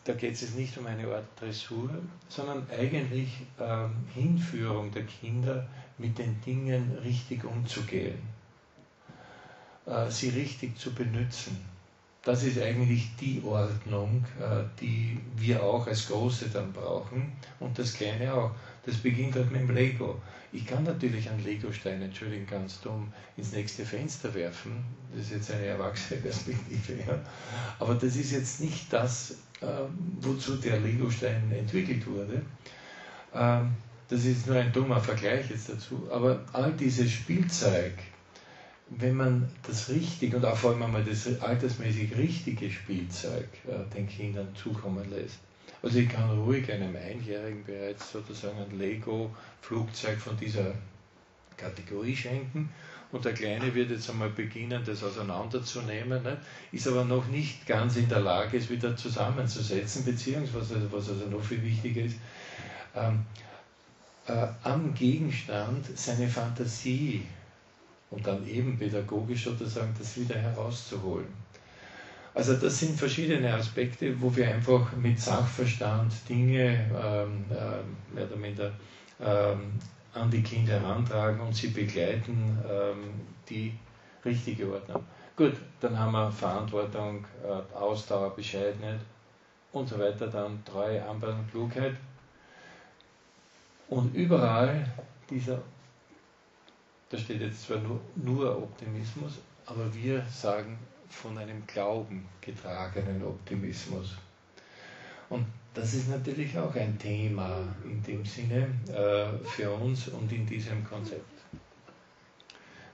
Da 0.04 0.12
geht 0.14 0.34
es 0.34 0.54
nicht 0.54 0.76
um 0.78 0.86
eine 0.86 1.06
Art 1.08 1.24
Dressur, 1.40 1.90
sondern 2.28 2.66
eigentlich 2.70 3.28
ähm, 3.58 3.90
Hinführung 4.14 4.90
der 4.90 5.04
Kinder, 5.04 5.66
mit 5.98 6.18
den 6.18 6.40
Dingen 6.40 6.98
richtig 7.02 7.44
umzugehen, 7.44 8.18
äh, 9.86 10.10
sie 10.10 10.30
richtig 10.30 10.78
zu 10.78 10.92
benutzen. 10.92 11.56
Das 12.24 12.44
ist 12.44 12.60
eigentlich 12.60 13.16
die 13.16 13.42
Ordnung, 13.44 14.24
äh, 14.40 14.64
die 14.80 15.20
wir 15.36 15.62
auch 15.62 15.86
als 15.86 16.08
Große 16.08 16.50
dann 16.50 16.72
brauchen 16.72 17.32
und 17.58 17.78
das 17.78 17.94
Kleine 17.94 18.32
auch. 18.32 18.52
Das 18.84 18.96
beginnt 18.96 19.34
halt 19.34 19.50
mit 19.50 19.60
dem 19.60 19.74
Lego. 19.74 20.20
Ich 20.52 20.66
kann 20.66 20.84
natürlich 20.84 21.28
einen 21.30 21.42
Lego-Stein, 21.42 22.02
entschuldigen, 22.02 22.46
ganz 22.46 22.80
dumm, 22.80 23.12
ins 23.36 23.52
nächste 23.52 23.84
Fenster 23.84 24.34
werfen. 24.34 24.84
Das 25.12 25.26
ist 25.26 25.32
jetzt 25.32 25.50
eine 25.50 25.66
erwachsene 25.66 26.20
Perspektive. 26.20 26.98
Ja. 27.06 27.18
Aber 27.78 27.94
das 27.94 28.16
ist 28.16 28.32
jetzt 28.32 28.60
nicht 28.60 28.92
das, 28.92 29.36
wozu 30.20 30.56
der 30.56 30.80
Lego-Stein 30.80 31.52
entwickelt 31.52 32.06
wurde. 32.06 32.42
Ähm, 33.34 33.72
das 34.08 34.24
ist 34.24 34.46
nur 34.46 34.56
ein 34.56 34.72
dummer 34.72 35.00
Vergleich 35.00 35.50
jetzt 35.50 35.68
dazu. 35.68 36.08
Aber 36.10 36.44
all 36.52 36.72
dieses 36.72 37.10
Spielzeug, 37.10 37.94
wenn 38.90 39.14
man 39.14 39.48
das 39.66 39.88
richtig 39.88 40.34
und 40.34 40.44
auch 40.44 40.56
vor 40.56 40.72
allem 40.72 40.82
einmal 40.82 41.04
das 41.04 41.40
altersmäßig 41.40 42.16
richtige 42.16 42.70
Spielzeug 42.70 43.48
äh, 43.66 43.94
den 43.96 44.08
Kindern 44.08 44.48
zukommen 44.54 45.08
lässt, 45.10 45.38
also 45.82 45.98
ich 45.98 46.08
kann 46.08 46.30
ruhig 46.38 46.70
einem 46.70 46.94
Einjährigen 46.94 47.64
bereits 47.64 48.12
sozusagen 48.12 48.58
ein 48.58 48.78
Lego-Flugzeug 48.78 50.18
von 50.18 50.36
dieser 50.36 50.74
Kategorie 51.56 52.14
schenken 52.14 52.68
und 53.12 53.24
der 53.24 53.34
Kleine 53.34 53.74
wird 53.74 53.90
jetzt 53.90 54.08
einmal 54.08 54.30
beginnen, 54.30 54.82
das 54.84 55.04
auseinanderzunehmen, 55.04 56.22
nicht? 56.22 56.38
ist 56.72 56.88
aber 56.88 57.04
noch 57.04 57.26
nicht 57.28 57.66
ganz 57.66 57.96
in 57.96 58.08
der 58.08 58.20
Lage, 58.20 58.56
es 58.56 58.70
wieder 58.70 58.96
zusammenzusetzen, 58.96 60.04
beziehungsweise, 60.04 60.90
was 60.90 61.10
also 61.10 61.26
noch 61.26 61.42
viel 61.42 61.62
wichtiger 61.62 62.02
ist, 62.02 62.16
ähm, 62.96 63.24
äh, 64.26 64.46
am 64.62 64.94
Gegenstand 64.94 65.86
seine 65.94 66.26
Fantasie 66.28 67.26
und 68.10 68.26
dann 68.26 68.46
eben 68.48 68.78
pädagogisch 68.78 69.44
sozusagen 69.44 69.94
das 69.98 70.16
wieder 70.16 70.36
herauszuholen. 70.36 71.42
Also 72.34 72.54
das 72.54 72.78
sind 72.78 72.98
verschiedene 72.98 73.52
Aspekte, 73.52 74.18
wo 74.20 74.34
wir 74.34 74.48
einfach 74.48 74.96
mit 74.96 75.20
Sachverstand 75.20 76.12
Dinge 76.28 76.90
ähm, 76.94 77.44
äh, 77.50 78.14
mehr 78.14 78.26
oder 78.26 78.36
minder 78.36 78.72
ähm, 79.20 79.72
an 80.14 80.30
die 80.30 80.42
Kinder 80.42 80.80
herantragen 80.80 81.40
und 81.40 81.54
sie 81.54 81.68
begleiten, 81.68 82.58
ähm, 82.68 83.14
die 83.48 83.72
richtige 84.24 84.72
Ordnung. 84.72 85.04
Gut, 85.36 85.54
dann 85.80 85.98
haben 85.98 86.12
wir 86.12 86.30
Verantwortung, 86.30 87.24
äh, 87.42 87.74
Ausdauer, 87.74 88.34
Bescheidenheit 88.36 89.00
und 89.72 89.88
so 89.88 89.98
weiter, 89.98 90.26
dann 90.26 90.62
Treue, 90.64 91.02
Anpassung, 91.04 91.46
Klugheit. 91.50 91.96
Und 93.88 94.14
überall 94.14 94.86
dieser, 95.28 95.60
da 97.08 97.18
steht 97.18 97.40
jetzt 97.40 97.62
zwar 97.62 97.78
nur, 97.78 98.00
nur 98.16 98.56
Optimismus, 98.56 99.38
aber 99.66 99.92
wir 99.94 100.24
sagen 100.30 100.78
von 101.08 101.36
einem 101.38 101.66
Glauben 101.66 102.26
getragenen 102.40 103.24
Optimismus. 103.24 104.16
Und 105.28 105.46
das 105.74 105.94
ist 105.94 106.08
natürlich 106.08 106.56
auch 106.58 106.74
ein 106.74 106.98
Thema 106.98 107.60
in 107.84 108.02
dem 108.02 108.24
Sinne 108.24 108.68
äh, 108.88 109.46
für 109.46 109.70
uns 109.70 110.08
und 110.08 110.30
in 110.32 110.46
diesem 110.46 110.84
Konzept. 110.86 111.22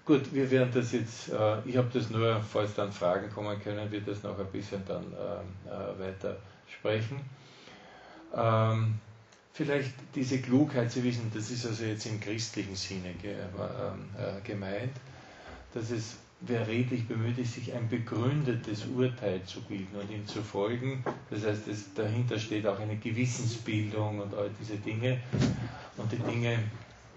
Gut, 0.04 0.32
wir 0.32 0.50
werden 0.50 0.70
das 0.72 0.92
jetzt, 0.92 1.28
äh, 1.28 1.60
ich 1.66 1.76
habe 1.76 1.90
das 1.92 2.08
nur, 2.08 2.40
falls 2.40 2.74
dann 2.74 2.90
Fragen 2.92 3.30
kommen 3.30 3.60
können, 3.60 3.90
wir 3.90 4.00
das 4.00 4.22
noch 4.22 4.38
ein 4.38 4.46
bisschen 4.46 4.82
dann 4.86 5.04
äh, 5.12 5.68
äh 5.70 5.98
weiter 5.98 6.36
sprechen. 6.66 7.20
Ähm, 8.34 8.94
vielleicht 9.52 9.92
diese 10.14 10.40
Klugheit, 10.40 10.90
Sie 10.90 11.02
wissen, 11.02 11.30
das 11.34 11.50
ist 11.50 11.66
also 11.66 11.84
jetzt 11.84 12.06
im 12.06 12.20
christlichen 12.20 12.76
Sinne 12.76 13.12
ge, 13.20 13.32
äh, 13.32 14.40
gemeint, 14.44 14.92
dass 15.74 15.90
es 15.90 16.16
wer 16.40 16.66
redlich 16.66 17.06
bemüht 17.06 17.38
ist, 17.38 17.54
sich 17.54 17.72
ein 17.74 17.88
begründetes 17.88 18.86
Urteil 18.86 19.42
zu 19.44 19.60
bilden 19.62 19.96
und 20.00 20.10
ihm 20.10 20.26
zu 20.26 20.42
folgen. 20.42 21.04
Das 21.30 21.44
heißt, 21.44 21.66
es, 21.68 21.92
dahinter 21.94 22.38
steht 22.38 22.66
auch 22.66 22.78
eine 22.78 22.96
Gewissensbildung 22.96 24.20
und 24.20 24.34
all 24.34 24.50
diese 24.60 24.76
Dinge 24.76 25.18
und 25.96 26.12
die 26.12 26.18
Dinge 26.18 26.58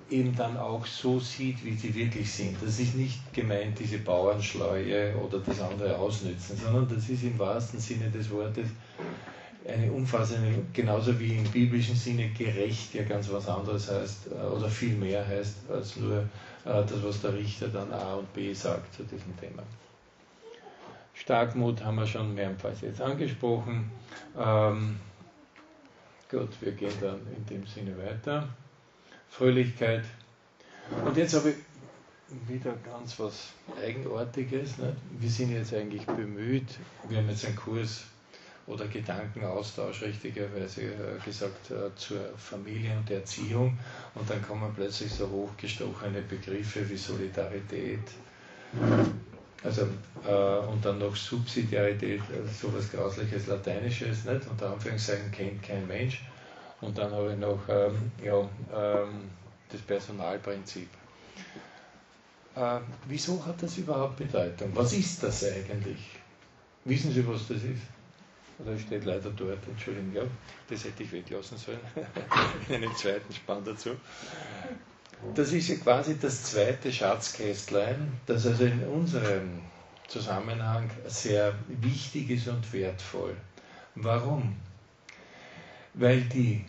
eben 0.10 0.36
dann 0.36 0.58
auch 0.58 0.86
so 0.86 1.20
sieht, 1.20 1.64
wie 1.64 1.76
sie 1.76 1.94
wirklich 1.96 2.30
sind. 2.30 2.58
Das 2.62 2.80
ist 2.80 2.96
nicht 2.96 3.34
gemeint, 3.34 3.80
diese 3.80 4.00
Bauernschleue 4.00 5.16
oder 5.16 5.40
das 5.40 5.62
andere 5.62 5.98
ausnützen, 5.98 6.58
sondern 6.58 6.90
das 6.94 7.08
ist 7.10 7.24
im 7.24 7.40
wahrsten 7.40 7.80
Sinne 7.80 8.10
des 8.10 8.30
Wortes 8.30 8.68
eine 9.68 9.92
umfassende, 9.92 10.64
genauso 10.74 11.18
wie 11.20 11.36
im 11.36 11.44
biblischen 11.44 11.96
Sinne 11.96 12.30
gerecht 12.30 12.94
ja 12.96 13.04
ganz 13.04 13.32
was 13.32 13.48
anderes 13.48 13.90
heißt 13.90 14.30
äh, 14.32 14.48
oder 14.48 14.68
viel 14.68 14.96
mehr 14.96 15.26
heißt 15.26 15.70
als 15.70 15.98
nur 15.98 16.28
das, 16.64 17.04
was 17.04 17.22
der 17.22 17.34
Richter 17.34 17.68
dann 17.68 17.92
A 17.92 18.16
und 18.16 18.32
B 18.34 18.54
sagt 18.54 18.94
zu 18.94 19.04
diesem 19.04 19.38
Thema. 19.40 19.64
Starkmut 21.14 21.84
haben 21.84 21.96
wir 21.96 22.08
schon 22.08 22.34
mehrmals 22.34 22.82
jetzt 22.82 23.02
angesprochen. 23.02 23.92
Ähm, 24.38 25.00
Gut, 26.32 26.50
wir 26.62 26.72
gehen 26.72 26.94
dann 27.02 27.20
in 27.36 27.46
dem 27.46 27.68
Sinne 27.68 27.94
weiter. 27.98 28.48
Fröhlichkeit. 29.30 30.06
Und 31.06 31.18
jetzt 31.18 31.34
habe 31.34 31.50
ich 31.50 31.56
wieder 32.48 32.74
ganz 32.86 33.20
was 33.20 33.50
Eigenartiges. 33.84 34.78
Nicht? 34.78 34.94
Wir 35.20 35.30
sind 35.30 35.52
jetzt 35.52 35.74
eigentlich 35.74 36.06
bemüht, 36.06 36.80
wir 37.10 37.18
haben 37.18 37.28
jetzt 37.28 37.46
einen 37.46 37.58
Kurs 37.58 38.06
oder 38.68 38.88
Gedankenaustausch, 38.88 40.04
richtigerweise 40.04 40.84
äh, 40.84 41.26
gesagt, 41.26 41.72
äh, 41.72 41.94
zur 41.96 42.20
Familie 42.38 42.96
und 42.98 43.10
Erziehung. 43.10 43.78
Und 44.16 44.30
dann 44.30 44.42
kommen 44.46 44.72
plötzlich 44.76 45.12
so 45.12 45.30
hochgestochene 45.30 46.22
Begriffe 46.22 46.88
wie 46.90 46.98
Solidarität. 46.98 48.12
Also, 49.64 49.88
äh, 50.28 50.68
und 50.68 50.84
dann 50.84 51.00
noch 51.00 51.16
Subsidiarität, 51.16 52.22
also 52.32 52.70
sowas 52.70 52.92
Grausliches 52.92 53.48
Lateinisches, 53.48 54.26
nicht? 54.26 54.48
Unter 54.50 54.72
Anführungszeichen 54.72 55.32
kennt 55.32 55.62
kein 55.62 55.88
Mensch. 55.88 56.24
Und 56.82 56.98
dann 56.98 57.12
habe 57.12 57.34
ich 57.34 57.40
noch 57.40 57.60
ähm, 57.70 58.12
ja, 58.24 58.40
ähm, 58.74 59.30
das 59.72 59.82
Personalprinzip. 59.82 60.90
Äh, 62.56 62.80
wieso 63.08 63.46
hat 63.46 63.62
das 63.62 63.78
überhaupt 63.78 64.18
Bedeutung? 64.18 64.72
Was 64.74 64.94
ist 64.94 65.22
das 65.24 65.44
eigentlich? 65.44 66.00
Wissen 66.84 67.14
Sie, 67.14 67.26
was 67.28 67.48
das 67.48 67.58
ist? 67.58 67.84
Oder 68.64 68.78
steht 68.78 69.06
leider 69.06 69.32
dort, 69.32 69.68
Entschuldigung, 69.68 70.14
ja, 70.14 70.24
das 70.70 70.84
hätte 70.84 71.04
ich 71.04 71.12
weglassen 71.12 71.58
sollen. 71.58 71.80
in 72.70 72.76
einem 72.76 72.96
zweiten 72.96 73.34
Spann 73.34 73.64
dazu. 73.64 73.92
Das 75.36 75.52
ist 75.52 75.70
ja 75.70 75.76
quasi 75.76 76.18
das 76.20 76.44
zweite 76.44 76.92
Schatzkästlein, 76.92 78.12
das 78.26 78.46
also 78.46 78.66
in 78.66 78.84
unserem 78.84 79.62
Zusammenhang 80.08 80.90
sehr 81.08 81.54
wichtig 81.68 82.30
ist 82.32 82.48
und 82.48 82.72
wertvoll. 82.74 83.36
Warum? 83.96 84.56
Weil 85.94 86.22
die 86.22 86.66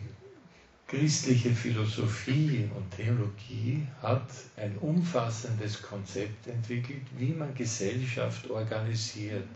christliche 0.87 1.51
Philosophie 1.51 2.69
und 2.75 2.91
Theologie 2.91 3.87
hat 4.01 4.27
ein 4.57 4.77
umfassendes 4.77 5.81
Konzept 5.81 6.47
entwickelt, 6.47 7.01
wie 7.17 7.33
man 7.33 7.55
Gesellschaft 7.55 8.49
organisiert. 8.49 9.47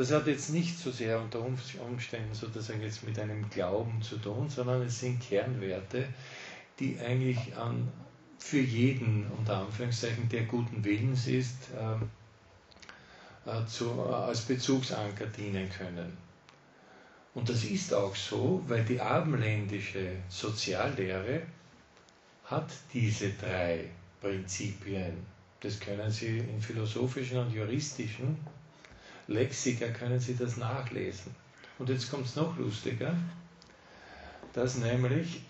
Das 0.00 0.12
hat 0.12 0.26
jetzt 0.28 0.48
nicht 0.48 0.78
so 0.78 0.90
sehr 0.90 1.20
unter 1.20 1.40
Umständen 1.40 2.32
sozusagen 2.32 2.80
jetzt 2.80 3.06
mit 3.06 3.18
einem 3.18 3.50
Glauben 3.50 4.00
zu 4.00 4.16
tun, 4.16 4.48
sondern 4.48 4.80
es 4.80 5.00
sind 5.00 5.20
Kernwerte, 5.20 6.08
die 6.78 6.98
eigentlich 6.98 7.54
an, 7.54 7.86
für 8.38 8.60
jeden, 8.60 9.30
unter 9.36 9.58
Anführungszeichen, 9.58 10.26
der 10.30 10.44
guten 10.44 10.82
Willens 10.82 11.26
ist, 11.26 11.68
äh, 11.76 13.50
äh, 13.50 13.66
zu, 13.66 13.90
äh, 13.90 14.14
als 14.14 14.40
Bezugsanker 14.40 15.26
dienen 15.26 15.68
können. 15.68 16.16
Und 17.34 17.50
das 17.50 17.64
ist 17.64 17.92
auch 17.92 18.16
so, 18.16 18.64
weil 18.68 18.82
die 18.86 19.02
abendländische 19.02 20.12
Soziallehre 20.30 21.42
hat 22.46 22.70
diese 22.94 23.32
drei 23.34 23.90
Prinzipien. 24.22 25.26
Das 25.60 25.78
können 25.78 26.10
Sie 26.10 26.38
in 26.38 26.62
philosophischen 26.62 27.36
und 27.36 27.52
juristischen 27.52 28.38
Lexika 29.30 29.86
können 29.88 30.18
Sie 30.18 30.34
das 30.36 30.56
nachlesen. 30.56 31.34
Und 31.78 31.88
jetzt 31.88 32.10
kommt 32.10 32.26
es 32.26 32.34
noch 32.36 32.58
lustiger, 32.58 33.14
dass 34.52 34.76
nämlich 34.76 35.42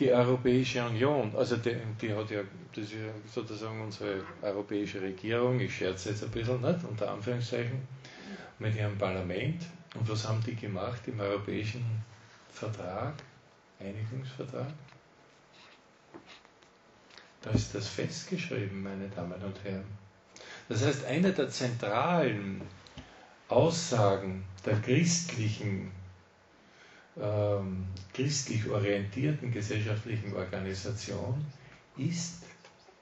die 0.00 0.10
Europäische 0.12 0.84
Union, 0.84 1.34
also 1.36 1.56
die, 1.56 1.76
die, 2.00 2.12
hat 2.12 2.30
ja, 2.30 2.40
das 2.74 2.84
ist 2.84 2.92
ja 2.94 2.98
sozusagen 3.32 3.80
unsere 3.80 4.22
europäische 4.42 5.00
Regierung, 5.00 5.60
ich 5.60 5.76
scherze 5.76 6.10
jetzt 6.10 6.24
ein 6.24 6.30
bisschen, 6.30 6.60
nicht, 6.60 6.84
unter 6.84 7.10
Anführungszeichen, 7.12 7.80
mit 8.58 8.74
ihrem 8.74 8.98
Parlament, 8.98 9.62
und 9.94 10.08
was 10.08 10.26
haben 10.28 10.42
die 10.44 10.56
gemacht 10.56 11.00
im 11.06 11.20
europäischen 11.20 11.84
Vertrag, 12.52 13.14
Einigungsvertrag? 13.78 14.66
Da 17.42 17.50
ist 17.50 17.72
das 17.74 17.86
festgeschrieben, 17.88 18.82
meine 18.82 19.08
Damen 19.08 19.40
und 19.42 19.64
Herren. 19.64 20.07
Das 20.68 20.84
heißt, 20.84 21.04
eine 21.06 21.32
der 21.32 21.48
zentralen 21.48 22.60
Aussagen 23.48 24.44
der 24.66 24.78
christlichen, 24.80 25.90
ähm, 27.20 27.86
christlich 28.12 28.68
orientierten 28.68 29.50
gesellschaftlichen 29.50 30.34
Organisation 30.36 31.44
ist 31.96 32.42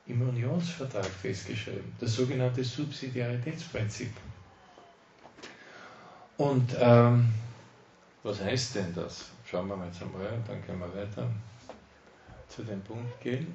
im 0.06 0.22
Unionsvertrag 0.22 1.04
festgeschrieben, 1.06 1.92
das 1.98 2.14
sogenannte 2.14 2.62
Subsidiaritätsprinzip. 2.62 4.12
Und 6.36 6.76
ähm, 6.78 7.28
was 8.22 8.40
heißt 8.40 8.76
denn 8.76 8.94
das? 8.94 9.26
Schauen 9.50 9.66
wir 9.68 9.76
mal 9.76 9.86
jetzt 9.88 10.02
einmal, 10.02 10.26
dann 10.46 10.64
können 10.64 10.78
wir 10.80 10.94
weiter 10.94 11.28
zu 12.48 12.62
dem 12.62 12.80
Punkt 12.82 13.20
gehen. 13.20 13.52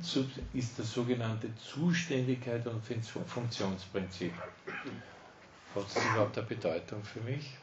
Ist 0.53 0.79
das 0.79 0.93
sogenannte 0.93 1.49
Zuständigkeit 1.55 2.65
und 2.67 2.81
Funktionsprinzip. 3.27 4.33
Hat 5.75 5.85
es 5.87 5.95
überhaupt 5.95 6.37
eine 6.37 6.47
Bedeutung 6.47 7.03
für 7.03 7.21
mich? 7.21 7.57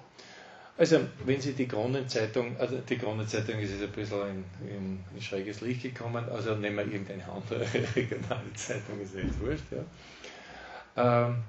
Also, 0.78 1.00
wenn 1.24 1.40
Sie 1.40 1.54
die 1.54 1.66
Kronenzeitung, 1.66 2.56
also 2.56 2.78
die 2.78 2.96
Kronenzeitung 2.96 3.58
ist 3.58 3.72
jetzt 3.72 3.82
ein 3.82 3.90
bisschen 3.90 4.44
in, 4.60 5.04
in, 5.12 5.20
schräges 5.20 5.60
Licht 5.60 5.82
gekommen, 5.82 6.24
also 6.28 6.54
nehmen 6.54 6.76
wir 6.76 6.86
irgendeine 6.86 7.28
andere 7.28 7.60
regionale 7.96 8.52
Zeitung, 8.54 9.00
ist 9.00 9.16
echt 9.16 9.40
wurscht, 9.40 9.64
ja. 9.72 11.26
Ähm, 11.26 11.42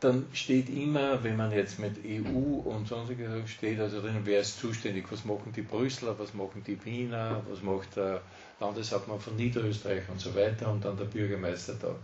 dann 0.00 0.26
steht 0.32 0.70
immer, 0.70 1.22
wenn 1.22 1.36
man 1.36 1.52
jetzt 1.52 1.78
mit 1.78 1.96
EU 2.04 2.60
und 2.64 2.88
sonstige 2.88 3.28
Sachen 3.28 3.46
steht, 3.46 3.78
also 3.78 4.00
drin, 4.00 4.20
wer 4.24 4.40
ist 4.40 4.58
zuständig, 4.58 5.04
was 5.10 5.24
machen 5.26 5.52
die 5.54 5.62
Brüsseler, 5.62 6.18
was 6.18 6.32
machen 6.32 6.64
die 6.66 6.82
Wiener, 6.84 7.42
was 7.50 7.62
macht 7.62 7.96
der 7.96 8.22
Landeshauptmann 8.60 9.20
von 9.20 9.36
Niederösterreich 9.36 10.08
und 10.08 10.18
so 10.18 10.34
weiter 10.34 10.72
und 10.72 10.84
dann 10.84 10.96
der 10.96 11.04
Bürgermeister 11.04 11.74
da. 11.74 11.94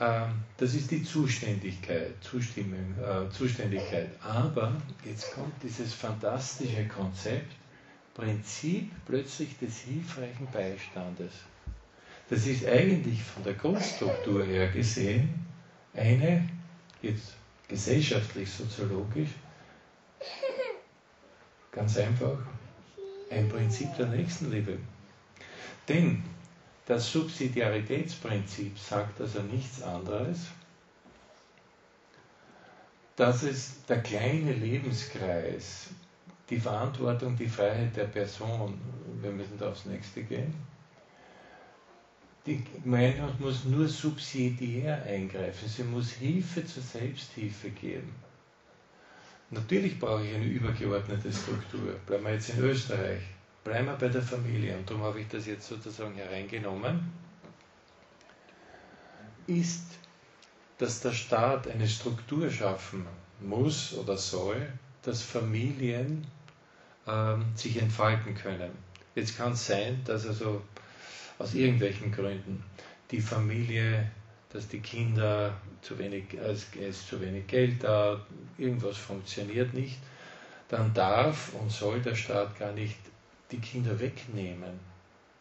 Ähm, 0.00 0.34
das 0.56 0.74
ist 0.74 0.92
die 0.92 1.02
Zuständigkeit, 1.02 2.14
Zustimmung, 2.20 2.94
äh, 3.02 3.28
Zuständigkeit. 3.32 4.10
Aber 4.22 4.72
jetzt 5.04 5.32
kommt 5.34 5.54
dieses 5.62 5.92
fantastische 5.92 6.86
Konzept, 6.86 7.52
Prinzip 8.14 8.90
plötzlich 9.06 9.58
des 9.58 9.78
hilfreichen 9.80 10.46
Beistandes. 10.52 11.32
Das 12.30 12.46
ist 12.46 12.66
eigentlich 12.66 13.22
von 13.22 13.42
der 13.42 13.54
Grundstruktur 13.54 14.44
her 14.44 14.68
gesehen 14.68 15.47
eine, 15.98 16.48
jetzt 17.02 17.34
gesellschaftlich, 17.68 18.50
soziologisch, 18.50 19.30
ganz 21.72 21.96
einfach, 21.98 22.38
ein 23.30 23.48
Prinzip 23.48 23.94
der 23.96 24.06
Nächstenliebe. 24.06 24.78
Denn 25.88 26.22
das 26.86 27.12
Subsidiaritätsprinzip 27.12 28.78
sagt 28.78 29.20
also 29.20 29.42
nichts 29.42 29.82
anderes, 29.82 30.46
dass 33.16 33.42
es 33.42 33.84
der 33.86 34.00
kleine 34.00 34.52
Lebenskreis, 34.52 35.88
die 36.48 36.60
Verantwortung, 36.60 37.36
die 37.36 37.48
Freiheit 37.48 37.96
der 37.96 38.04
Person, 38.04 38.80
wir 39.20 39.32
müssen 39.32 39.58
da 39.58 39.70
aufs 39.70 39.84
nächste 39.86 40.22
gehen, 40.22 40.54
die 42.48 42.64
Gemeinschaft 42.82 43.38
muss 43.40 43.64
nur 43.64 43.86
subsidiär 43.88 45.02
eingreifen. 45.04 45.68
Sie 45.68 45.82
muss 45.84 46.12
Hilfe 46.12 46.64
zur 46.64 46.82
Selbsthilfe 46.82 47.70
geben. 47.70 48.14
Natürlich 49.50 49.98
brauche 49.98 50.26
ich 50.26 50.34
eine 50.34 50.44
übergeordnete 50.46 51.32
Struktur. 51.32 51.94
Bleiben 52.06 52.24
wir 52.24 52.32
jetzt 52.34 52.50
in 52.50 52.60
Österreich. 52.60 53.22
Bleiben 53.64 53.86
wir 53.86 53.94
bei 53.96 54.08
der 54.08 54.22
Familie. 54.22 54.76
Und 54.76 54.88
darum 54.88 55.02
habe 55.02 55.20
ich 55.20 55.28
das 55.28 55.46
jetzt 55.46 55.68
sozusagen 55.68 56.14
hereingenommen. 56.14 57.12
Ist, 59.46 59.84
dass 60.78 61.00
der 61.00 61.12
Staat 61.12 61.68
eine 61.68 61.88
Struktur 61.88 62.50
schaffen 62.50 63.06
muss 63.40 63.94
oder 63.94 64.16
soll, 64.16 64.70
dass 65.02 65.22
Familien 65.22 66.26
ähm, 67.06 67.44
sich 67.54 67.80
entfalten 67.80 68.34
können. 68.34 68.70
Jetzt 69.14 69.36
kann 69.36 69.52
es 69.52 69.66
sein, 69.66 70.02
dass 70.04 70.26
also 70.26 70.62
aus 71.38 71.54
irgendwelchen 71.54 72.12
Gründen 72.12 72.64
die 73.10 73.20
Familie, 73.20 74.10
dass 74.50 74.68
die 74.68 74.80
Kinder 74.80 75.56
zu 75.82 75.98
wenig, 75.98 76.34
es 76.34 76.66
ist 76.74 77.08
zu 77.08 77.20
wenig 77.20 77.46
Geld 77.46 77.82
da, 77.82 78.20
irgendwas 78.56 78.96
funktioniert 78.96 79.74
nicht, 79.74 79.98
dann 80.68 80.92
darf 80.94 81.54
und 81.54 81.70
soll 81.70 82.00
der 82.00 82.14
Staat 82.14 82.58
gar 82.58 82.72
nicht 82.72 82.98
die 83.50 83.58
Kinder 83.58 83.98
wegnehmen, 83.98 84.78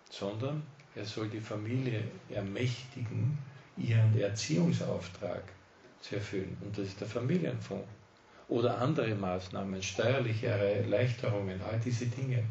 sondern 0.09 0.63
er 0.95 1.05
soll 1.05 1.27
die 1.29 1.39
Familie 1.39 2.03
ermächtigen, 2.29 3.37
ihren 3.77 4.17
Erziehungsauftrag 4.19 5.43
zu 6.01 6.15
erfüllen. 6.15 6.57
Und 6.61 6.77
das 6.77 6.87
ist 6.87 7.01
der 7.01 7.07
Familienfonds. 7.07 7.87
Oder 8.49 8.77
andere 8.79 9.13
Maßnahmen, 9.13 9.83
steuerliche 9.83 10.47
Erleichterungen, 10.47 11.61
all 11.61 11.79
diese 11.83 12.05
Dinge. 12.05 12.43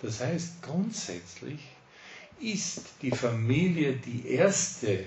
Das 0.00 0.20
heißt, 0.20 0.62
grundsätzlich 0.62 1.60
ist 2.40 2.94
die 3.02 3.10
Familie 3.10 3.94
die 3.94 4.28
erste 4.28 5.06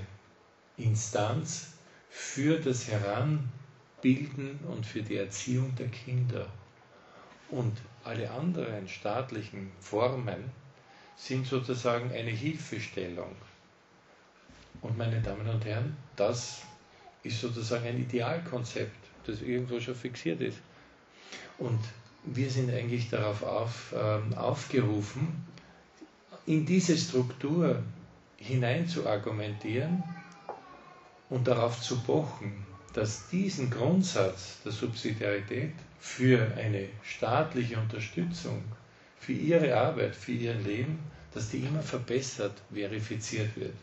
Instanz 0.77 1.67
für 2.09 2.59
das 2.59 2.87
Heranbilden 2.87 4.59
und 4.67 4.85
für 4.85 5.01
die 5.01 5.17
Erziehung 5.17 5.75
der 5.75 5.87
Kinder. 5.87 6.47
Und 7.49 7.77
alle 8.03 8.29
anderen 8.31 8.87
staatlichen 8.87 9.71
Formen 9.79 10.51
sind 11.15 11.47
sozusagen 11.47 12.11
eine 12.11 12.31
Hilfestellung. 12.31 13.35
Und 14.81 14.97
meine 14.97 15.21
Damen 15.21 15.47
und 15.47 15.65
Herren, 15.65 15.97
das 16.15 16.61
ist 17.23 17.41
sozusagen 17.41 17.85
ein 17.87 17.99
Idealkonzept, 17.99 18.95
das 19.25 19.41
irgendwo 19.41 19.79
schon 19.79 19.95
fixiert 19.95 20.41
ist. 20.41 20.59
Und 21.57 21.79
wir 22.23 22.49
sind 22.49 22.71
eigentlich 22.71 23.09
darauf 23.09 23.43
auf, 23.43 23.93
äh, 23.93 24.35
aufgerufen, 24.35 25.45
in 26.47 26.65
diese 26.65 26.97
Struktur 26.97 27.83
hinein 28.37 28.87
zu 28.87 29.05
argumentieren 29.05 30.01
und 31.29 31.47
darauf 31.47 31.81
zu 31.81 31.99
pochen, 31.99 32.65
dass 32.93 33.27
diesen 33.27 33.69
Grundsatz 33.69 34.61
der 34.63 34.71
Subsidiarität 34.71 35.73
für 35.99 36.51
eine 36.55 36.87
staatliche 37.03 37.77
Unterstützung, 37.77 38.63
für 39.19 39.33
ihre 39.33 39.75
Arbeit, 39.75 40.15
für 40.15 40.31
ihr 40.31 40.53
Leben, 40.53 40.99
dass 41.33 41.49
die 41.49 41.57
immer 41.57 41.81
verbessert, 41.81 42.53
verifiziert 42.73 43.55
wird. 43.57 43.75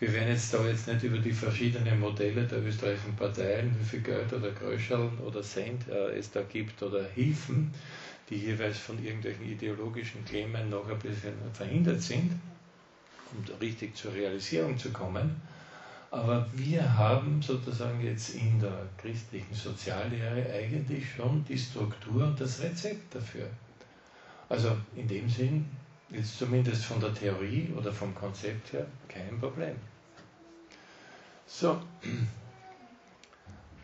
Wir 0.00 0.12
werden 0.12 0.30
jetzt 0.30 0.52
da 0.52 0.66
jetzt 0.66 0.88
nicht 0.88 1.04
über 1.04 1.18
die 1.18 1.32
verschiedenen 1.32 2.00
Modelle 2.00 2.46
der 2.46 2.64
österreichischen 2.64 3.14
Parteien, 3.16 3.76
wie 3.78 3.84
viel 3.84 4.00
Geld 4.00 4.32
oder 4.32 4.50
Gröscheln 4.50 5.18
oder 5.18 5.42
Cent 5.42 5.86
äh, 5.88 6.18
es 6.18 6.30
da 6.32 6.42
gibt 6.42 6.82
oder 6.82 7.04
Hilfen, 7.14 7.70
die 8.30 8.36
jeweils 8.36 8.78
von 8.78 9.02
irgendwelchen 9.04 9.44
ideologischen 9.44 10.24
Themen 10.24 10.70
noch 10.70 10.88
ein 10.88 10.98
bisschen 10.98 11.34
verhindert 11.52 12.00
sind, 12.00 12.32
um 13.32 13.54
richtig 13.60 13.96
zur 13.96 14.14
Realisierung 14.14 14.78
zu 14.78 14.90
kommen. 14.92 15.42
Aber 16.12 16.46
wir 16.54 16.96
haben 16.98 17.40
sozusagen 17.42 18.00
jetzt 18.00 18.30
in 18.30 18.58
der 18.60 18.88
christlichen 18.98 19.54
Soziallehre 19.54 20.52
eigentlich 20.52 21.04
schon 21.14 21.44
die 21.44 21.58
Struktur 21.58 22.24
und 22.24 22.40
das 22.40 22.60
Rezept 22.60 23.14
dafür. 23.14 23.46
Also 24.48 24.76
in 24.96 25.06
dem 25.06 25.28
Sinn, 25.28 25.66
jetzt 26.10 26.38
zumindest 26.38 26.84
von 26.84 27.00
der 27.00 27.14
Theorie 27.14 27.72
oder 27.76 27.92
vom 27.92 28.12
Konzept 28.14 28.72
her, 28.72 28.86
kein 29.08 29.38
Problem. 29.38 29.76
So, 31.46 31.80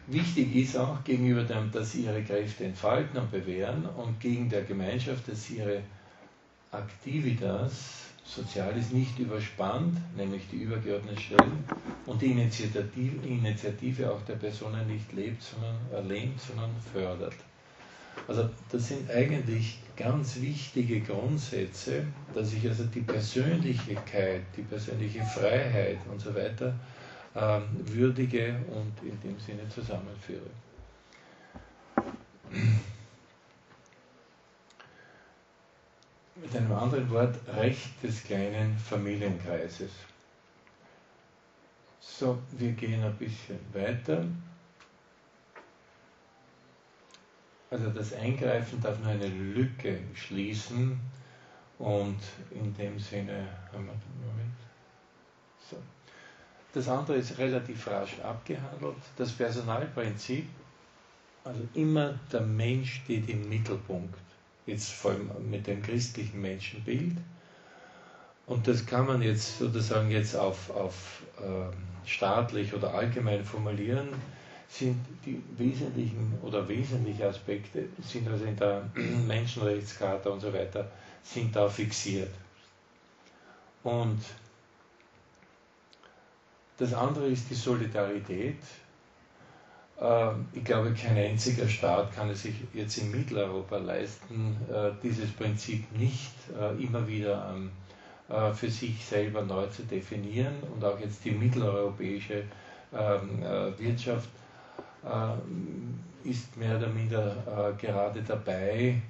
wichtig 0.07 0.55
ist 0.55 0.77
auch 0.77 1.03
gegenüber 1.05 1.43
dem, 1.43 1.71
dass 1.73 1.93
sie 1.93 2.03
ihre 2.03 2.23
Kräfte 2.23 2.65
entfalten 2.65 3.19
und 3.19 3.31
bewähren 3.31 3.87
und 3.87 4.21
gegen 4.21 4.49
der 4.49 4.63
Gemeinschaft, 4.63 5.29
dass 5.29 5.45
sie 5.45 5.59
ihre 5.59 5.83
Aktivitas 6.71 8.07
Soziales 8.27 8.91
nicht 8.91 9.19
überspannt, 9.21 9.97
nämlich 10.17 10.43
die 10.51 10.57
übergeordneten 10.57 11.19
Stellen, 11.19 11.65
und 12.07 12.21
die 12.21 12.33
Initiative, 12.33 14.11
auch 14.11 14.21
der 14.23 14.35
Personen 14.35 14.87
nicht 14.89 15.13
lebt, 15.13 15.43
sondern 15.43 15.77
erlehnt, 15.93 16.41
sondern 16.41 16.71
fördert. 16.93 17.35
Also 18.27 18.49
das 18.73 18.89
sind 18.89 19.09
eigentlich 19.11 19.79
ganz 19.97 20.41
wichtige 20.41 21.01
Grundsätze, 21.01 22.05
dass 22.35 22.53
ich 22.53 22.67
also 22.69 22.85
die 22.85 23.01
Persönlichkeit, 23.01 24.43
die 24.57 24.63
persönliche 24.63 25.23
Freiheit 25.23 25.99
und 26.11 26.21
so 26.21 26.35
weiter 26.35 26.75
äh, 27.37 27.61
würdige 27.93 28.57
und 28.73 29.09
in 29.09 29.21
dem 29.21 29.39
Sinne 29.39 29.69
zusammenführe. 29.69 30.51
mit 36.37 36.55
einem 36.55 36.73
anderen 36.73 37.11
Wort 37.11 37.37
Recht 37.57 38.03
des 38.03 38.23
kleinen 38.25 38.77
Familienkreises. 38.79 39.91
So, 42.01 42.39
wir 42.53 42.73
gehen 42.73 43.03
ein 43.03 43.17
bisschen 43.17 43.59
weiter. 43.73 44.25
Also 47.71 47.91
das 47.91 48.13
Eingreifen 48.13 48.81
darf 48.81 48.99
nur 49.01 49.11
eine 49.11 49.27
Lücke 49.27 49.99
schließen 50.15 51.01
und 51.79 52.21
in 52.51 52.75
dem 52.75 52.99
Sinne 52.99 53.49
Moment. 53.73 54.57
So. 55.69 55.77
Das 56.77 56.91
andere 56.91 57.17
ist 57.17 57.39
relativ 57.39 57.87
rasch 57.87 58.21
abgehandelt. 58.23 58.97
Das 59.17 59.33
Personalprinzip, 59.33 60.47
also 61.43 61.61
immer 61.73 62.21
der 62.31 62.43
Mensch 62.43 62.97
steht 62.97 63.31
im 63.31 63.49
Mittelpunkt 63.49 64.15
jetzt 64.67 64.93
vor 64.93 65.13
allem 65.13 65.31
mit 65.51 65.67
dem 65.67 65.81
christlichen 65.83 66.39
Menschenbild. 66.43 67.17
Und 68.47 68.69
das 68.69 68.85
kann 68.85 69.07
man 69.07 69.23
jetzt 69.23 69.59
sozusagen 69.59 70.11
jetzt 70.11 70.37
auf, 70.37 70.69
auf 70.69 71.23
äh, 71.39 72.07
staatlich 72.07 72.75
oder 72.75 72.93
allgemein 72.93 73.43
formulieren, 73.43 74.09
sind 74.69 75.03
die 75.25 75.43
wesentlichen 75.57 76.39
oder 76.43 76.69
wesentliche 76.69 77.27
Aspekte, 77.27 77.87
sind 78.03 78.29
also 78.29 78.45
in 78.45 78.57
der 78.57 78.83
Menschenrechtscharta 79.27 80.29
und 80.29 80.41
so 80.41 80.53
weiter, 80.53 80.91
sind 81.23 81.57
da 81.57 81.71
fixiert. 81.71 82.35
Und 83.83 84.21
das 86.79 86.93
andere 86.95 87.27
ist 87.27 87.49
die 87.51 87.55
Solidarität, 87.55 88.59
ähm, 90.01 90.47
ich 90.53 90.65
glaube, 90.65 90.93
kein 90.93 91.17
einziger 91.17 91.69
Staat 91.69 92.15
kann 92.15 92.29
es 92.31 92.43
sich 92.43 92.55
jetzt 92.75 92.99
in 92.99 93.11
Mitteleuropa 93.11 93.79
leisten, 93.79 94.57
äh, 94.71 94.91
dieses 95.03 95.31
Prinzip 95.33 95.85
nicht 95.99 96.33
äh, 96.59 96.83
immer 96.83 97.07
wieder 97.09 97.55
ähm, 97.55 97.71
äh, 98.29 98.53
für 98.53 98.71
sich 98.71 99.05
selber 99.05 99.43
neu 99.43 99.67
zu 99.69 99.83
definieren. 99.85 100.55
Und 100.75 100.85
auch 100.85 100.99
jetzt 101.01 101.25
die 101.25 101.31
mitteleuropäische 101.31 102.45
ähm, 102.93 103.43
Wirtschaft 103.79 104.29
ist 106.25 106.57
mehr 106.57 106.77
oder 106.79 106.89
minder 106.89 107.77
gerade 107.81 108.23
dabei, 108.23 109.01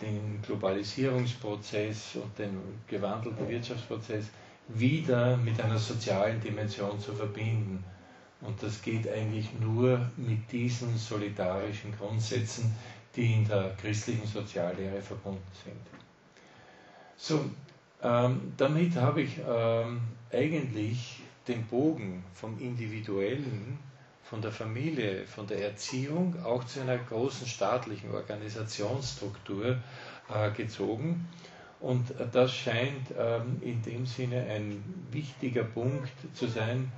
den 0.00 0.40
Globalisierungsprozess 0.40 2.16
und 2.16 2.38
den 2.38 2.58
gewandelten 2.86 3.46
Wirtschaftsprozess 3.48 4.26
wieder 4.68 5.36
mit 5.36 5.60
einer 5.60 5.78
sozialen 5.78 6.40
Dimension 6.40 7.00
zu 7.00 7.14
verbinden. 7.14 7.84
Und 8.40 8.62
das 8.62 8.82
geht 8.82 9.08
eigentlich 9.08 9.48
nur 9.58 10.10
mit 10.16 10.52
diesen 10.52 10.96
solidarischen 10.96 11.96
Grundsätzen, 11.96 12.74
die 13.16 13.34
in 13.34 13.48
der 13.48 13.74
christlichen 13.80 14.26
Soziallehre 14.26 15.00
verbunden 15.00 15.50
sind. 15.64 15.80
So, 17.16 17.44
ähm, 18.02 18.52
damit 18.56 18.94
habe 18.94 19.22
ich 19.22 19.40
ähm, 19.48 20.00
eigentlich 20.32 21.20
den 21.48 21.66
Bogen 21.66 22.22
vom 22.34 22.58
Individuellen, 22.60 23.78
von 24.22 24.42
der 24.42 24.52
Familie, 24.52 25.26
von 25.26 25.46
der 25.46 25.64
Erziehung 25.64 26.36
auch 26.44 26.62
zu 26.64 26.80
einer 26.82 26.98
großen 26.98 27.46
staatlichen 27.46 28.10
Organisationsstruktur 28.12 29.78
äh, 30.32 30.50
gezogen. 30.52 31.26
Und 31.80 32.12
das 32.32 32.52
scheint 32.52 33.14
ähm, 33.16 33.58
in 33.60 33.82
dem 33.82 34.04
Sinne 34.04 34.42
ein 34.50 34.82
wichtiger 35.10 35.62
Punkt 35.62 36.12
zu 36.34 36.48
sein, 36.48 36.90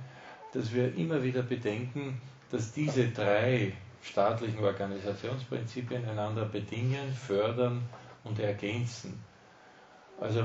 dass 0.53 0.73
wir 0.73 0.95
immer 0.95 1.23
wieder 1.23 1.43
bedenken, 1.43 2.19
dass 2.51 2.73
diese 2.73 3.09
drei 3.09 3.73
staatlichen 4.01 4.63
Organisationsprinzipien 4.63 6.07
einander 6.07 6.45
bedingen, 6.45 7.13
fördern 7.13 7.83
und 8.23 8.39
ergänzen. 8.39 9.23
Also 10.19 10.43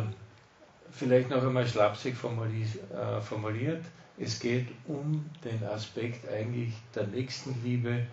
vielleicht 0.90 1.30
noch 1.30 1.42
einmal 1.42 1.66
schlapsig 1.66 2.14
äh, 2.14 3.20
formuliert, 3.20 3.82
es 4.18 4.40
geht 4.40 4.68
um 4.86 5.28
den 5.44 5.62
Aspekt 5.64 6.26
eigentlich 6.28 6.72
der 6.94 7.06
Nächstenliebe, 7.06 8.06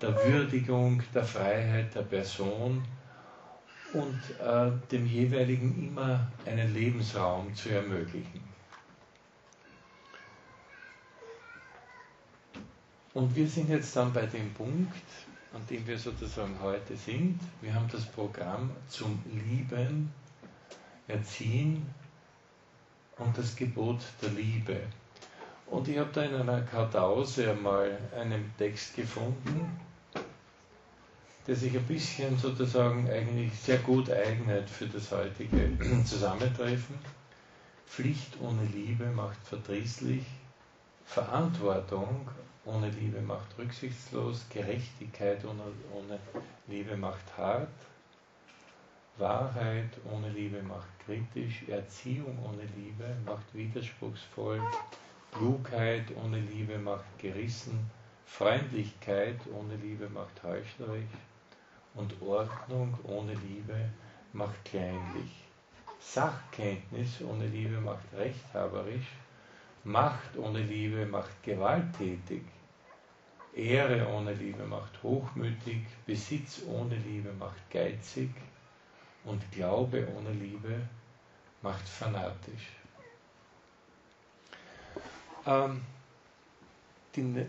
der 0.00 0.24
Würdigung, 0.24 1.02
der 1.14 1.24
Freiheit 1.24 1.94
der 1.94 2.02
Person 2.02 2.82
und 3.92 4.20
äh, 4.40 4.70
dem 4.90 5.06
jeweiligen 5.06 5.88
immer 5.88 6.30
einen 6.44 6.72
Lebensraum 6.74 7.54
zu 7.54 7.70
ermöglichen. 7.70 8.40
Und 13.14 13.34
wir 13.34 13.48
sind 13.48 13.70
jetzt 13.70 13.96
dann 13.96 14.12
bei 14.12 14.26
dem 14.26 14.52
Punkt, 14.52 14.92
an 15.54 15.62
dem 15.70 15.86
wir 15.86 15.98
sozusagen 15.98 16.54
heute 16.60 16.96
sind. 16.96 17.40
Wir 17.62 17.72
haben 17.72 17.88
das 17.90 18.04
Programm 18.04 18.70
zum 18.88 19.22
Lieben, 19.48 20.12
Erziehen 21.08 21.86
und 23.16 23.38
das 23.38 23.56
Gebot 23.56 24.00
der 24.20 24.30
Liebe. 24.30 24.80
Und 25.66 25.88
ich 25.88 25.98
habe 25.98 26.10
da 26.12 26.24
in 26.24 26.34
einer 26.34 26.60
Kartause 26.60 27.52
einmal 27.52 27.96
einen 28.14 28.52
Text 28.58 28.94
gefunden, 28.94 29.80
der 31.46 31.54
sich 31.54 31.76
ein 31.76 31.84
bisschen 31.84 32.36
sozusagen 32.36 33.08
eigentlich 33.08 33.52
sehr 33.58 33.78
gut 33.78 34.10
eignet 34.10 34.68
für 34.68 34.86
das 34.86 35.12
heutige 35.12 35.70
Zusammentreffen. 36.04 36.98
Pflicht 37.86 38.36
ohne 38.40 38.64
Liebe 38.74 39.06
macht 39.06 39.38
verdrießlich, 39.46 40.24
Verantwortung 41.04 42.28
ohne 42.64 42.90
Liebe 42.90 43.20
macht 43.20 43.56
rücksichtslos, 43.58 44.44
Gerechtigkeit 44.50 45.44
ohne, 45.44 45.62
ohne 45.94 46.18
Liebe 46.66 46.96
macht 46.96 47.36
hart, 47.38 47.68
Wahrheit 49.16 49.90
ohne 50.12 50.28
Liebe 50.30 50.60
macht 50.64 50.88
kritisch, 51.06 51.62
Erziehung 51.68 52.36
ohne 52.44 52.64
Liebe 52.76 53.04
macht 53.24 53.54
widerspruchsvoll, 53.54 54.60
Klugheit 55.30 56.06
ohne 56.22 56.40
Liebe 56.40 56.76
macht 56.76 57.18
gerissen, 57.18 57.88
Freundlichkeit 58.26 59.38
ohne 59.54 59.76
Liebe 59.76 60.08
macht 60.08 60.42
heuchlerisch 60.42 61.04
und 61.96 62.22
Ordnung 62.22 62.96
ohne 63.04 63.34
Liebe 63.34 63.90
macht 64.32 64.64
kleinlich. 64.64 65.44
Sachkenntnis 65.98 67.20
ohne 67.22 67.46
Liebe 67.46 67.80
macht 67.80 68.04
rechthaberisch. 68.16 69.08
Macht 69.84 70.36
ohne 70.36 70.60
Liebe 70.60 71.06
macht 71.06 71.42
gewalttätig. 71.42 72.42
Ehre 73.54 74.06
ohne 74.08 74.34
Liebe 74.34 74.64
macht 74.64 75.02
hochmütig. 75.02 75.86
Besitz 76.04 76.62
ohne 76.66 76.96
Liebe 76.96 77.32
macht 77.32 77.70
geizig. 77.70 78.30
Und 79.24 79.50
Glaube 79.50 80.06
ohne 80.16 80.30
Liebe 80.30 80.80
macht 81.62 81.88
fanatisch. 81.88 82.76
Ähm, 85.46 85.82
die, 87.14 87.46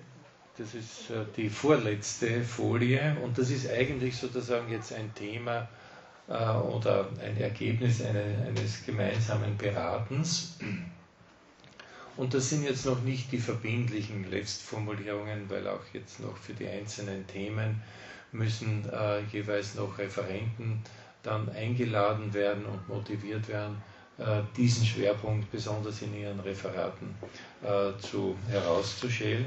das 0.57 0.73
ist 0.73 1.09
äh, 1.11 1.25
die 1.35 1.49
vorletzte 1.49 2.43
Folie 2.43 3.15
und 3.23 3.37
das 3.37 3.49
ist 3.51 3.69
eigentlich 3.69 4.15
sozusagen 4.17 4.71
jetzt 4.71 4.91
ein 4.91 5.13
Thema 5.13 5.67
äh, 6.27 6.33
oder 6.33 7.09
ein 7.23 7.37
Ergebnis 7.39 8.01
eine, 8.01 8.23
eines 8.47 8.83
gemeinsamen 8.85 9.55
Beratens. 9.57 10.57
Und 12.15 12.33
das 12.33 12.49
sind 12.49 12.63
jetzt 12.63 12.87
noch 12.87 13.01
nicht 13.03 13.31
die 13.31 13.37
verbindlichen 13.37 14.29
Letztformulierungen, 14.31 15.47
weil 15.49 15.67
auch 15.67 15.83
jetzt 15.93 16.19
noch 16.19 16.35
für 16.37 16.53
die 16.53 16.67
einzelnen 16.67 17.27
Themen 17.27 17.83
müssen 18.31 18.89
äh, 18.91 19.21
jeweils 19.31 19.75
noch 19.75 19.99
Referenten 19.99 20.81
dann 21.21 21.49
eingeladen 21.49 22.33
werden 22.33 22.65
und 22.65 22.87
motiviert 22.87 23.47
werden, 23.49 23.81
diesen 24.55 24.83
Schwerpunkt 24.85 25.51
besonders 25.51 26.01
in 26.01 26.15
ihren 26.15 26.39
Referaten 26.39 27.13
zu, 27.99 28.35
herauszustellen. 28.49 29.45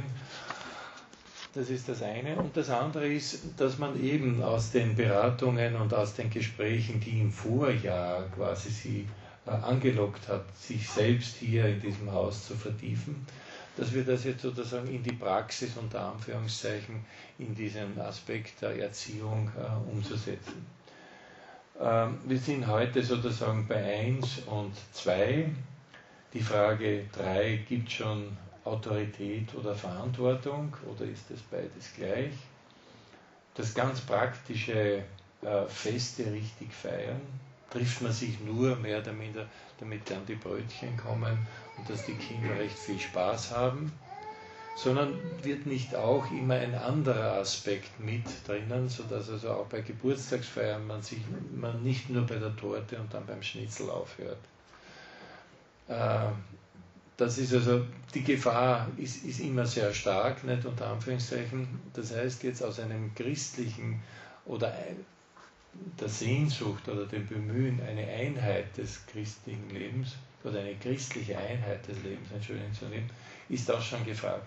Das 1.53 1.69
ist 1.69 1.89
das 1.89 2.03
eine. 2.03 2.37
Und 2.37 2.57
das 2.57 2.71
andere 2.71 3.13
ist, 3.13 3.41
dass 3.57 3.79
man 3.79 4.01
eben 4.03 4.43
aus 4.43 4.71
den 4.71 4.95
Beratungen 4.95 5.75
und 5.77 5.93
aus 5.93 6.15
den 6.15 6.31
Gesprächen, 6.31 7.01
die 7.01 7.21
im 7.21 7.33
Vorjahr 7.33 8.25
quasi 8.37 8.71
sie 8.71 9.07
äh, 9.47 9.51
angelockt 9.51 10.29
hat, 10.29 10.45
sich 10.57 10.89
selbst 10.89 11.37
hier 11.37 11.67
in 11.67 11.81
diesem 11.81 12.13
Haus 12.13 12.47
zu 12.47 12.55
vertiefen, 12.55 13.27
dass 13.77 13.93
wir 13.93 14.05
das 14.05 14.25
jetzt 14.25 14.43
sozusagen 14.43 14.89
in 14.89 15.03
die 15.03 15.13
Praxis 15.13 15.77
unter 15.77 16.13
Anführungszeichen 16.13 17.05
in 17.39 17.55
diesem 17.55 17.99
Aspekt 18.01 18.63
der 18.63 18.79
Erziehung 18.79 19.51
äh, 19.59 19.91
umzusetzen. 19.93 20.67
Ähm, 21.81 22.19
wir 22.27 22.39
sind 22.39 22.67
heute 22.69 23.03
sozusagen 23.03 23.67
bei 23.67 23.83
1 24.01 24.43
und 24.47 24.73
2. 24.93 25.51
Die 26.33 26.43
Frage 26.43 27.07
3, 27.13 27.65
gibt 27.69 27.91
schon 27.91 28.37
Autorität 28.65 29.55
oder 29.55 29.75
Verantwortung 29.75 30.77
oder 30.87 31.05
ist 31.05 31.31
das 31.31 31.41
beides 31.51 31.95
gleich? 31.97 32.35
Das 33.55 33.75
ganz 33.75 34.01
praktische 34.01 35.03
äh, 35.43 35.67
Feste 35.69 36.31
richtig 36.33 36.73
feiern, 36.73 37.21
trifft 37.71 38.03
man 38.03 38.13
sich 38.13 38.41
nur 38.41 38.77
mehr 38.77 39.01
oder 39.01 39.13
minder, 39.13 39.47
damit 39.79 40.11
dann 40.11 40.27
die 40.27 40.35
Brötchen 40.35 40.97
kommen 40.97 41.47
und 41.77 41.89
dass 41.89 42.05
die 42.05 42.15
Kinder 42.15 42.59
recht 42.59 42.79
viel 42.79 42.99
Spaß 42.99 43.53
haben, 43.53 43.93
sondern 44.75 45.21
wird 45.43 45.67
nicht 45.67 45.95
auch 45.95 46.31
immer 46.31 46.55
ein 46.55 46.75
anderer 46.75 47.35
Aspekt 47.35 47.99
mit 48.01 48.25
drinnen, 48.47 48.89
sodass 48.89 49.31
also 49.31 49.51
auch 49.51 49.67
bei 49.67 49.81
Geburtstagsfeiern 49.81 50.87
man 50.87 51.03
sich 51.03 51.21
man 51.55 51.83
nicht 51.83 52.11
nur 52.11 52.27
bei 52.27 52.37
der 52.37 52.55
Torte 52.57 52.99
und 52.99 53.13
dann 53.13 53.27
beim 53.27 53.43
Schnitzel 53.43 53.91
aufhört. 53.91 54.39
Äh, 55.89 56.31
das 57.21 57.37
ist 57.37 57.53
also, 57.53 57.85
die 58.15 58.25
Gefahr 58.25 58.89
ist, 58.97 59.25
ist 59.27 59.41
immer 59.41 59.67
sehr 59.67 59.93
stark, 59.93 60.43
nicht 60.43 60.65
unter 60.65 60.87
Anführungszeichen. 60.87 61.69
Das 61.93 62.17
heißt, 62.17 62.43
jetzt 62.45 62.63
aus 62.63 62.81
einem 62.81 63.15
christlichen 63.15 64.03
oder 64.47 64.75
der 66.01 66.09
Sehnsucht 66.09 66.89
oder 66.89 67.05
dem 67.05 67.27
Bemühen, 67.27 67.79
eine 67.87 68.09
Einheit 68.09 68.75
des 68.79 69.05
christlichen 69.07 69.69
Lebens 69.69 70.17
oder 70.45 70.61
eine 70.61 70.75
christliche 70.77 71.37
Einheit 71.37 71.87
des 71.87 72.03
Lebens, 72.03 72.33
Entschuldigung, 72.33 72.73
zu 72.73 72.87
nehmen, 72.87 73.11
ist 73.51 73.69
das 73.69 73.85
schon 73.85 74.03
gefragt. 74.07 74.47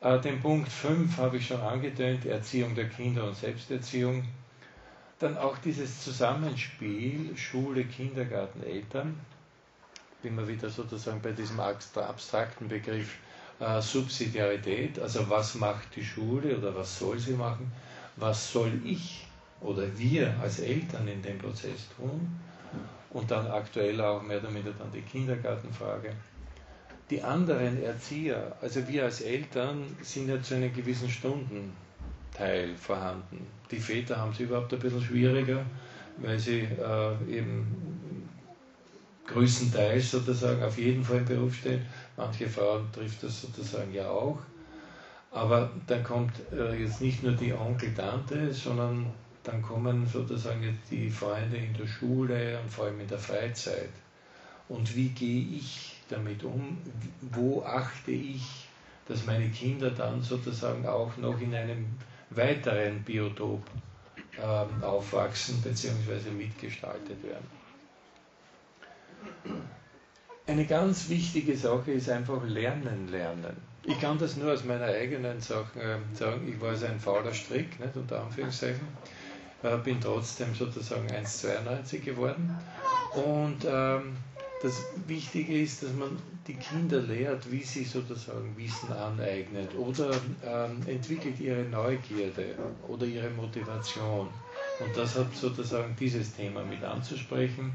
Äh, 0.00 0.20
den 0.20 0.40
Punkt 0.40 0.72
5 0.72 1.18
habe 1.18 1.36
ich 1.36 1.46
schon 1.46 1.60
angetönt, 1.60 2.24
Erziehung 2.24 2.74
der 2.74 2.88
Kinder 2.88 3.24
und 3.24 3.36
Selbsterziehung. 3.36 4.24
Dann 5.18 5.36
auch 5.36 5.58
dieses 5.58 6.02
Zusammenspiel 6.02 7.36
Schule, 7.36 7.84
Kindergarten, 7.84 8.62
Eltern 8.62 9.20
bin 10.22 10.36
wir 10.36 10.46
wieder 10.46 10.70
sozusagen 10.70 11.20
bei 11.20 11.32
diesem 11.32 11.58
abstrakten 11.60 12.68
Begriff 12.68 13.16
äh, 13.60 13.80
Subsidiarität, 13.80 14.98
also 14.98 15.28
was 15.28 15.54
macht 15.54 15.94
die 15.96 16.04
Schule 16.04 16.56
oder 16.56 16.74
was 16.74 16.98
soll 16.98 17.18
sie 17.18 17.34
machen, 17.34 17.72
was 18.16 18.52
soll 18.52 18.72
ich 18.84 19.26
oder 19.60 19.86
wir 19.98 20.34
als 20.40 20.60
Eltern 20.60 21.08
in 21.08 21.22
dem 21.22 21.38
Prozess 21.38 21.88
tun 21.96 22.40
und 23.10 23.30
dann 23.30 23.46
aktuell 23.46 24.00
auch 24.00 24.22
mehr 24.22 24.38
oder 24.38 24.50
minder 24.50 24.72
dann 24.78 24.90
die 24.92 25.02
Kindergartenfrage. 25.02 26.12
Die 27.10 27.22
anderen 27.22 27.82
Erzieher, 27.82 28.56
also 28.62 28.86
wir 28.88 29.04
als 29.04 29.20
Eltern, 29.20 29.84
sind 30.00 30.28
ja 30.28 30.40
zu 30.40 30.54
einem 30.54 30.72
gewissen 30.72 31.10
Stundenteil 31.10 32.74
vorhanden. 32.76 33.46
Die 33.70 33.78
Väter 33.78 34.16
haben 34.16 34.32
es 34.32 34.40
überhaupt 34.40 34.72
ein 34.72 34.78
bisschen 34.78 35.02
schwieriger, 35.02 35.64
weil 36.18 36.38
sie 36.38 36.60
äh, 36.60 37.14
eben 37.30 38.01
größtenteils 39.26 40.10
sozusagen 40.10 40.62
auf 40.62 40.78
jeden 40.78 41.04
Fall 41.04 41.18
im 41.18 41.24
Beruf 41.24 41.54
stehen. 41.54 41.86
Manche 42.16 42.48
Frauen 42.48 42.90
trifft 42.92 43.22
das 43.22 43.42
sozusagen 43.42 43.92
ja 43.92 44.08
auch. 44.08 44.38
Aber 45.30 45.70
dann 45.86 46.04
kommt 46.04 46.34
äh, 46.52 46.74
jetzt 46.74 47.00
nicht 47.00 47.22
nur 47.22 47.32
die 47.32 47.54
Onkel, 47.54 47.94
Tante, 47.94 48.52
sondern 48.52 49.06
dann 49.42 49.62
kommen 49.62 50.06
sozusagen 50.06 50.62
jetzt 50.62 50.90
die 50.90 51.10
Freunde 51.10 51.56
in 51.56 51.74
der 51.74 51.86
Schule 51.86 52.60
und 52.60 52.70
vor 52.70 52.86
allem 52.86 53.00
in 53.00 53.08
der 53.08 53.18
Freizeit. 53.18 53.90
Und 54.68 54.94
wie 54.94 55.08
gehe 55.08 55.56
ich 55.56 55.96
damit 56.08 56.44
um? 56.44 56.78
Wo 57.32 57.62
achte 57.62 58.10
ich, 58.10 58.66
dass 59.08 59.26
meine 59.26 59.48
Kinder 59.48 59.90
dann 59.90 60.22
sozusagen 60.22 60.86
auch 60.86 61.16
noch 61.16 61.40
in 61.40 61.54
einem 61.54 61.86
weiteren 62.30 63.02
Biotop 63.02 63.62
ähm, 64.38 64.82
aufwachsen 64.82 65.60
bzw. 65.62 66.30
mitgestaltet 66.30 67.22
werden? 67.24 67.61
Eine 70.46 70.66
ganz 70.66 71.08
wichtige 71.08 71.56
Sache 71.56 71.92
ist 71.92 72.08
einfach 72.08 72.44
Lernen, 72.44 73.08
Lernen. 73.08 73.56
Ich 73.84 74.00
kann 74.00 74.18
das 74.18 74.36
nur 74.36 74.52
aus 74.52 74.64
meiner 74.64 74.86
eigenen 74.86 75.40
Sache 75.40 75.80
äh, 75.80 76.16
sagen. 76.16 76.46
Ich 76.48 76.60
war 76.60 76.70
also 76.70 76.86
ein 76.86 77.00
fauler 77.00 77.32
Strick, 77.32 77.80
nicht, 77.80 77.96
unter 77.96 78.22
Anführungszeichen. 78.22 78.86
Äh, 79.62 79.76
bin 79.78 80.00
trotzdem 80.00 80.54
sozusagen 80.54 81.08
1,92 81.08 82.00
geworden. 82.00 82.56
Und 83.14 83.64
ähm, 83.64 84.16
das 84.62 84.84
Wichtige 85.06 85.60
ist, 85.60 85.82
dass 85.82 85.92
man 85.92 86.16
die 86.46 86.54
Kinder 86.54 87.00
lehrt, 87.00 87.50
wie 87.50 87.62
sie 87.62 87.84
sozusagen 87.84 88.56
Wissen 88.56 88.92
aneignet 88.92 89.74
oder 89.76 90.10
ähm, 90.44 90.80
entwickelt 90.86 91.40
ihre 91.40 91.62
Neugierde 91.62 92.54
oder 92.88 93.06
ihre 93.06 93.30
Motivation. 93.30 94.28
Und 94.80 94.96
das 94.96 95.16
hat 95.16 95.34
sozusagen 95.34 95.96
dieses 95.98 96.34
Thema 96.34 96.62
mit 96.64 96.82
anzusprechen. 96.82 97.72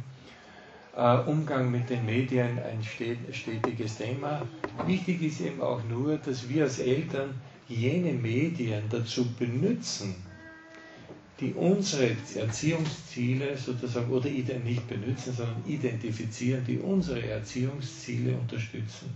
Äh, 0.97 1.19
Umgang 1.27 1.69
mit 1.69 1.91
den 1.91 2.07
Medien 2.07 2.57
ein 2.57 2.83
stetiges 3.31 3.97
Thema. 3.97 4.41
Wichtig 4.87 5.21
ist 5.21 5.41
eben 5.41 5.61
auch 5.61 5.83
nur, 5.83 6.17
dass 6.17 6.49
wir 6.49 6.63
als 6.63 6.79
Eltern 6.79 7.35
jene 7.67 8.13
Medien 8.13 8.81
dazu 8.89 9.27
benutzen, 9.37 10.15
die 11.39 11.53
unsere 11.53 12.15
Erziehungsziele 12.35 13.55
sozusagen, 13.55 14.09
oder 14.09 14.27
nicht 14.27 14.87
benutzen, 14.87 15.33
sondern 15.33 15.63
identifizieren, 15.67 16.65
die 16.65 16.79
unsere 16.79 17.23
Erziehungsziele 17.27 18.35
unterstützen. 18.35 19.13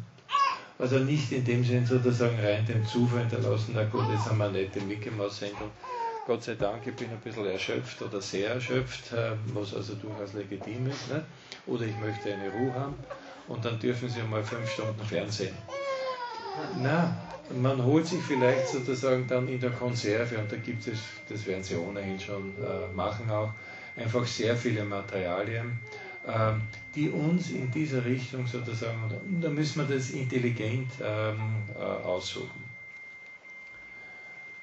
Also 0.77 0.99
nicht 0.99 1.31
in 1.31 1.43
dem 1.43 1.63
Sinn 1.63 1.87
sozusagen 1.87 2.39
rein 2.39 2.63
dem 2.67 2.85
Zufall 2.85 3.21
hinterlassen, 3.21 3.71
na 3.73 3.85
gut, 3.85 4.05
jetzt 4.11 4.27
haben 4.27 4.37
wir 4.37 4.45
eine 4.45 4.59
nette 4.59 4.81
Mickey 4.81 5.09
Mouse 5.09 5.39
Sendung. 5.39 5.71
Gott 6.27 6.43
sei 6.43 6.55
Dank, 6.55 6.85
ich 6.85 6.95
bin 6.95 7.09
ein 7.09 7.19
bisschen 7.19 7.45
erschöpft 7.45 8.01
oder 8.01 8.21
sehr 8.21 8.51
erschöpft, 8.51 9.11
äh, 9.13 9.31
was 9.53 9.73
also 9.73 9.95
durchaus 9.95 10.33
legitim 10.33 10.87
ist. 10.87 11.11
Nicht? 11.11 11.25
oder 11.67 11.85
ich 11.85 11.97
möchte 11.99 12.33
eine 12.33 12.49
Ruhe 12.49 12.73
haben 12.73 12.95
und 13.47 13.63
dann 13.63 13.79
dürfen 13.79 14.09
Sie 14.09 14.21
mal 14.23 14.43
fünf 14.43 14.69
Stunden 14.69 15.03
Fernsehen. 15.05 15.55
Na, 16.81 17.15
man 17.61 17.83
holt 17.83 18.07
sich 18.07 18.21
vielleicht 18.21 18.67
sozusagen 18.67 19.27
dann 19.27 19.47
in 19.47 19.59
der 19.59 19.71
Konserve 19.71 20.37
und 20.37 20.51
da 20.51 20.57
gibt 20.57 20.87
es, 20.87 20.99
das 21.29 21.45
werden 21.45 21.63
Sie 21.63 21.75
ohnehin 21.75 22.19
schon 22.19 22.53
äh, 22.57 22.93
machen 22.93 23.29
auch, 23.29 23.51
einfach 23.95 24.25
sehr 24.25 24.55
viele 24.55 24.83
Materialien, 24.83 25.79
äh, 26.25 26.53
die 26.95 27.09
uns 27.09 27.51
in 27.51 27.71
dieser 27.71 28.03
Richtung 28.05 28.47
sozusagen, 28.47 29.11
da 29.41 29.49
müssen 29.49 29.87
wir 29.87 29.95
das 29.95 30.11
intelligent 30.11 30.91
ähm, 31.03 31.63
äh, 31.77 31.81
aussuchen. 31.81 32.60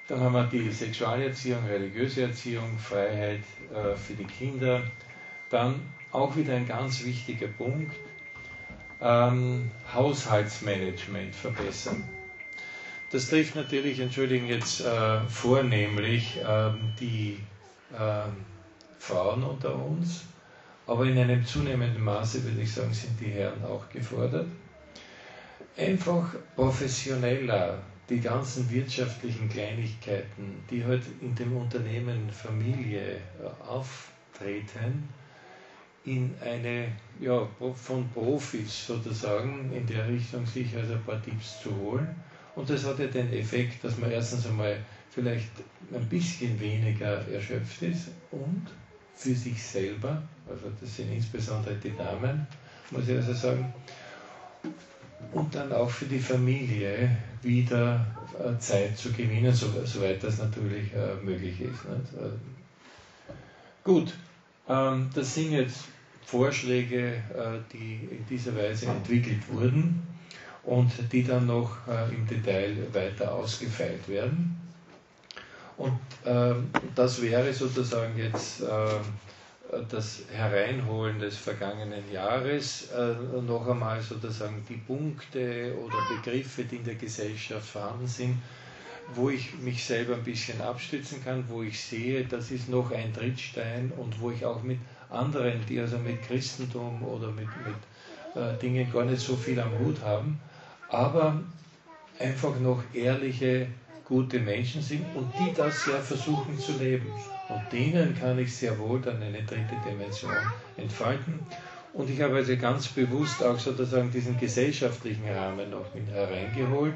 Dann 0.08 0.20
haben 0.20 0.32
wir 0.32 0.44
die 0.44 0.70
Sexualerziehung, 0.70 1.66
religiöse 1.66 2.22
Erziehung, 2.22 2.78
Freiheit 2.78 3.42
äh, 3.74 3.94
für 3.94 4.14
die 4.14 4.24
Kinder. 4.24 4.82
Dann 5.50 5.80
auch 6.12 6.34
wieder 6.34 6.54
ein 6.54 6.66
ganz 6.66 7.04
wichtiger 7.04 7.48
Punkt, 7.48 7.94
ähm, 9.02 9.70
Haushaltsmanagement 9.92 11.34
verbessern. 11.34 12.08
Das 13.10 13.28
trifft 13.28 13.54
natürlich, 13.54 14.00
entschuldigen 14.00 14.46
jetzt 14.46 14.80
äh, 14.80 15.20
vornehmlich 15.28 16.38
äh, 16.38 16.70
die 17.00 17.38
äh, 17.92 18.28
Frauen 18.98 19.42
unter 19.42 19.74
uns, 19.74 20.24
aber 20.86 21.04
in 21.04 21.18
einem 21.18 21.44
zunehmenden 21.44 22.02
Maße, 22.02 22.42
würde 22.44 22.62
ich 22.62 22.72
sagen, 22.72 22.94
sind 22.94 23.20
die 23.20 23.30
Herren 23.30 23.62
auch 23.64 23.88
gefordert. 23.90 24.46
Einfach 25.76 26.34
professioneller 26.56 27.78
die 28.08 28.20
ganzen 28.20 28.70
wirtschaftlichen 28.70 29.48
Kleinigkeiten, 29.48 30.62
die 30.70 30.84
heute 30.84 31.04
halt 31.04 31.22
in 31.22 31.34
dem 31.34 31.56
Unternehmen 31.56 32.30
Familie 32.30 33.16
äh, 33.16 33.68
auftreten, 33.68 35.08
in 36.04 36.34
eine, 36.40 36.92
ja, 37.20 37.46
von 37.74 38.08
Profis 38.10 38.86
sozusagen 38.86 39.70
in 39.74 39.86
der 39.86 40.08
Richtung 40.08 40.46
sich 40.46 40.74
also 40.74 40.94
ein 40.94 41.04
paar 41.04 41.22
Tipps 41.22 41.60
zu 41.62 41.74
holen. 41.76 42.08
Und 42.56 42.70
das 42.70 42.86
hat 42.86 42.98
ja 42.98 43.06
den 43.06 43.32
Effekt, 43.32 43.84
dass 43.84 43.98
man 43.98 44.10
erstens 44.10 44.46
einmal 44.46 44.78
vielleicht 45.10 45.50
ein 45.92 46.08
bisschen 46.08 46.58
weniger 46.58 47.26
erschöpft 47.28 47.82
ist 47.82 48.08
und 48.30 48.66
für 49.14 49.34
sich 49.34 49.62
selber, 49.62 50.22
also 50.48 50.70
das 50.80 50.96
sind 50.96 51.12
insbesondere 51.12 51.74
die 51.74 51.94
Damen, 51.96 52.46
muss 52.90 53.08
ich 53.08 53.16
also 53.16 53.34
sagen, 53.34 53.72
und 55.32 55.54
dann 55.54 55.72
auch 55.72 55.90
für 55.90 56.06
die 56.06 56.18
Familie 56.18 57.16
wieder 57.42 58.06
äh, 58.38 58.58
Zeit 58.58 58.96
zu 58.96 59.12
gewinnen, 59.12 59.52
soweit 59.52 60.22
das 60.22 60.38
natürlich 60.38 60.92
äh, 60.94 61.14
möglich 61.22 61.60
ist. 61.60 61.84
Äh, 61.84 62.30
gut, 63.84 64.14
ähm, 64.68 65.10
das 65.14 65.34
sind 65.34 65.52
jetzt 65.52 65.84
Vorschläge, 66.24 67.22
die 67.72 68.06
in 68.10 68.26
dieser 68.28 68.54
Weise 68.54 68.84
entwickelt 68.84 69.50
wurden 69.50 70.06
und 70.62 70.92
die 71.10 71.24
dann 71.24 71.46
noch 71.46 71.78
im 72.12 72.26
Detail 72.26 72.76
weiter 72.92 73.32
ausgefeilt 73.32 74.06
werden. 74.10 74.60
Und 75.78 75.98
ähm, 76.26 76.68
das 76.94 77.22
wäre 77.22 77.50
sozusagen 77.54 78.18
jetzt 78.18 78.62
das 79.90 80.22
Hereinholen 80.32 81.18
des 81.18 81.36
vergangenen 81.36 82.10
Jahres 82.10 82.90
äh, 82.90 83.14
noch 83.42 83.68
einmal 83.68 84.00
sozusagen 84.00 84.64
die 84.68 84.76
Punkte 84.78 85.74
oder 85.84 85.96
Begriffe, 86.08 86.64
die 86.64 86.76
in 86.76 86.84
der 86.84 86.94
Gesellschaft 86.94 87.68
vorhanden 87.68 88.06
sind, 88.06 88.38
wo 89.14 89.28
ich 89.28 89.58
mich 89.58 89.84
selber 89.84 90.14
ein 90.14 90.24
bisschen 90.24 90.60
abstützen 90.62 91.22
kann, 91.22 91.44
wo 91.48 91.62
ich 91.62 91.80
sehe, 91.80 92.24
das 92.24 92.50
ist 92.50 92.68
noch 92.70 92.92
ein 92.92 93.12
Trittstein 93.12 93.92
und 93.96 94.20
wo 94.20 94.30
ich 94.30 94.44
auch 94.44 94.62
mit 94.62 94.78
anderen, 95.10 95.60
die 95.68 95.80
also 95.80 95.98
mit 95.98 96.22
Christentum 96.22 97.02
oder 97.02 97.28
mit, 97.28 97.48
mit 97.66 98.42
äh, 98.42 98.58
Dingen 98.58 98.90
gar 98.90 99.04
nicht 99.04 99.20
so 99.20 99.36
viel 99.36 99.60
am 99.60 99.78
Hut 99.78 100.00
haben, 100.02 100.40
aber 100.88 101.42
einfach 102.18 102.58
noch 102.60 102.82
ehrliche, 102.94 103.66
gute 104.04 104.40
Menschen 104.40 104.80
sind 104.80 105.04
und 105.14 105.30
die 105.38 105.52
das 105.54 105.84
ja 105.86 105.98
versuchen 105.98 106.58
zu 106.58 106.72
leben. 106.78 107.12
Und 107.48 107.72
denen 107.72 108.14
kann 108.18 108.38
ich 108.38 108.54
sehr 108.54 108.78
wohl 108.78 109.00
dann 109.00 109.22
eine 109.22 109.42
dritte 109.42 109.76
Dimension 109.76 110.36
entfalten. 110.76 111.40
Und 111.94 112.10
ich 112.10 112.20
habe 112.20 112.36
also 112.36 112.56
ganz 112.56 112.88
bewusst 112.88 113.42
auch 113.42 113.58
sozusagen 113.58 114.10
diesen 114.10 114.38
gesellschaftlichen 114.38 115.28
Rahmen 115.28 115.70
noch 115.70 115.94
mit 115.94 116.08
hereingeholt. 116.08 116.94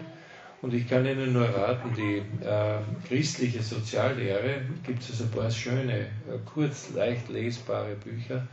Und 0.60 0.74
ich 0.74 0.88
kann 0.88 1.04
Ihnen 1.06 1.32
nur 1.32 1.48
raten, 1.48 1.92
die 1.96 2.18
äh, 2.18 2.78
christliche 3.08 3.62
Soziallehre 3.62 4.60
gibt 4.86 5.02
es 5.02 5.10
also 5.10 5.24
ein 5.24 5.30
paar 5.30 5.50
schöne, 5.50 6.00
äh, 6.02 6.06
kurz, 6.44 6.90
leicht 6.94 7.28
lesbare 7.30 7.96
Bücher, 7.96 8.46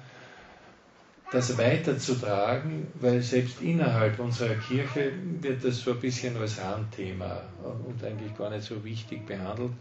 das 1.29 1.55
weiterzutragen, 1.59 2.87
weil 2.99 3.21
selbst 3.21 3.61
innerhalb 3.61 4.17
unserer 4.17 4.55
Kirche 4.55 5.11
wird 5.41 5.63
das 5.63 5.81
so 5.81 5.91
ein 5.91 5.99
bisschen 5.99 6.35
als 6.37 6.59
Randthema 6.59 7.43
und 7.85 8.03
eigentlich 8.03 8.35
gar 8.35 8.49
nicht 8.49 8.63
so 8.63 8.83
wichtig 8.83 9.27
behandelt. 9.27 9.73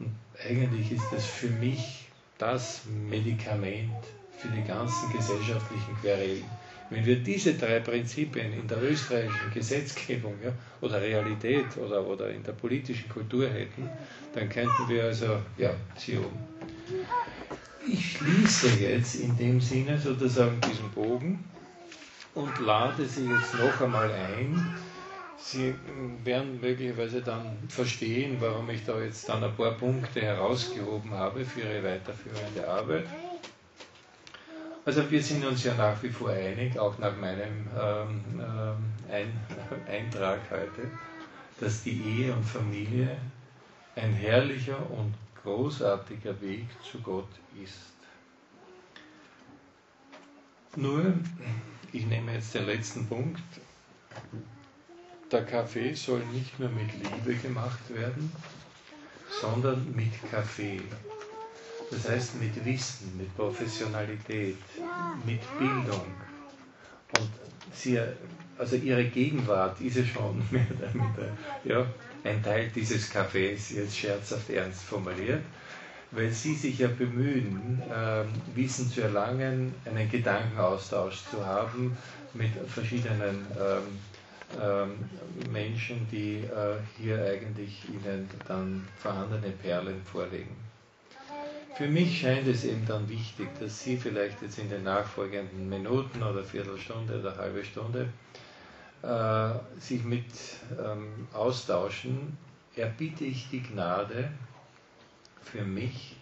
Und 0.00 0.14
eigentlich 0.48 0.92
ist 0.92 1.04
das 1.12 1.24
für 1.24 1.48
mich 1.48 2.06
das 2.38 2.82
Medikament 3.08 3.92
für 4.38 4.48
die 4.48 4.66
ganzen 4.66 5.12
gesellschaftlichen 5.12 5.96
Querelen. 6.00 6.44
Wenn 6.88 7.06
wir 7.06 7.16
diese 7.16 7.54
drei 7.54 7.78
Prinzipien 7.78 8.52
in 8.52 8.66
der 8.66 8.82
österreichischen 8.82 9.52
Gesetzgebung 9.54 10.34
ja, 10.42 10.50
oder 10.80 11.00
Realität 11.00 11.76
oder, 11.76 12.04
oder 12.04 12.30
in 12.30 12.42
der 12.42 12.52
politischen 12.52 13.08
Kultur 13.08 13.48
hätten, 13.48 13.88
dann 14.34 14.48
könnten 14.48 14.88
wir 14.88 15.04
also, 15.04 15.38
ja, 15.56 15.72
sie 15.96 16.16
um. 16.16 16.32
Ich 17.86 18.12
schließe 18.12 18.80
jetzt 18.80 19.14
in 19.16 19.36
dem 19.36 19.60
Sinne 19.60 19.98
sozusagen 19.98 20.60
diesen 20.62 20.90
Bogen 20.90 21.44
und 22.34 22.58
lade 22.58 23.06
Sie 23.06 23.26
jetzt 23.26 23.54
noch 23.54 23.80
einmal 23.80 24.10
ein, 24.10 24.74
Sie 25.42 25.74
werden 26.22 26.60
möglicherweise 26.60 27.22
dann 27.22 27.56
verstehen, 27.68 28.36
warum 28.40 28.68
ich 28.70 28.84
da 28.84 29.00
jetzt 29.00 29.28
dann 29.28 29.42
ein 29.42 29.54
paar 29.56 29.72
Punkte 29.72 30.20
herausgehoben 30.20 31.12
habe 31.12 31.44
für 31.44 31.60
Ihre 31.60 31.82
weiterführende 31.82 32.68
Arbeit. 32.68 33.06
Also 34.84 35.10
wir 35.10 35.22
sind 35.22 35.44
uns 35.44 35.64
ja 35.64 35.74
nach 35.74 36.02
wie 36.02 36.08
vor 36.08 36.30
einig, 36.30 36.78
auch 36.78 36.98
nach 36.98 37.16
meinem 37.16 37.66
ähm, 37.78 38.24
ähm 38.38 38.76
Ein 39.10 39.32
Eintrag 39.88 40.40
heute, 40.50 40.90
dass 41.58 41.82
die 41.82 42.00
Ehe 42.00 42.32
und 42.32 42.44
Familie 42.44 43.16
ein 43.96 44.12
herrlicher 44.12 44.78
und 44.90 45.14
großartiger 45.42 46.40
Weg 46.40 46.66
zu 46.82 47.00
Gott 47.00 47.28
ist. 47.62 47.92
Nur, 50.76 51.14
ich 51.92 52.06
nehme 52.06 52.34
jetzt 52.34 52.54
den 52.54 52.66
letzten 52.66 53.06
Punkt, 53.08 53.42
der 55.32 55.44
Kaffee 55.44 55.94
soll 55.94 56.20
nicht 56.32 56.58
nur 56.58 56.68
mit 56.70 56.90
Liebe 56.92 57.36
gemacht 57.40 57.80
werden, 57.94 58.32
sondern 59.40 59.94
mit 59.94 60.12
Kaffee. 60.30 60.80
Das 61.90 62.08
heißt 62.08 62.40
mit 62.40 62.64
Wissen, 62.64 63.16
mit 63.16 63.34
Professionalität, 63.36 64.56
mit 65.26 65.40
Bildung. 65.58 66.06
Und 67.18 67.30
sie, 67.74 67.98
also 68.58 68.76
ihre 68.76 69.04
Gegenwart 69.04 69.80
ist 69.80 69.96
ja 69.96 70.04
schon 70.04 70.38
mit, 70.50 70.68
mit, 70.70 71.04
ja, 71.64 71.86
ein 72.22 72.42
Teil 72.42 72.70
dieses 72.74 73.10
Kaffees, 73.10 73.70
jetzt 73.70 73.96
scherzhaft 73.96 74.50
ernst 74.50 74.82
formuliert, 74.82 75.42
weil 76.12 76.30
sie 76.30 76.54
sich 76.54 76.78
ja 76.78 76.88
bemühen, 76.88 77.82
äh, 77.90 78.24
Wissen 78.54 78.90
zu 78.90 79.00
erlangen, 79.02 79.74
einen 79.84 80.10
Gedankenaustausch 80.10 81.22
zu 81.30 81.44
haben 81.44 81.96
mit 82.34 82.50
verschiedenen 82.68 83.46
ähm, 83.58 83.98
Menschen, 85.52 86.06
die 86.10 86.38
äh, 86.38 86.76
hier 86.98 87.24
eigentlich 87.24 87.88
Ihnen 87.88 88.28
dann 88.48 88.86
vorhandene 88.96 89.50
Perlen 89.50 90.02
vorlegen. 90.04 90.56
Für 91.76 91.86
mich 91.86 92.20
scheint 92.20 92.46
es 92.46 92.64
eben 92.64 92.84
dann 92.86 93.08
wichtig, 93.08 93.48
dass 93.58 93.82
Sie 93.82 93.96
vielleicht 93.96 94.42
jetzt 94.42 94.58
in 94.58 94.68
den 94.68 94.82
nachfolgenden 94.82 95.68
Minuten 95.68 96.22
oder 96.22 96.42
Viertelstunde 96.42 97.20
oder 97.20 97.36
halbe 97.36 97.64
Stunde 97.64 98.08
äh, 99.02 99.80
sich 99.80 100.04
mit 100.04 100.26
ähm, 100.78 101.26
austauschen. 101.32 102.36
Erbitte 102.76 103.24
ich 103.24 103.48
die 103.50 103.62
Gnade 103.62 104.30
für 105.42 105.62
mich, 105.62 106.16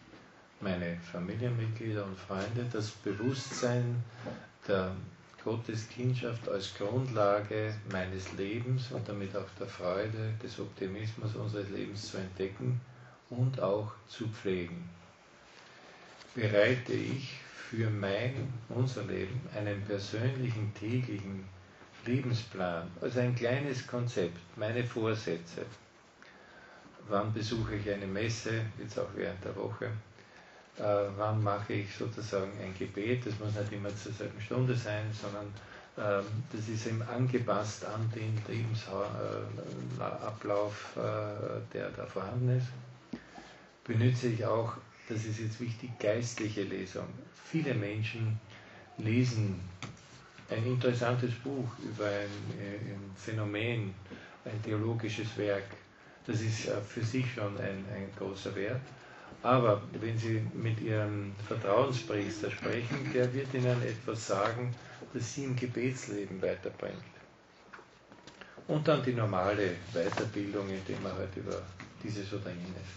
meine 0.61 0.99
Familienmitglieder 1.13 2.05
und 2.05 2.17
Freunde, 2.19 2.67
das 2.73 2.91
Bewusstsein 2.91 4.03
der 4.67 4.93
Gottes 5.45 5.89
Kindschaft 5.89 6.49
als 6.49 6.75
Grundlage 6.75 7.75
meines 7.93 8.33
Lebens 8.33 8.91
und 8.93 9.09
damit 9.09 9.35
auch 9.37 9.49
der 9.59 9.67
Freude, 9.67 10.35
des 10.43 10.59
Optimismus 10.59 11.35
unseres 11.37 11.71
Lebens 11.71 12.11
zu 12.11 12.19
entdecken 12.19 12.81
und 13.31 13.61
auch 13.61 13.93
zu 14.09 14.29
pflegen. 14.29 14.89
Bereite 16.35 16.93
ich 16.93 17.35
für 17.71 17.89
mein, 17.91 18.53
unser 18.69 19.05
Leben 19.05 19.41
einen 19.55 19.83
persönlichen 19.83 20.73
täglichen 20.75 21.45
Lebensplan, 22.07 22.91
also 23.01 23.21
ein 23.21 23.35
kleines 23.35 23.87
Konzept, 23.87 24.39
meine 24.57 24.85
Vorsätze. 24.85 25.67
Wann 27.09 27.33
besuche 27.33 27.77
ich 27.77 27.91
eine 27.91 28.07
Messe, 28.07 28.63
jetzt 28.79 28.99
auch 28.99 29.09
während 29.15 29.45
der 29.45 29.57
Woche? 29.57 29.91
Äh, 30.79 31.09
wann 31.17 31.43
mache 31.43 31.73
ich 31.73 31.97
sozusagen 31.97 32.53
ein 32.63 32.73
Gebet. 32.79 33.27
Das 33.27 33.37
muss 33.41 33.55
nicht 33.55 33.73
immer 33.73 33.89
zur 33.97 34.13
selben 34.13 34.41
Stunde 34.41 34.77
sein, 34.77 35.07
sondern 35.13 35.53
ähm, 35.99 36.25
das 36.53 36.69
ist 36.69 36.87
eben 36.87 37.03
angepasst 37.03 37.85
an 37.85 38.09
den 38.15 38.41
Lebensablauf, 38.47 40.97
äh, 40.97 41.01
der 41.73 41.91
da 41.91 42.07
vorhanden 42.07 42.59
ist. 42.59 42.69
Benütze 43.85 44.29
ich 44.29 44.45
auch, 44.45 44.75
das 45.09 45.25
ist 45.25 45.41
jetzt 45.41 45.59
wichtig, 45.61 45.91
geistliche 45.99 46.63
Lesung. 46.63 47.09
Viele 47.45 47.75
Menschen 47.75 48.39
lesen 48.99 49.61
ein 50.51 50.65
interessantes 50.65 51.35
Buch 51.35 51.69
über 51.83 52.07
ein, 52.07 52.31
äh, 52.61 52.77
ein 52.93 53.11
Phänomen, 53.17 53.93
ein 54.45 54.63
theologisches 54.63 55.37
Werk. 55.37 55.67
Das 56.27 56.41
ist 56.41 56.69
für 56.87 57.03
sich 57.03 57.35
schon 57.35 57.59
ein, 57.59 57.85
ein 57.93 58.09
großer 58.17 58.55
Wert. 58.55 58.83
Aber 59.43 59.83
wenn 60.01 60.19
Sie 60.19 60.43
mit 60.55 60.81
Ihrem 60.81 61.33
Vertrauenspriester 61.47 62.51
sprechen, 62.51 63.11
der 63.15 63.33
wird 63.33 63.55
Ihnen 63.55 63.81
etwas 63.83 64.27
sagen, 64.27 64.75
das 65.15 65.35
Sie 65.35 65.45
im 65.45 65.55
Gebetsleben 65.55 66.43
weiterbringt. 66.43 67.03
Und 68.67 68.87
dann 68.87 69.03
die 69.03 69.15
normale 69.15 69.77
Weiterbildung, 69.93 70.69
indem 70.69 71.03
man 71.03 71.13
halt 71.13 71.35
über 71.37 71.63
dieses 72.03 72.33
oder 72.33 72.51
jenes. 72.51 72.89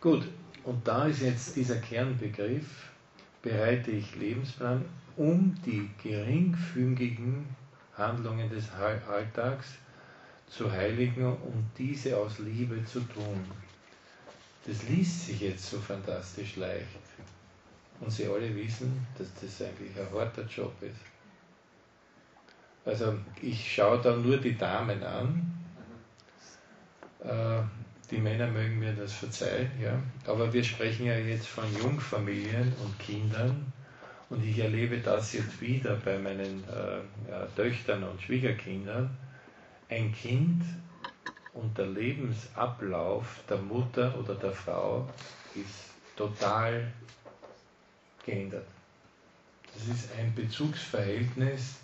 Gut, 0.00 0.24
und 0.64 0.86
da 0.86 1.06
ist 1.06 1.22
jetzt 1.22 1.56
dieser 1.56 1.76
Kernbegriff, 1.76 2.90
bereite 3.42 3.90
ich 3.90 4.14
Lebensplan, 4.16 4.84
um 5.16 5.56
die 5.64 5.90
geringfügigen 6.02 7.46
Handlungen 7.96 8.48
des 8.50 8.70
Alltags 8.72 9.74
zu 10.48 10.70
heiligen 10.70 11.26
und 11.26 11.68
diese 11.76 12.16
aus 12.16 12.38
Liebe 12.38 12.84
zu 12.84 13.00
tun. 13.00 13.44
Das 14.68 14.82
liest 14.82 15.26
sich 15.26 15.40
jetzt 15.40 15.70
so 15.70 15.78
fantastisch 15.78 16.56
leicht. 16.56 17.00
Und 18.00 18.10
Sie 18.12 18.26
alle 18.26 18.54
wissen, 18.54 19.06
dass 19.16 19.28
das 19.40 19.66
eigentlich 19.66 19.98
ein 19.98 20.12
harter 20.12 20.44
Job 20.44 20.74
ist. 20.82 21.00
Also 22.84 23.18
ich 23.40 23.74
schaue 23.74 23.98
da 24.02 24.14
nur 24.14 24.36
die 24.36 24.58
Damen 24.58 25.02
an. 25.02 25.64
Äh, 27.24 27.62
die 28.10 28.18
Männer 28.18 28.46
mögen 28.46 28.78
mir 28.78 28.92
das 28.92 29.14
verzeihen, 29.14 29.70
ja. 29.82 29.98
Aber 30.26 30.52
wir 30.52 30.62
sprechen 30.62 31.06
ja 31.06 31.16
jetzt 31.16 31.48
von 31.48 31.64
Jungfamilien 31.82 32.70
und 32.84 32.98
Kindern. 32.98 33.72
Und 34.28 34.44
ich 34.44 34.58
erlebe 34.58 34.98
das 34.98 35.32
jetzt 35.32 35.62
wieder 35.62 35.96
bei 35.96 36.18
meinen 36.18 36.62
äh, 36.64 37.30
ja, 37.30 37.46
Töchtern 37.56 38.04
und 38.04 38.20
Schwiegerkindern. 38.20 39.16
Ein 39.88 40.12
Kind 40.12 40.62
und 41.54 41.76
der 41.76 41.86
Lebensablauf 41.86 43.40
der 43.48 43.58
Mutter 43.58 44.18
oder 44.18 44.34
der 44.34 44.52
Frau 44.52 45.08
ist 45.54 45.90
total 46.16 46.92
geändert. 48.24 48.66
Das 49.74 49.96
ist 49.96 50.08
ein 50.18 50.34
Bezugsverhältnis, 50.34 51.76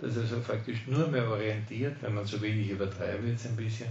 das 0.00 0.16
also 0.16 0.40
praktisch 0.40 0.86
nur 0.86 1.06
mehr 1.08 1.28
orientiert, 1.28 1.96
wenn 2.00 2.14
man 2.14 2.26
so 2.26 2.40
wenig 2.40 2.70
übertreibt 2.70 3.24
jetzt 3.26 3.46
ein 3.46 3.56
bisschen, 3.56 3.88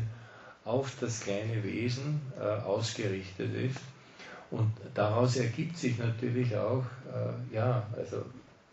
auf 0.66 0.96
das 1.00 1.22
kleine 1.22 1.64
Wesen 1.64 2.22
äh, 2.40 2.44
ausgerichtet 2.44 3.54
ist. 3.56 3.82
Und 4.52 4.72
daraus 4.94 5.38
ergibt 5.38 5.78
sich 5.78 5.98
natürlich 5.98 6.56
auch, 6.56 6.84
äh, 7.14 7.56
ja, 7.56 7.88
also 7.96 8.26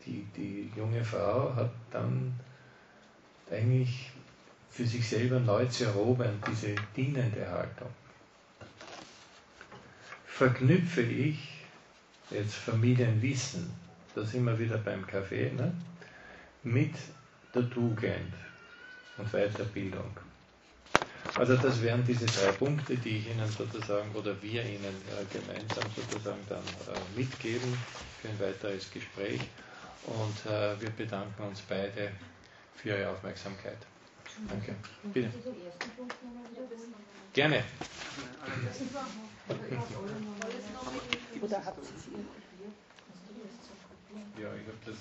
die, 0.05 0.27
die 0.37 0.71
junge 0.77 1.05
Frau 1.05 1.55
hat 1.55 1.71
dann 1.91 2.35
eigentlich 3.51 4.11
für 4.71 4.87
sich 4.87 5.09
selber 5.09 5.41
neu 5.41 5.67
zu 5.67 5.85
erobern, 5.85 6.43
diese 6.51 6.75
dienende 6.97 7.51
Haltung. 7.51 7.89
Verknüpfe 10.27 11.03
ich 11.03 11.39
jetzt 12.31 12.55
Familienwissen, 12.55 13.71
da 14.15 14.25
sind 14.25 14.45
wir 14.45 14.59
wieder 14.59 14.79
beim 14.79 15.07
Kaffee, 15.07 15.51
ne? 15.51 15.73
mit 16.63 16.95
der 17.55 17.69
Tugend 17.71 18.35
und 19.17 19.33
Weiterbildung. 19.33 20.17
Also 21.35 21.57
das 21.57 21.83
wären 21.83 22.05
diese 22.05 22.27
drei 22.27 22.53
Punkte, 22.53 22.97
die 22.97 23.19
ich 23.19 23.31
Ihnen 23.31 23.49
sozusagen 23.49 24.11
oder 24.15 24.41
wir 24.43 24.63
Ihnen 24.65 24.95
gemeinsam 25.33 25.85
sozusagen 25.95 26.41
dann 26.49 26.59
äh, 26.59 27.19
mitgeben 27.19 27.77
für 28.21 28.29
ein 28.29 28.41
weiteres 28.41 28.91
Gespräch. 28.91 29.41
Und 30.07 30.51
äh, 30.51 30.81
wir 30.81 30.91
bedanken 30.91 31.43
uns 31.43 31.61
beide 31.63 32.13
für 32.77 32.89
Ihre 32.91 33.11
Aufmerksamkeit. 33.11 33.79
Danke. 34.47 34.75
Bitte. 35.13 35.31
Gerne. 37.33 37.65
Oder 41.41 41.65
habt 41.65 41.79
ihr 41.79 41.85
es 41.85 42.07
Ja, 44.41 44.55
ich 44.55 44.67
habe 44.67 44.79
das. 44.87 44.99